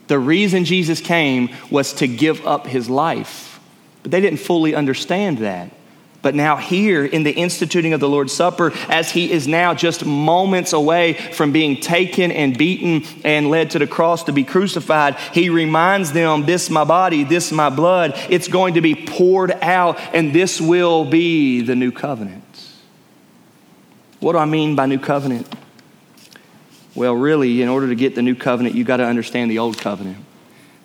The 0.06 0.18
reason 0.18 0.64
Jesus 0.64 1.02
came 1.02 1.50
was 1.70 1.92
to 1.94 2.06
give 2.06 2.46
up 2.46 2.66
his 2.66 2.88
life, 2.88 3.60
but 4.02 4.12
they 4.12 4.22
didn't 4.22 4.40
fully 4.40 4.74
understand 4.74 5.38
that. 5.38 5.70
But 6.22 6.36
now, 6.36 6.56
here 6.56 7.04
in 7.04 7.24
the 7.24 7.32
instituting 7.32 7.92
of 7.92 7.98
the 7.98 8.08
Lord's 8.08 8.32
Supper, 8.32 8.72
as 8.88 9.10
he 9.10 9.30
is 9.30 9.48
now 9.48 9.74
just 9.74 10.06
moments 10.06 10.72
away 10.72 11.14
from 11.14 11.50
being 11.50 11.80
taken 11.80 12.30
and 12.30 12.56
beaten 12.56 13.02
and 13.24 13.50
led 13.50 13.72
to 13.72 13.80
the 13.80 13.88
cross 13.88 14.22
to 14.24 14.32
be 14.32 14.44
crucified, 14.44 15.16
he 15.32 15.50
reminds 15.50 16.12
them, 16.12 16.46
This 16.46 16.70
my 16.70 16.84
body, 16.84 17.24
this 17.24 17.50
my 17.50 17.70
blood. 17.70 18.14
It's 18.30 18.46
going 18.46 18.74
to 18.74 18.80
be 18.80 18.94
poured 18.94 19.50
out, 19.50 19.98
and 20.14 20.32
this 20.32 20.60
will 20.60 21.04
be 21.04 21.60
the 21.60 21.74
new 21.74 21.90
covenant. 21.90 22.44
What 24.20 24.32
do 24.32 24.38
I 24.38 24.44
mean 24.44 24.76
by 24.76 24.86
new 24.86 25.00
covenant? 25.00 25.52
Well, 26.94 27.14
really, 27.14 27.62
in 27.62 27.68
order 27.68 27.88
to 27.88 27.96
get 27.96 28.14
the 28.14 28.22
new 28.22 28.36
covenant, 28.36 28.76
you've 28.76 28.86
got 28.86 28.98
to 28.98 29.04
understand 29.04 29.50
the 29.50 29.58
old 29.58 29.76
covenant. 29.76 30.24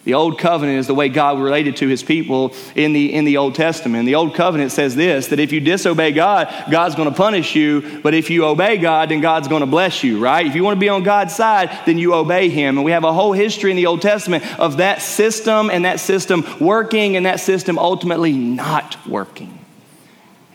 The 0.08 0.14
Old 0.14 0.40
Covenant 0.40 0.80
is 0.80 0.88
the 0.88 0.96
way 0.96 1.10
God 1.10 1.38
related 1.38 1.76
to 1.78 1.88
his 1.90 2.02
people 2.02 2.54
in 2.76 2.94
the, 2.94 3.14
in 3.14 3.26
the 3.26 3.36
Old 3.36 3.56
Testament. 3.56 4.06
The 4.06 4.16
Old 4.16 4.36
Covenant 4.36 4.72
says 4.72 4.96
this 4.96 5.28
that 5.28 5.40
if 5.42 5.52
you 5.52 5.60
disobey 5.60 6.14
God, 6.14 6.48
God's 6.72 6.96
going 6.96 7.10
to 7.10 7.14
punish 7.14 7.56
you, 7.58 8.00
but 8.02 8.14
if 8.14 8.30
you 8.30 8.46
obey 8.46 8.78
God, 8.78 9.10
then 9.10 9.20
God's 9.20 9.50
going 9.50 9.60
to 9.60 9.66
bless 9.66 10.06
you, 10.06 10.18
right? 10.18 10.48
If 10.48 10.56
you 10.56 10.64
want 10.64 10.78
to 10.78 10.80
be 10.80 10.88
on 10.88 11.04
God's 11.04 11.36
side, 11.36 11.78
then 11.86 11.98
you 11.98 12.14
obey 12.14 12.48
him. 12.48 12.78
And 12.78 12.86
we 12.86 12.94
have 12.94 13.04
a 13.04 13.12
whole 13.12 13.34
history 13.34 13.70
in 13.70 13.76
the 13.76 13.88
Old 13.88 14.02
Testament 14.02 14.46
of 14.58 14.78
that 14.78 15.02
system 15.02 15.70
and 15.70 15.84
that 15.84 16.00
system 16.00 16.46
working 16.62 17.18
and 17.18 17.26
that 17.26 17.42
system 17.42 17.78
ultimately 17.78 18.32
not 18.32 19.06
working. 19.06 19.60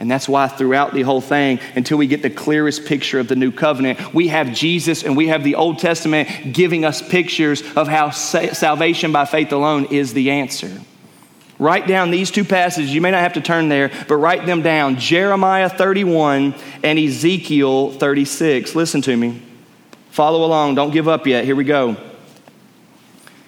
And 0.02 0.10
that's 0.10 0.28
why 0.28 0.48
throughout 0.48 0.94
the 0.94 1.02
whole 1.02 1.20
thing, 1.20 1.60
until 1.76 1.96
we 1.96 2.08
get 2.08 2.22
the 2.22 2.28
clearest 2.28 2.86
picture 2.86 3.20
of 3.20 3.28
the 3.28 3.36
new 3.36 3.52
covenant, 3.52 4.12
we 4.12 4.26
have 4.26 4.52
Jesus 4.52 5.04
and 5.04 5.16
we 5.16 5.28
have 5.28 5.44
the 5.44 5.54
Old 5.54 5.78
Testament 5.78 6.52
giving 6.52 6.84
us 6.84 7.00
pictures 7.00 7.62
of 7.76 7.86
how 7.86 8.10
salvation 8.10 9.12
by 9.12 9.26
faith 9.26 9.52
alone 9.52 9.84
is 9.92 10.12
the 10.12 10.32
answer. 10.32 10.76
Write 11.56 11.86
down 11.86 12.10
these 12.10 12.32
two 12.32 12.44
passages. 12.44 12.92
You 12.92 13.00
may 13.00 13.12
not 13.12 13.20
have 13.20 13.34
to 13.34 13.40
turn 13.40 13.68
there, 13.68 13.92
but 14.08 14.16
write 14.16 14.44
them 14.44 14.62
down 14.62 14.96
Jeremiah 14.96 15.68
31 15.68 16.56
and 16.82 16.98
Ezekiel 16.98 17.92
36. 17.92 18.74
Listen 18.74 19.02
to 19.02 19.16
me. 19.16 19.40
Follow 20.10 20.44
along. 20.44 20.74
Don't 20.74 20.90
give 20.90 21.06
up 21.06 21.28
yet. 21.28 21.44
Here 21.44 21.54
we 21.54 21.62
go. 21.62 21.96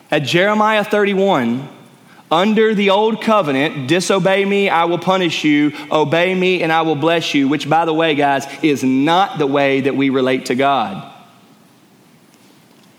At 0.08 0.20
Jeremiah 0.20 0.84
31, 0.84 1.68
under 2.30 2.74
the 2.74 2.90
old 2.90 3.22
covenant, 3.22 3.86
disobey 3.86 4.44
me, 4.44 4.68
I 4.68 4.84
will 4.84 4.98
punish 4.98 5.44
you. 5.44 5.72
Obey 5.90 6.34
me, 6.34 6.62
and 6.62 6.72
I 6.72 6.82
will 6.82 6.96
bless 6.96 7.34
you, 7.34 7.48
which, 7.48 7.68
by 7.68 7.84
the 7.84 7.92
way, 7.92 8.14
guys, 8.14 8.46
is 8.62 8.82
not 8.82 9.38
the 9.38 9.46
way 9.46 9.82
that 9.82 9.94
we 9.94 10.10
relate 10.10 10.46
to 10.46 10.54
God. 10.54 11.12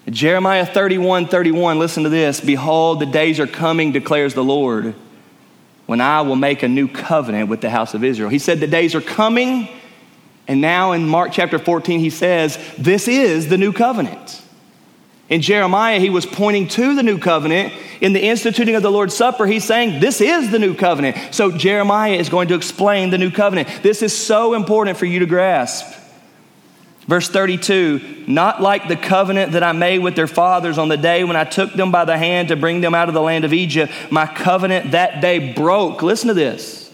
Jeremiah 0.08 0.68
31 0.68 1.28
31, 1.28 1.80
listen 1.80 2.04
to 2.04 2.10
this. 2.10 2.40
Behold, 2.40 3.00
the 3.00 3.08
days 3.08 3.40
are 3.40 3.48
coming, 3.48 3.92
declares 3.92 4.36
the 4.36 4.44
Lord, 4.44 4.94
when 5.88 6.00
I 6.00 6.22
will 6.22 6.36
make 6.36 6.62
a 6.62 6.68
new 6.68 6.88
covenant 6.88 7.50
with 7.50 7.62
the 7.62 7.72
house 7.72 7.96
of 7.96 8.04
Israel. 8.04 8.30
He 8.30 8.40
said 8.40 8.60
the 8.60 8.68
days 8.68 8.94
are 8.94 9.02
coming, 9.02 9.68
and 10.48 10.62
now 10.62 10.92
in 10.92 11.08
Mark 11.08 11.32
chapter 11.32 11.58
14, 11.58 12.00
he 12.00 12.12
says, 12.12 12.60
This 12.78 13.08
is 13.08 13.50
the 13.50 13.58
new 13.58 13.74
covenant. 13.74 14.44
In 15.30 15.42
Jeremiah, 15.42 16.00
he 16.00 16.10
was 16.10 16.26
pointing 16.26 16.68
to 16.70 16.96
the 16.96 17.02
new 17.02 17.18
covenant. 17.18 17.74
In 18.00 18.14
the 18.14 18.24
instituting 18.24 18.76
of 18.76 18.84
the 18.84 18.92
Lord's 18.92 19.16
Supper, 19.16 19.48
he's 19.48 19.64
saying, 19.64 20.00
This 20.00 20.22
is 20.22 20.52
the 20.52 20.60
new 20.60 20.76
covenant. 20.76 21.34
So 21.34 21.52
Jeremiah 21.52 22.14
is 22.14 22.30
going 22.30 22.50
to 22.50 22.56
explain 22.56 23.10
the 23.10 23.18
new 23.18 23.32
covenant. 23.32 23.70
This 23.82 24.04
is 24.04 24.16
so 24.16 24.54
important 24.54 24.98
for 24.98 25.06
you 25.06 25.20
to 25.20 25.26
grasp. 25.26 26.02
Verse 27.08 27.30
32 27.30 28.26
Not 28.28 28.62
like 28.62 28.88
the 28.88 28.96
covenant 28.96 29.54
that 29.54 29.64
I 29.64 29.72
made 29.72 30.00
with 30.00 30.16
their 30.16 30.28
fathers 30.28 30.78
on 30.78 30.90
the 30.90 30.98
day 30.98 31.24
when 31.24 31.36
I 31.36 31.44
took 31.44 31.74
them 31.74 31.92
by 31.92 32.06
the 32.06 32.18
hand 32.18 32.50
to 32.50 32.56
bring 32.56 32.82
them 32.82 32.94
out 32.94 33.08
of 33.08 33.16
the 33.16 33.22
land 33.22 33.46
of 33.46 33.54
Egypt. 33.54 33.92
My 34.12 34.28
covenant 34.28 34.92
that 34.92 35.22
day 35.22 35.54
broke. 35.54 36.04
Listen 36.04 36.28
to 36.28 36.34
this. 36.36 36.85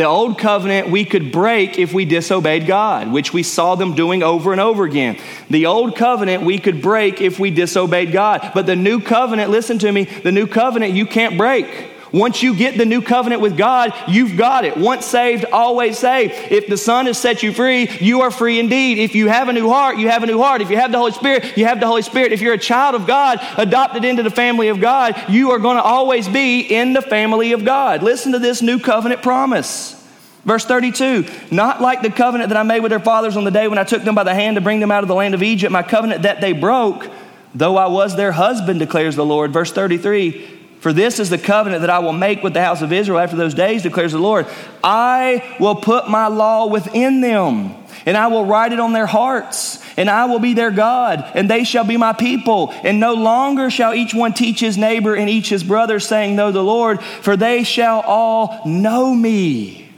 The 0.00 0.06
old 0.06 0.38
covenant 0.38 0.88
we 0.88 1.04
could 1.04 1.30
break 1.30 1.78
if 1.78 1.92
we 1.92 2.06
disobeyed 2.06 2.66
God, 2.66 3.12
which 3.12 3.34
we 3.34 3.42
saw 3.42 3.74
them 3.74 3.94
doing 3.94 4.22
over 4.22 4.50
and 4.50 4.58
over 4.58 4.84
again. 4.84 5.18
The 5.50 5.66
old 5.66 5.94
covenant 5.94 6.42
we 6.42 6.58
could 6.58 6.80
break 6.80 7.20
if 7.20 7.38
we 7.38 7.50
disobeyed 7.50 8.10
God. 8.10 8.52
But 8.54 8.64
the 8.64 8.76
new 8.76 9.00
covenant, 9.00 9.50
listen 9.50 9.78
to 9.80 9.92
me, 9.92 10.04
the 10.04 10.32
new 10.32 10.46
covenant 10.46 10.94
you 10.94 11.04
can't 11.04 11.36
break. 11.36 11.90
Once 12.12 12.42
you 12.42 12.54
get 12.54 12.76
the 12.76 12.84
new 12.84 13.00
covenant 13.00 13.40
with 13.40 13.56
God, 13.56 13.94
you've 14.08 14.36
got 14.36 14.64
it. 14.64 14.76
Once 14.76 15.06
saved, 15.06 15.44
always 15.46 15.98
saved. 15.98 16.34
If 16.50 16.66
the 16.66 16.76
Son 16.76 17.06
has 17.06 17.18
set 17.18 17.42
you 17.42 17.52
free, 17.52 17.88
you 18.00 18.22
are 18.22 18.30
free 18.30 18.58
indeed. 18.58 18.98
If 18.98 19.14
you 19.14 19.28
have 19.28 19.48
a 19.48 19.52
new 19.52 19.68
heart, 19.68 19.98
you 19.98 20.08
have 20.08 20.22
a 20.22 20.26
new 20.26 20.40
heart. 20.40 20.60
If 20.60 20.70
you 20.70 20.76
have 20.76 20.90
the 20.90 20.98
Holy 20.98 21.12
Spirit, 21.12 21.56
you 21.56 21.66
have 21.66 21.78
the 21.78 21.86
Holy 21.86 22.02
Spirit. 22.02 22.32
If 22.32 22.40
you're 22.40 22.54
a 22.54 22.58
child 22.58 22.94
of 22.94 23.06
God, 23.06 23.38
adopted 23.56 24.04
into 24.04 24.22
the 24.22 24.30
family 24.30 24.68
of 24.68 24.80
God, 24.80 25.14
you 25.28 25.52
are 25.52 25.58
going 25.58 25.76
to 25.76 25.82
always 25.82 26.28
be 26.28 26.60
in 26.60 26.92
the 26.94 27.02
family 27.02 27.52
of 27.52 27.64
God. 27.64 28.02
Listen 28.02 28.32
to 28.32 28.38
this 28.38 28.60
new 28.60 28.80
covenant 28.80 29.22
promise. 29.22 29.96
Verse 30.44 30.64
32 30.64 31.26
Not 31.50 31.80
like 31.80 32.02
the 32.02 32.10
covenant 32.10 32.48
that 32.48 32.56
I 32.56 32.62
made 32.64 32.80
with 32.80 32.90
their 32.90 32.98
fathers 32.98 33.36
on 33.36 33.44
the 33.44 33.50
day 33.50 33.68
when 33.68 33.78
I 33.78 33.84
took 33.84 34.02
them 34.02 34.14
by 34.14 34.24
the 34.24 34.34
hand 34.34 34.56
to 34.56 34.60
bring 34.60 34.80
them 34.80 34.90
out 34.90 35.04
of 35.04 35.08
the 35.08 35.14
land 35.14 35.34
of 35.34 35.42
Egypt, 35.42 35.70
my 35.70 35.82
covenant 35.82 36.22
that 36.22 36.40
they 36.40 36.52
broke, 36.52 37.08
though 37.54 37.76
I 37.76 37.86
was 37.86 38.16
their 38.16 38.32
husband, 38.32 38.80
declares 38.80 39.14
the 39.14 39.24
Lord. 39.24 39.52
Verse 39.52 39.72
33 39.72 40.59
for 40.80 40.94
this 40.94 41.18
is 41.18 41.28
the 41.28 41.38
covenant 41.38 41.82
that 41.82 41.90
I 41.90 41.98
will 41.98 42.14
make 42.14 42.42
with 42.42 42.54
the 42.54 42.62
house 42.62 42.80
of 42.80 42.90
Israel 42.90 43.18
after 43.18 43.36
those 43.36 43.52
days, 43.52 43.82
declares 43.82 44.12
the 44.12 44.18
Lord. 44.18 44.46
I 44.82 45.56
will 45.60 45.74
put 45.74 46.08
my 46.08 46.28
law 46.28 46.66
within 46.66 47.20
them, 47.20 47.74
and 48.06 48.16
I 48.16 48.28
will 48.28 48.46
write 48.46 48.72
it 48.72 48.80
on 48.80 48.94
their 48.94 49.06
hearts, 49.06 49.78
and 49.98 50.08
I 50.08 50.24
will 50.24 50.38
be 50.38 50.54
their 50.54 50.70
God, 50.70 51.30
and 51.34 51.50
they 51.50 51.64
shall 51.64 51.84
be 51.84 51.98
my 51.98 52.14
people. 52.14 52.72
And 52.82 52.98
no 52.98 53.12
longer 53.12 53.68
shall 53.68 53.92
each 53.92 54.14
one 54.14 54.32
teach 54.32 54.60
his 54.60 54.78
neighbor 54.78 55.14
and 55.14 55.28
each 55.28 55.50
his 55.50 55.62
brother, 55.62 56.00
saying, 56.00 56.34
Know 56.34 56.50
the 56.50 56.64
Lord, 56.64 57.02
for 57.02 57.36
they 57.36 57.62
shall 57.62 58.00
all 58.00 58.62
know 58.66 59.14
me. 59.14 59.92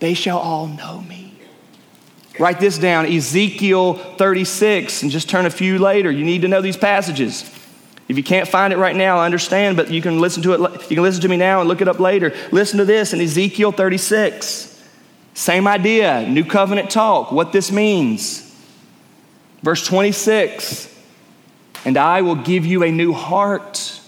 They 0.00 0.14
shall 0.14 0.38
all 0.38 0.66
know 0.66 1.00
me. 1.02 1.38
Write 2.40 2.58
this 2.58 2.76
down 2.76 3.06
Ezekiel 3.06 3.94
36, 3.94 5.02
and 5.02 5.12
just 5.12 5.30
turn 5.30 5.46
a 5.46 5.50
few 5.50 5.78
later. 5.78 6.10
You 6.10 6.24
need 6.24 6.42
to 6.42 6.48
know 6.48 6.60
these 6.60 6.76
passages. 6.76 7.48
If 8.08 8.16
you 8.16 8.22
can't 8.22 8.46
find 8.46 8.72
it 8.72 8.76
right 8.76 8.94
now, 8.94 9.18
I 9.18 9.24
understand, 9.24 9.76
but 9.76 9.90
you 9.90 10.00
can 10.00 10.20
listen 10.20 10.42
to 10.44 10.52
it. 10.52 10.90
You 10.90 10.96
can 10.96 11.02
listen 11.02 11.22
to 11.22 11.28
me 11.28 11.36
now 11.36 11.60
and 11.60 11.68
look 11.68 11.80
it 11.80 11.88
up 11.88 11.98
later. 11.98 12.32
Listen 12.52 12.78
to 12.78 12.84
this 12.84 13.12
in 13.12 13.20
Ezekiel 13.20 13.72
36. 13.72 14.72
Same 15.34 15.66
idea, 15.66 16.26
new 16.26 16.44
covenant 16.44 16.90
talk, 16.90 17.32
what 17.32 17.52
this 17.52 17.70
means. 17.70 18.42
Verse 19.62 19.86
26 19.86 20.94
And 21.84 21.96
I 21.96 22.22
will 22.22 22.36
give 22.36 22.64
you 22.64 22.84
a 22.84 22.92
new 22.92 23.12
heart, 23.12 24.00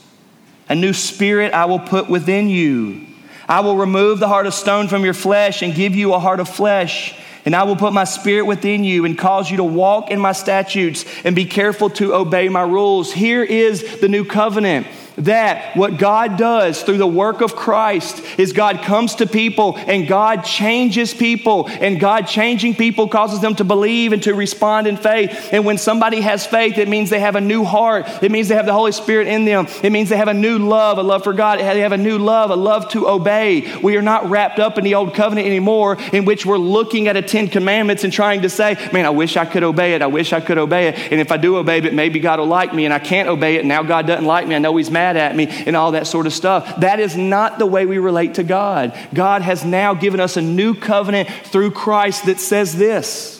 a 0.69 0.75
new 0.75 0.93
spirit 0.93 1.53
I 1.53 1.65
will 1.65 1.81
put 1.81 2.09
within 2.09 2.49
you. 2.49 3.07
I 3.49 3.61
will 3.61 3.77
remove 3.77 4.21
the 4.21 4.29
heart 4.29 4.47
of 4.47 4.55
stone 4.55 4.89
from 4.89 5.05
your 5.05 5.15
flesh 5.15 5.63
and 5.63 5.75
give 5.75 5.97
you 5.97 6.15
a 6.15 6.19
heart 6.19 6.39
of 6.39 6.49
flesh. 6.49 7.19
And 7.49 7.57
I 7.57 7.63
will 7.63 7.77
put 7.77 7.95
my 7.95 8.05
spirit 8.05 8.45
within 8.45 8.85
you 8.85 9.07
and 9.07 9.17
cause 9.17 9.51
you 9.51 9.57
to 9.57 9.65
walk 9.65 10.11
in 10.11 10.21
my 10.21 10.33
statutes 10.33 11.07
and 11.25 11.35
be 11.35 11.47
careful 11.47 11.89
to 11.89 12.13
obey 12.13 12.51
my 12.51 12.61
rules. 12.61 13.11
Here 13.11 13.43
is 13.43 14.03
the 14.03 14.09
new 14.09 14.27
covenant 14.27 14.87
that 15.19 15.77
what 15.77 15.99
God 15.99 16.37
does 16.37 16.83
through 16.83 16.99
the 16.99 17.07
work 17.07 17.41
of 17.41 17.57
Christ 17.57 18.23
is 18.39 18.53
God 18.53 18.83
comes 18.83 19.17
to 19.17 19.27
people 19.27 19.77
and 19.77 20.07
God 20.07 20.43
changes 20.45 21.13
people. 21.15 21.69
And 21.69 21.99
God 21.99 22.27
changing 22.27 22.75
people 22.75 23.09
causes 23.09 23.41
them 23.41 23.55
to 23.57 23.65
believe 23.65 24.13
and 24.13 24.23
to 24.25 24.35
respond 24.35 24.87
in 24.87 24.97
faith. 24.97 25.51
And 25.53 25.65
when 25.65 25.79
somebody 25.79 26.21
has 26.21 26.47
faith, 26.47 26.79
it 26.79 26.89
means 26.89 27.11
they 27.11 27.21
have 27.21 27.37
a 27.37 27.41
new 27.41 27.65
heart. 27.65 28.07
It 28.23 28.31
means 28.31 28.49
they 28.49 28.55
have 28.55 28.67
the 28.67 28.73
Holy 28.73 28.93
Spirit 28.93 29.29
in 29.29 29.45
them. 29.45 29.67
It 29.83 29.91
means 29.91 30.09
they 30.09 30.17
have 30.17 30.29
a 30.29 30.35
new 30.35 30.59
love, 30.59 30.99
a 30.99 31.03
love 31.03 31.25
for 31.25 31.33
God. 31.33 31.59
They 31.59 31.81
have 31.81 31.93
a 31.93 31.99
new 31.99 32.19
love, 32.19 32.51
a 32.51 32.57
love 32.57 32.91
to 32.91 33.09
obey. 33.09 33.77
We 33.83 33.97
are 33.97 34.03
not 34.03 34.31
wrapped 34.31 34.59
up 34.59 34.79
in 34.79 34.85
the 34.85 34.95
old 34.95 35.15
covenant 35.15 35.47
anymore, 35.47 35.99
in 36.13 36.25
which 36.25 36.47
we're 36.47 36.59
looking 36.59 37.09
at 37.09 37.17
a 37.17 37.23
Ten 37.23 37.49
Commandments 37.49 38.05
and 38.05 38.13
trying 38.13 38.43
to 38.43 38.49
say, 38.49 38.75
man, 38.93 39.07
I 39.07 39.11
wish 39.11 39.37
I 39.37 39.45
could 39.45 39.63
obey 39.65 39.95
it. 39.95 40.03
I 40.03 40.07
wish 40.07 40.33
I 40.33 40.41
could 40.41 40.59
obey 40.59 40.89
it. 40.89 40.99
And 41.11 41.21
if 41.21 41.33
I 41.33 41.37
do 41.37 41.57
obey 41.57 41.79
it, 41.79 41.95
maybe 41.95 42.21
God 42.21 42.39
will 42.39 42.47
like 42.47 42.73
me. 42.73 42.85
And 42.85 42.95
I 42.95 42.99
can't 42.99 43.29
obey 43.29 43.57
it. 43.57 43.61
And 43.61 43.69
now 43.69 43.83
God 43.83 44.07
doesn't 44.07 44.25
like 44.25 44.47
me. 44.47 44.55
I 44.55 44.59
know 44.59 44.77
He's 44.77 44.91
mad 44.91 45.08
mad 45.09 45.17
at 45.17 45.37
me 45.37 45.47
and 45.67 45.77
all 45.77 45.93
that 45.93 46.07
sort 46.07 46.27
of 46.27 46.33
stuff. 46.33 46.81
That 46.81 47.01
is 47.01 47.17
not 47.17 47.59
the 47.59 47.67
way 47.67 47.87
we 47.87 47.99
relate 47.99 48.35
to 48.35 48.43
God. 48.43 48.97
God 49.15 49.43
has 49.43 49.65
now 49.65 49.95
given 49.95 50.21
us 50.21 50.37
a 50.37 50.43
new 50.43 50.75
covenant 50.75 51.29
through 51.45 51.73
Christ 51.73 52.27
that 52.27 52.41
says 52.41 52.77
this. 52.77 53.35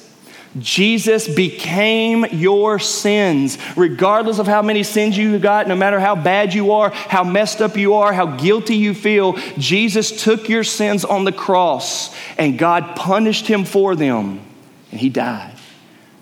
Jesus 0.59 1.29
became 1.29 2.25
your 2.33 2.79
sins. 2.79 3.59
Regardless 3.77 4.39
of 4.39 4.47
how 4.47 4.63
many 4.63 4.83
sins 4.83 5.17
you 5.17 5.39
got, 5.39 5.69
no 5.69 5.77
matter 5.77 6.01
how 6.01 6.17
bad 6.17 6.55
you 6.55 6.73
are, 6.73 6.91
how 6.91 7.23
messed 7.23 7.61
up 7.61 7.77
you 7.77 7.95
are, 7.95 8.13
how 8.13 8.27
guilty 8.27 8.77
you 8.77 8.95
feel, 8.95 9.35
Jesus 9.59 10.25
took 10.25 10.49
your 10.49 10.65
sins 10.65 11.05
on 11.05 11.25
the 11.25 11.33
cross 11.33 12.15
and 12.39 12.59
God 12.59 12.97
punished 12.97 13.47
him 13.47 13.65
for 13.65 13.95
them 13.95 14.41
and 14.91 15.01
he 15.01 15.11
died. 15.11 15.58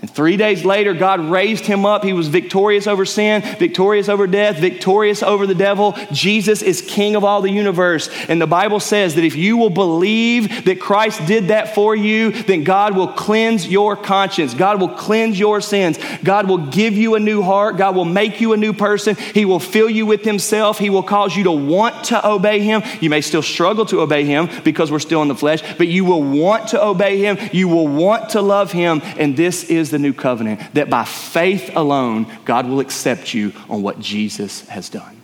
And 0.02 0.10
three 0.10 0.36
days 0.36 0.62
later, 0.62 0.92
God 0.92 1.20
raised 1.20 1.64
him 1.64 1.86
up. 1.86 2.04
He 2.04 2.12
was 2.12 2.28
victorious 2.28 2.86
over 2.86 3.06
sin, 3.06 3.40
victorious 3.58 4.10
over 4.10 4.26
death, 4.26 4.58
victorious 4.58 5.22
over 5.22 5.46
the 5.46 5.54
devil. 5.54 5.96
Jesus 6.12 6.60
is 6.60 6.82
king 6.82 7.16
of 7.16 7.24
all 7.24 7.40
the 7.40 7.50
universe. 7.50 8.10
And 8.28 8.40
the 8.40 8.46
Bible 8.46 8.78
says 8.78 9.14
that 9.14 9.24
if 9.24 9.36
you 9.36 9.56
will 9.56 9.70
believe 9.70 10.66
that 10.66 10.80
Christ 10.80 11.26
did 11.26 11.48
that 11.48 11.74
for 11.74 11.96
you, 11.96 12.30
then 12.30 12.62
God 12.62 12.94
will 12.94 13.08
cleanse 13.08 13.66
your 13.66 13.96
conscience. 13.96 14.52
God 14.52 14.80
will 14.80 14.90
cleanse 14.90 15.38
your 15.38 15.62
sins. 15.62 15.98
God 16.22 16.46
will 16.46 16.66
give 16.66 16.92
you 16.92 17.14
a 17.14 17.20
new 17.20 17.40
heart. 17.40 17.78
God 17.78 17.96
will 17.96 18.04
make 18.04 18.38
you 18.38 18.52
a 18.52 18.58
new 18.58 18.74
person. 18.74 19.16
He 19.16 19.46
will 19.46 19.60
fill 19.60 19.88
you 19.88 20.04
with 20.04 20.24
himself. 20.24 20.78
He 20.78 20.90
will 20.90 21.02
cause 21.02 21.34
you 21.34 21.44
to 21.44 21.52
want 21.52 22.04
to 22.06 22.26
obey 22.26 22.60
him. 22.60 22.82
You 23.00 23.08
may 23.08 23.22
still 23.22 23.42
struggle 23.42 23.86
to 23.86 24.02
obey 24.02 24.24
him 24.24 24.50
because 24.62 24.92
we're 24.92 24.98
still 24.98 25.22
in 25.22 25.28
the 25.28 25.34
flesh, 25.34 25.62
but 25.78 25.88
you 25.88 26.04
will 26.04 26.22
want 26.22 26.68
to 26.68 26.84
obey 26.84 27.18
him. 27.18 27.38
You 27.50 27.68
will 27.68 27.88
want 27.88 28.30
to 28.30 28.42
love 28.42 28.72
him. 28.72 29.00
And 29.16 29.34
this 29.34 29.64
is 29.64 29.85
is 29.86 29.90
the 29.92 29.98
new 29.98 30.12
covenant 30.12 30.60
that 30.74 30.90
by 30.90 31.04
faith 31.04 31.70
alone, 31.74 32.26
God 32.44 32.66
will 32.66 32.80
accept 32.80 33.32
you 33.32 33.52
on 33.68 33.82
what 33.82 34.00
Jesus 34.00 34.68
has 34.68 34.88
done. 34.88 35.20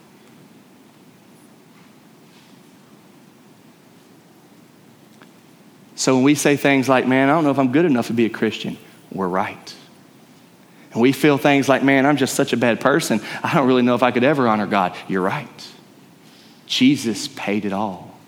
So 5.94 6.14
when 6.14 6.24
we 6.24 6.34
say 6.34 6.56
things 6.56 6.88
like, 6.88 7.06
man, 7.06 7.28
I 7.28 7.32
don't 7.32 7.44
know 7.44 7.50
if 7.50 7.58
I'm 7.58 7.70
good 7.70 7.84
enough 7.84 8.08
to 8.08 8.12
be 8.12 8.24
a 8.24 8.30
Christian, 8.30 8.76
we're 9.12 9.28
right. 9.28 9.74
And 10.92 11.00
we 11.00 11.12
feel 11.12 11.38
things 11.38 11.68
like, 11.68 11.82
man, 11.82 12.06
I'm 12.06 12.16
just 12.16 12.34
such 12.34 12.52
a 12.52 12.56
bad 12.56 12.80
person. 12.80 13.20
I 13.42 13.54
don't 13.54 13.66
really 13.66 13.82
know 13.82 13.94
if 13.94 14.02
I 14.02 14.10
could 14.10 14.24
ever 14.24 14.48
honor 14.48 14.66
God. 14.66 14.96
You're 15.08 15.22
right. 15.22 15.68
Jesus 16.66 17.28
paid 17.28 17.64
it 17.64 17.72
all. 17.72 18.18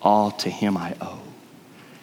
All 0.00 0.30
to 0.30 0.50
him 0.50 0.76
I 0.76 0.94
owe. 1.00 1.20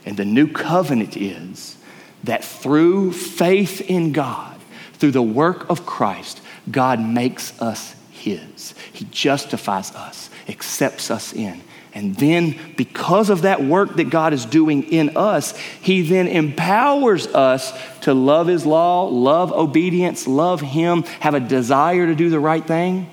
And 0.06 0.18
the 0.18 0.26
new 0.26 0.48
covenant 0.48 1.18
is 1.18 1.78
that 2.24 2.44
through 2.44 3.14
faith 3.14 3.82
in 3.82 4.12
God, 4.12 4.60
through 4.94 5.12
the 5.12 5.22
work 5.22 5.70
of 5.70 5.86
Christ, 5.86 6.42
God 6.70 7.00
makes 7.00 7.60
us 7.62 7.96
His. 8.12 8.74
He 8.92 9.06
justifies 9.06 9.94
us, 9.96 10.30
accepts 10.48 11.10
us 11.10 11.34
in. 11.34 11.62
And 11.94 12.16
then, 12.16 12.60
because 12.78 13.30
of 13.32 13.44
that 13.44 13.64
work 13.64 13.96
that 13.96 14.12
God 14.12 14.34
is 14.34 14.46
doing 14.46 14.84
in 14.84 15.18
us, 15.18 15.58
He 15.58 16.04
then 16.04 16.28
empowers 16.28 17.26
us 17.28 17.74
to 18.02 18.14
love 18.14 18.48
His 18.48 18.66
law, 18.66 19.06
love 19.06 19.52
obedience, 19.52 20.28
love 20.28 20.62
Him, 20.62 21.04
have 21.20 21.34
a 21.34 21.40
desire 21.40 22.06
to 22.06 22.16
do 22.16 22.30
the 22.30 22.40
right 22.40 22.66
thing, 22.66 23.10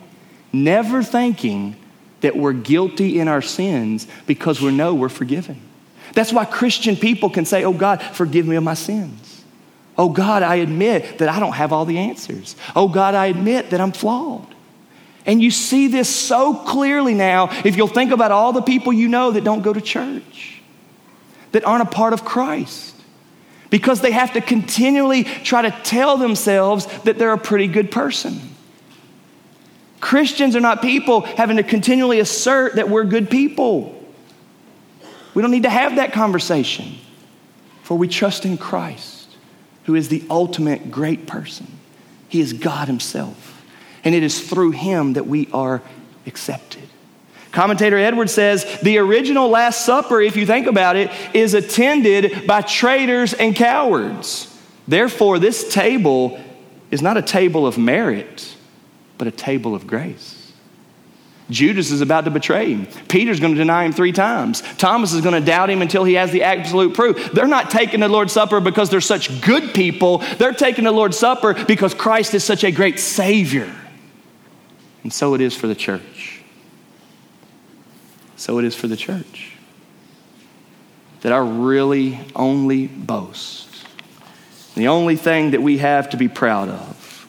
never 0.52 1.02
thinking 1.02 1.76
that 2.20 2.36
we're 2.36 2.52
guilty 2.52 3.18
in 3.18 3.28
our 3.28 3.42
sins 3.42 4.06
because 4.26 4.60
we 4.60 4.72
know 4.72 4.94
we're 4.94 5.08
forgiven. 5.08 5.60
That's 6.16 6.32
why 6.32 6.46
Christian 6.46 6.96
people 6.96 7.28
can 7.28 7.44
say, 7.44 7.62
Oh 7.62 7.74
God, 7.74 8.00
forgive 8.00 8.46
me 8.46 8.56
of 8.56 8.64
my 8.64 8.72
sins. 8.72 9.44
Oh 9.98 10.08
God, 10.08 10.42
I 10.42 10.56
admit 10.56 11.18
that 11.18 11.28
I 11.28 11.38
don't 11.38 11.52
have 11.52 11.74
all 11.74 11.84
the 11.84 11.98
answers. 11.98 12.56
Oh 12.74 12.88
God, 12.88 13.14
I 13.14 13.26
admit 13.26 13.70
that 13.70 13.82
I'm 13.82 13.92
flawed. 13.92 14.54
And 15.26 15.42
you 15.42 15.50
see 15.50 15.88
this 15.88 16.08
so 16.08 16.54
clearly 16.54 17.12
now 17.12 17.50
if 17.66 17.76
you'll 17.76 17.86
think 17.86 18.12
about 18.12 18.32
all 18.32 18.54
the 18.54 18.62
people 18.62 18.94
you 18.94 19.08
know 19.08 19.30
that 19.32 19.44
don't 19.44 19.60
go 19.60 19.74
to 19.74 19.80
church, 19.82 20.62
that 21.52 21.66
aren't 21.66 21.82
a 21.82 21.90
part 21.90 22.14
of 22.14 22.24
Christ, 22.24 22.94
because 23.68 24.00
they 24.00 24.12
have 24.12 24.32
to 24.32 24.40
continually 24.40 25.24
try 25.24 25.60
to 25.60 25.70
tell 25.82 26.16
themselves 26.16 26.86
that 27.02 27.18
they're 27.18 27.34
a 27.34 27.38
pretty 27.38 27.66
good 27.66 27.90
person. 27.90 28.40
Christians 30.00 30.56
are 30.56 30.60
not 30.60 30.80
people 30.80 31.22
having 31.22 31.58
to 31.58 31.62
continually 31.62 32.20
assert 32.20 32.76
that 32.76 32.88
we're 32.88 33.04
good 33.04 33.28
people. 33.28 33.95
We 35.36 35.42
don't 35.42 35.50
need 35.50 35.64
to 35.64 35.70
have 35.70 35.96
that 35.96 36.14
conversation, 36.14 36.94
for 37.82 37.98
we 37.98 38.08
trust 38.08 38.46
in 38.46 38.56
Christ, 38.56 39.28
who 39.84 39.94
is 39.94 40.08
the 40.08 40.24
ultimate 40.30 40.90
great 40.90 41.26
person. 41.26 41.66
He 42.26 42.40
is 42.40 42.54
God 42.54 42.88
Himself, 42.88 43.62
and 44.02 44.14
it 44.14 44.22
is 44.22 44.48
through 44.48 44.70
Him 44.70 45.12
that 45.12 45.26
we 45.26 45.50
are 45.52 45.82
accepted. 46.26 46.88
Commentator 47.52 47.98
Edwards 47.98 48.32
says 48.32 48.64
the 48.80 48.96
original 48.96 49.50
Last 49.50 49.84
Supper, 49.84 50.22
if 50.22 50.38
you 50.38 50.46
think 50.46 50.66
about 50.66 50.96
it, 50.96 51.10
is 51.34 51.52
attended 51.52 52.46
by 52.46 52.62
traitors 52.62 53.34
and 53.34 53.54
cowards. 53.54 54.58
Therefore, 54.88 55.38
this 55.38 55.70
table 55.70 56.40
is 56.90 57.02
not 57.02 57.18
a 57.18 57.22
table 57.22 57.66
of 57.66 57.76
merit, 57.76 58.56
but 59.18 59.28
a 59.28 59.32
table 59.32 59.74
of 59.74 59.86
grace. 59.86 60.35
Judas 61.48 61.92
is 61.92 62.00
about 62.00 62.24
to 62.24 62.30
betray 62.30 62.74
him. 62.74 62.86
Peter's 63.08 63.38
going 63.38 63.54
to 63.54 63.58
deny 63.58 63.84
him 63.84 63.92
three 63.92 64.12
times. 64.12 64.62
Thomas 64.78 65.12
is 65.12 65.20
going 65.20 65.40
to 65.40 65.46
doubt 65.46 65.70
him 65.70 65.80
until 65.80 66.02
he 66.02 66.14
has 66.14 66.32
the 66.32 66.42
absolute 66.42 66.94
proof. 66.94 67.32
They're 67.32 67.46
not 67.46 67.70
taking 67.70 68.00
the 68.00 68.08
Lord's 68.08 68.32
Supper 68.32 68.60
because 68.60 68.90
they're 68.90 69.00
such 69.00 69.40
good 69.42 69.72
people. 69.72 70.18
They're 70.38 70.52
taking 70.52 70.84
the 70.84 70.92
Lord's 70.92 71.16
Supper 71.16 71.54
because 71.66 71.94
Christ 71.94 72.34
is 72.34 72.42
such 72.42 72.64
a 72.64 72.72
great 72.72 72.98
Savior. 72.98 73.72
And 75.04 75.12
so 75.12 75.34
it 75.34 75.40
is 75.40 75.54
for 75.54 75.68
the 75.68 75.76
church. 75.76 76.42
so 78.34 78.58
it 78.58 78.64
is 78.64 78.74
for 78.74 78.88
the 78.88 78.96
church. 78.96 79.52
That 81.20 81.30
our 81.32 81.44
really 81.44 82.18
only 82.34 82.88
boast, 82.88 83.68
the 84.74 84.88
only 84.88 85.16
thing 85.16 85.52
that 85.52 85.62
we 85.62 85.78
have 85.78 86.10
to 86.10 86.16
be 86.16 86.26
proud 86.26 86.68
of, 86.68 87.28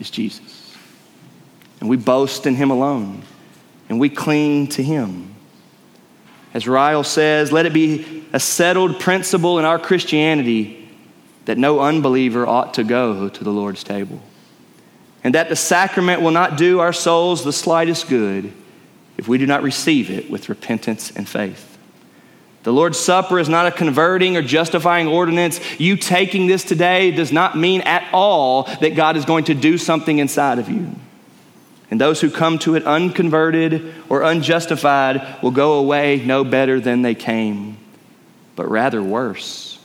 is 0.00 0.10
Jesus. 0.10 0.76
And 1.80 1.88
we 1.88 1.96
boast 1.96 2.46
in 2.46 2.54
Him 2.56 2.70
alone, 2.70 3.22
and 3.88 4.00
we 4.00 4.08
cling 4.08 4.66
to 4.68 4.82
Him. 4.82 5.34
As 6.54 6.66
Ryle 6.66 7.04
says, 7.04 7.52
let 7.52 7.66
it 7.66 7.72
be 7.72 8.24
a 8.32 8.40
settled 8.40 8.98
principle 8.98 9.58
in 9.58 9.64
our 9.64 9.78
Christianity 9.78 10.88
that 11.44 11.58
no 11.58 11.80
unbeliever 11.80 12.46
ought 12.46 12.74
to 12.74 12.84
go 12.84 13.28
to 13.28 13.44
the 13.44 13.50
Lord's 13.50 13.84
table, 13.84 14.20
and 15.22 15.34
that 15.34 15.48
the 15.48 15.56
sacrament 15.56 16.22
will 16.22 16.30
not 16.30 16.56
do 16.56 16.80
our 16.80 16.92
souls 16.92 17.44
the 17.44 17.52
slightest 17.52 18.08
good 18.08 18.52
if 19.16 19.28
we 19.28 19.38
do 19.38 19.46
not 19.46 19.62
receive 19.62 20.10
it 20.10 20.30
with 20.30 20.48
repentance 20.48 21.10
and 21.12 21.28
faith. 21.28 21.78
The 22.64 22.72
Lord's 22.72 22.98
Supper 22.98 23.38
is 23.38 23.48
not 23.48 23.66
a 23.66 23.70
converting 23.70 24.36
or 24.36 24.42
justifying 24.42 25.06
ordinance. 25.06 25.60
You 25.78 25.96
taking 25.96 26.48
this 26.48 26.64
today 26.64 27.12
does 27.12 27.30
not 27.30 27.56
mean 27.56 27.82
at 27.82 28.12
all 28.12 28.64
that 28.80 28.96
God 28.96 29.16
is 29.16 29.24
going 29.24 29.44
to 29.44 29.54
do 29.54 29.78
something 29.78 30.18
inside 30.18 30.58
of 30.58 30.68
you. 30.68 30.90
And 31.90 32.00
those 32.00 32.20
who 32.20 32.30
come 32.30 32.58
to 32.60 32.74
it 32.74 32.84
unconverted 32.84 33.94
or 34.08 34.22
unjustified 34.22 35.42
will 35.42 35.52
go 35.52 35.74
away 35.74 36.22
no 36.24 36.42
better 36.42 36.80
than 36.80 37.02
they 37.02 37.14
came, 37.14 37.78
but 38.56 38.68
rather 38.68 39.02
worse. 39.02 39.78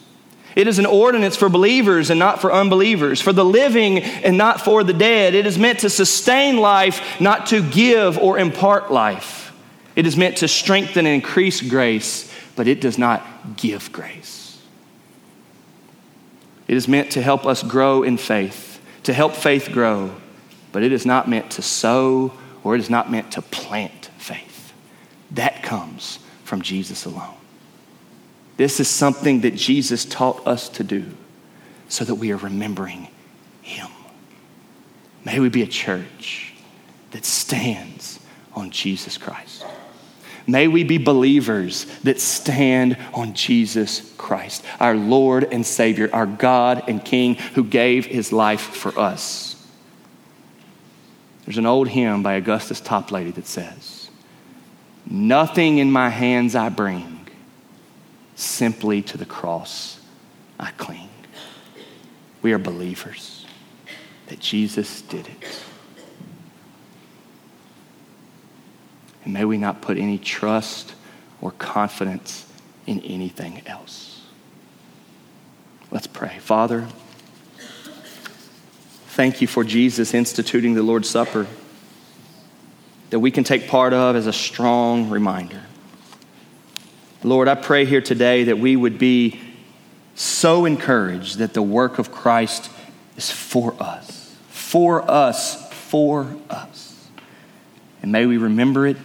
It 0.56 0.68
is 0.68 0.80
an 0.80 0.86
ordinance 0.86 1.38
for 1.38 1.48
believers 1.48 2.10
and 2.10 2.20
not 2.20 2.42
for 2.42 2.52
unbelievers, 2.52 3.22
for 3.22 3.32
the 3.32 3.46
living 3.46 4.00
and 4.00 4.38
not 4.38 4.62
for 4.62 4.84
the 4.84 4.94
dead. 4.94 5.34
It 5.34 5.46
is 5.46 5.58
meant 5.58 5.80
to 5.80 5.90
sustain 5.90 6.58
life, 6.58 7.22
not 7.22 7.48
to 7.48 7.62
give 7.62 8.18
or 8.18 8.38
impart 8.38 8.92
life. 8.92 9.54
It 9.96 10.06
is 10.06 10.18
meant 10.18 10.38
to 10.38 10.48
strengthen 10.48 11.06
and 11.06 11.16
increase 11.16 11.62
grace, 11.62 12.34
but 12.56 12.68
it 12.68 12.82
does 12.82 12.98
not 12.98 13.26
give 13.58 13.92
grace. 13.92 14.60
It 16.68 16.78
is 16.78 16.88
meant 16.88 17.12
to 17.12 17.22
help 17.22 17.46
us 17.46 17.64
grow 17.64 18.04
in 18.04 18.18
faith, 18.18 18.82
to 19.04 19.14
help 19.14 19.36
faith 19.36 19.70
grow, 19.72 20.16
but 20.72 20.84
it 20.84 20.92
is 20.92 21.06
not 21.06 21.30
meant 21.30 21.52
to 21.52 21.62
sow 21.62 22.34
or 22.64 22.76
it 22.76 22.80
is 22.80 22.90
not 22.90 23.12
meant 23.12 23.32
to 23.34 23.42
plant 23.42 24.10
faith. 24.18 24.74
That 25.32 25.64
comes 25.64 26.20
from 26.44 26.62
Jesus 26.62 27.06
alone. 27.06 27.36
This 28.58 28.80
is 28.80 28.88
something 28.88 29.42
that 29.42 29.56
Jesus 29.56 30.06
taught 30.06 30.46
us 30.46 30.70
to 30.70 30.84
do 30.84 31.06
so 31.88 32.06
that 32.06 32.16
we 32.16 32.32
are 32.32 32.38
remembering 32.38 33.08
Him. 33.62 33.88
May 35.26 35.40
we 35.40 35.50
be 35.50 35.62
a 35.62 35.68
church 35.68 36.54
that 37.12 37.26
stands 37.26 38.20
on 38.54 38.72
Jesus 38.72 39.18
Christ. 39.18 39.66
May 40.48 40.68
we 40.68 40.84
be 40.84 40.98
believers 40.98 41.86
that 42.04 42.20
stand 42.20 42.98
on 43.14 43.34
Jesus 43.34 44.14
Christ, 44.18 44.64
our 44.80 44.96
Lord 44.96 45.46
and 45.46 45.66
Savior, 45.66 46.10
our 46.14 46.26
God 46.26 46.84
and 46.88 47.04
King 47.04 47.36
who 47.36 47.64
gave 47.64 48.06
His 48.06 48.34
life 48.34 48.62
for 48.62 48.98
us. 48.98 49.51
There's 51.46 51.58
an 51.58 51.66
old 51.66 51.90
hymn 51.90 52.24
by 52.24 52.34
Augustus 52.34 52.80
Toplady 52.80 53.34
that 53.36 53.48
says, 53.48 54.10
Nothing 55.06 55.80
in 55.80 55.92
my 55.92 56.10
hands 56.10 56.56
I 56.56 56.70
bring, 56.70 57.28
simply 58.36 59.02
to 59.04 59.18
the 59.18 59.26
cross 59.26 60.00
I 60.60 60.72
cling. 60.72 61.10
We 62.42 62.54
are 62.54 62.60
believers 62.60 63.46
that 64.28 64.40
Jesus 64.40 65.02
did 65.02 65.28
it. 65.28 65.64
And 69.24 69.34
may 69.34 69.46
we 69.46 69.58
not 69.58 69.82
put 69.82 69.98
any 69.98 70.18
trust 70.18 70.96
or 71.42 71.52
confidence 71.52 72.46
in 72.88 73.00
anything 73.02 73.62
else. 73.66 74.26
Let's 75.92 76.08
pray. 76.08 76.40
Father, 76.40 76.88
Thank 79.12 79.42
you 79.42 79.48
for 79.48 79.66
Jesus 79.66 80.14
instituting 80.14 80.74
the 80.74 80.84
Lord's 80.84 81.10
Supper 81.10 81.46
that 83.10 83.20
we 83.20 83.30
can 83.30 83.44
take 83.44 83.68
part 83.68 83.92
of 83.92 84.16
as 84.16 84.26
a 84.26 84.32
strong 84.32 85.10
reminder. 85.10 85.62
Lord, 87.22 87.50
I 87.50 87.56
pray 87.56 87.84
here 87.84 88.00
today 88.00 88.46
that 88.46 88.58
we 88.58 88.78
would 88.78 88.98
be 88.98 89.38
so 90.16 90.64
encouraged 90.64 91.40
that 91.40 91.54
the 91.54 91.62
work 91.62 92.00
of 92.00 92.14
Christ 92.14 92.72
is 93.18 93.30
for 93.30 93.76
us, 93.84 94.34
for 94.48 95.02
us, 95.12 95.70
for 95.74 96.34
us. 96.50 97.10
And 98.02 98.14
may 98.14 98.26
we 98.26 98.38
remember 98.38 98.88
it 98.88 98.96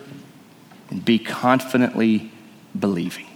and 0.88 1.04
be 1.04 1.18
confidently 1.18 2.30
believing. 2.78 3.26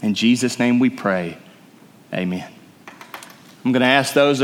In 0.00 0.14
Jesus' 0.14 0.58
name 0.58 0.78
we 0.78 0.88
pray. 0.88 1.36
Amen. 2.14 2.50
I'm 3.62 3.72
going 3.72 3.82
to 3.82 3.86
ask 3.86 4.14
those 4.14 4.40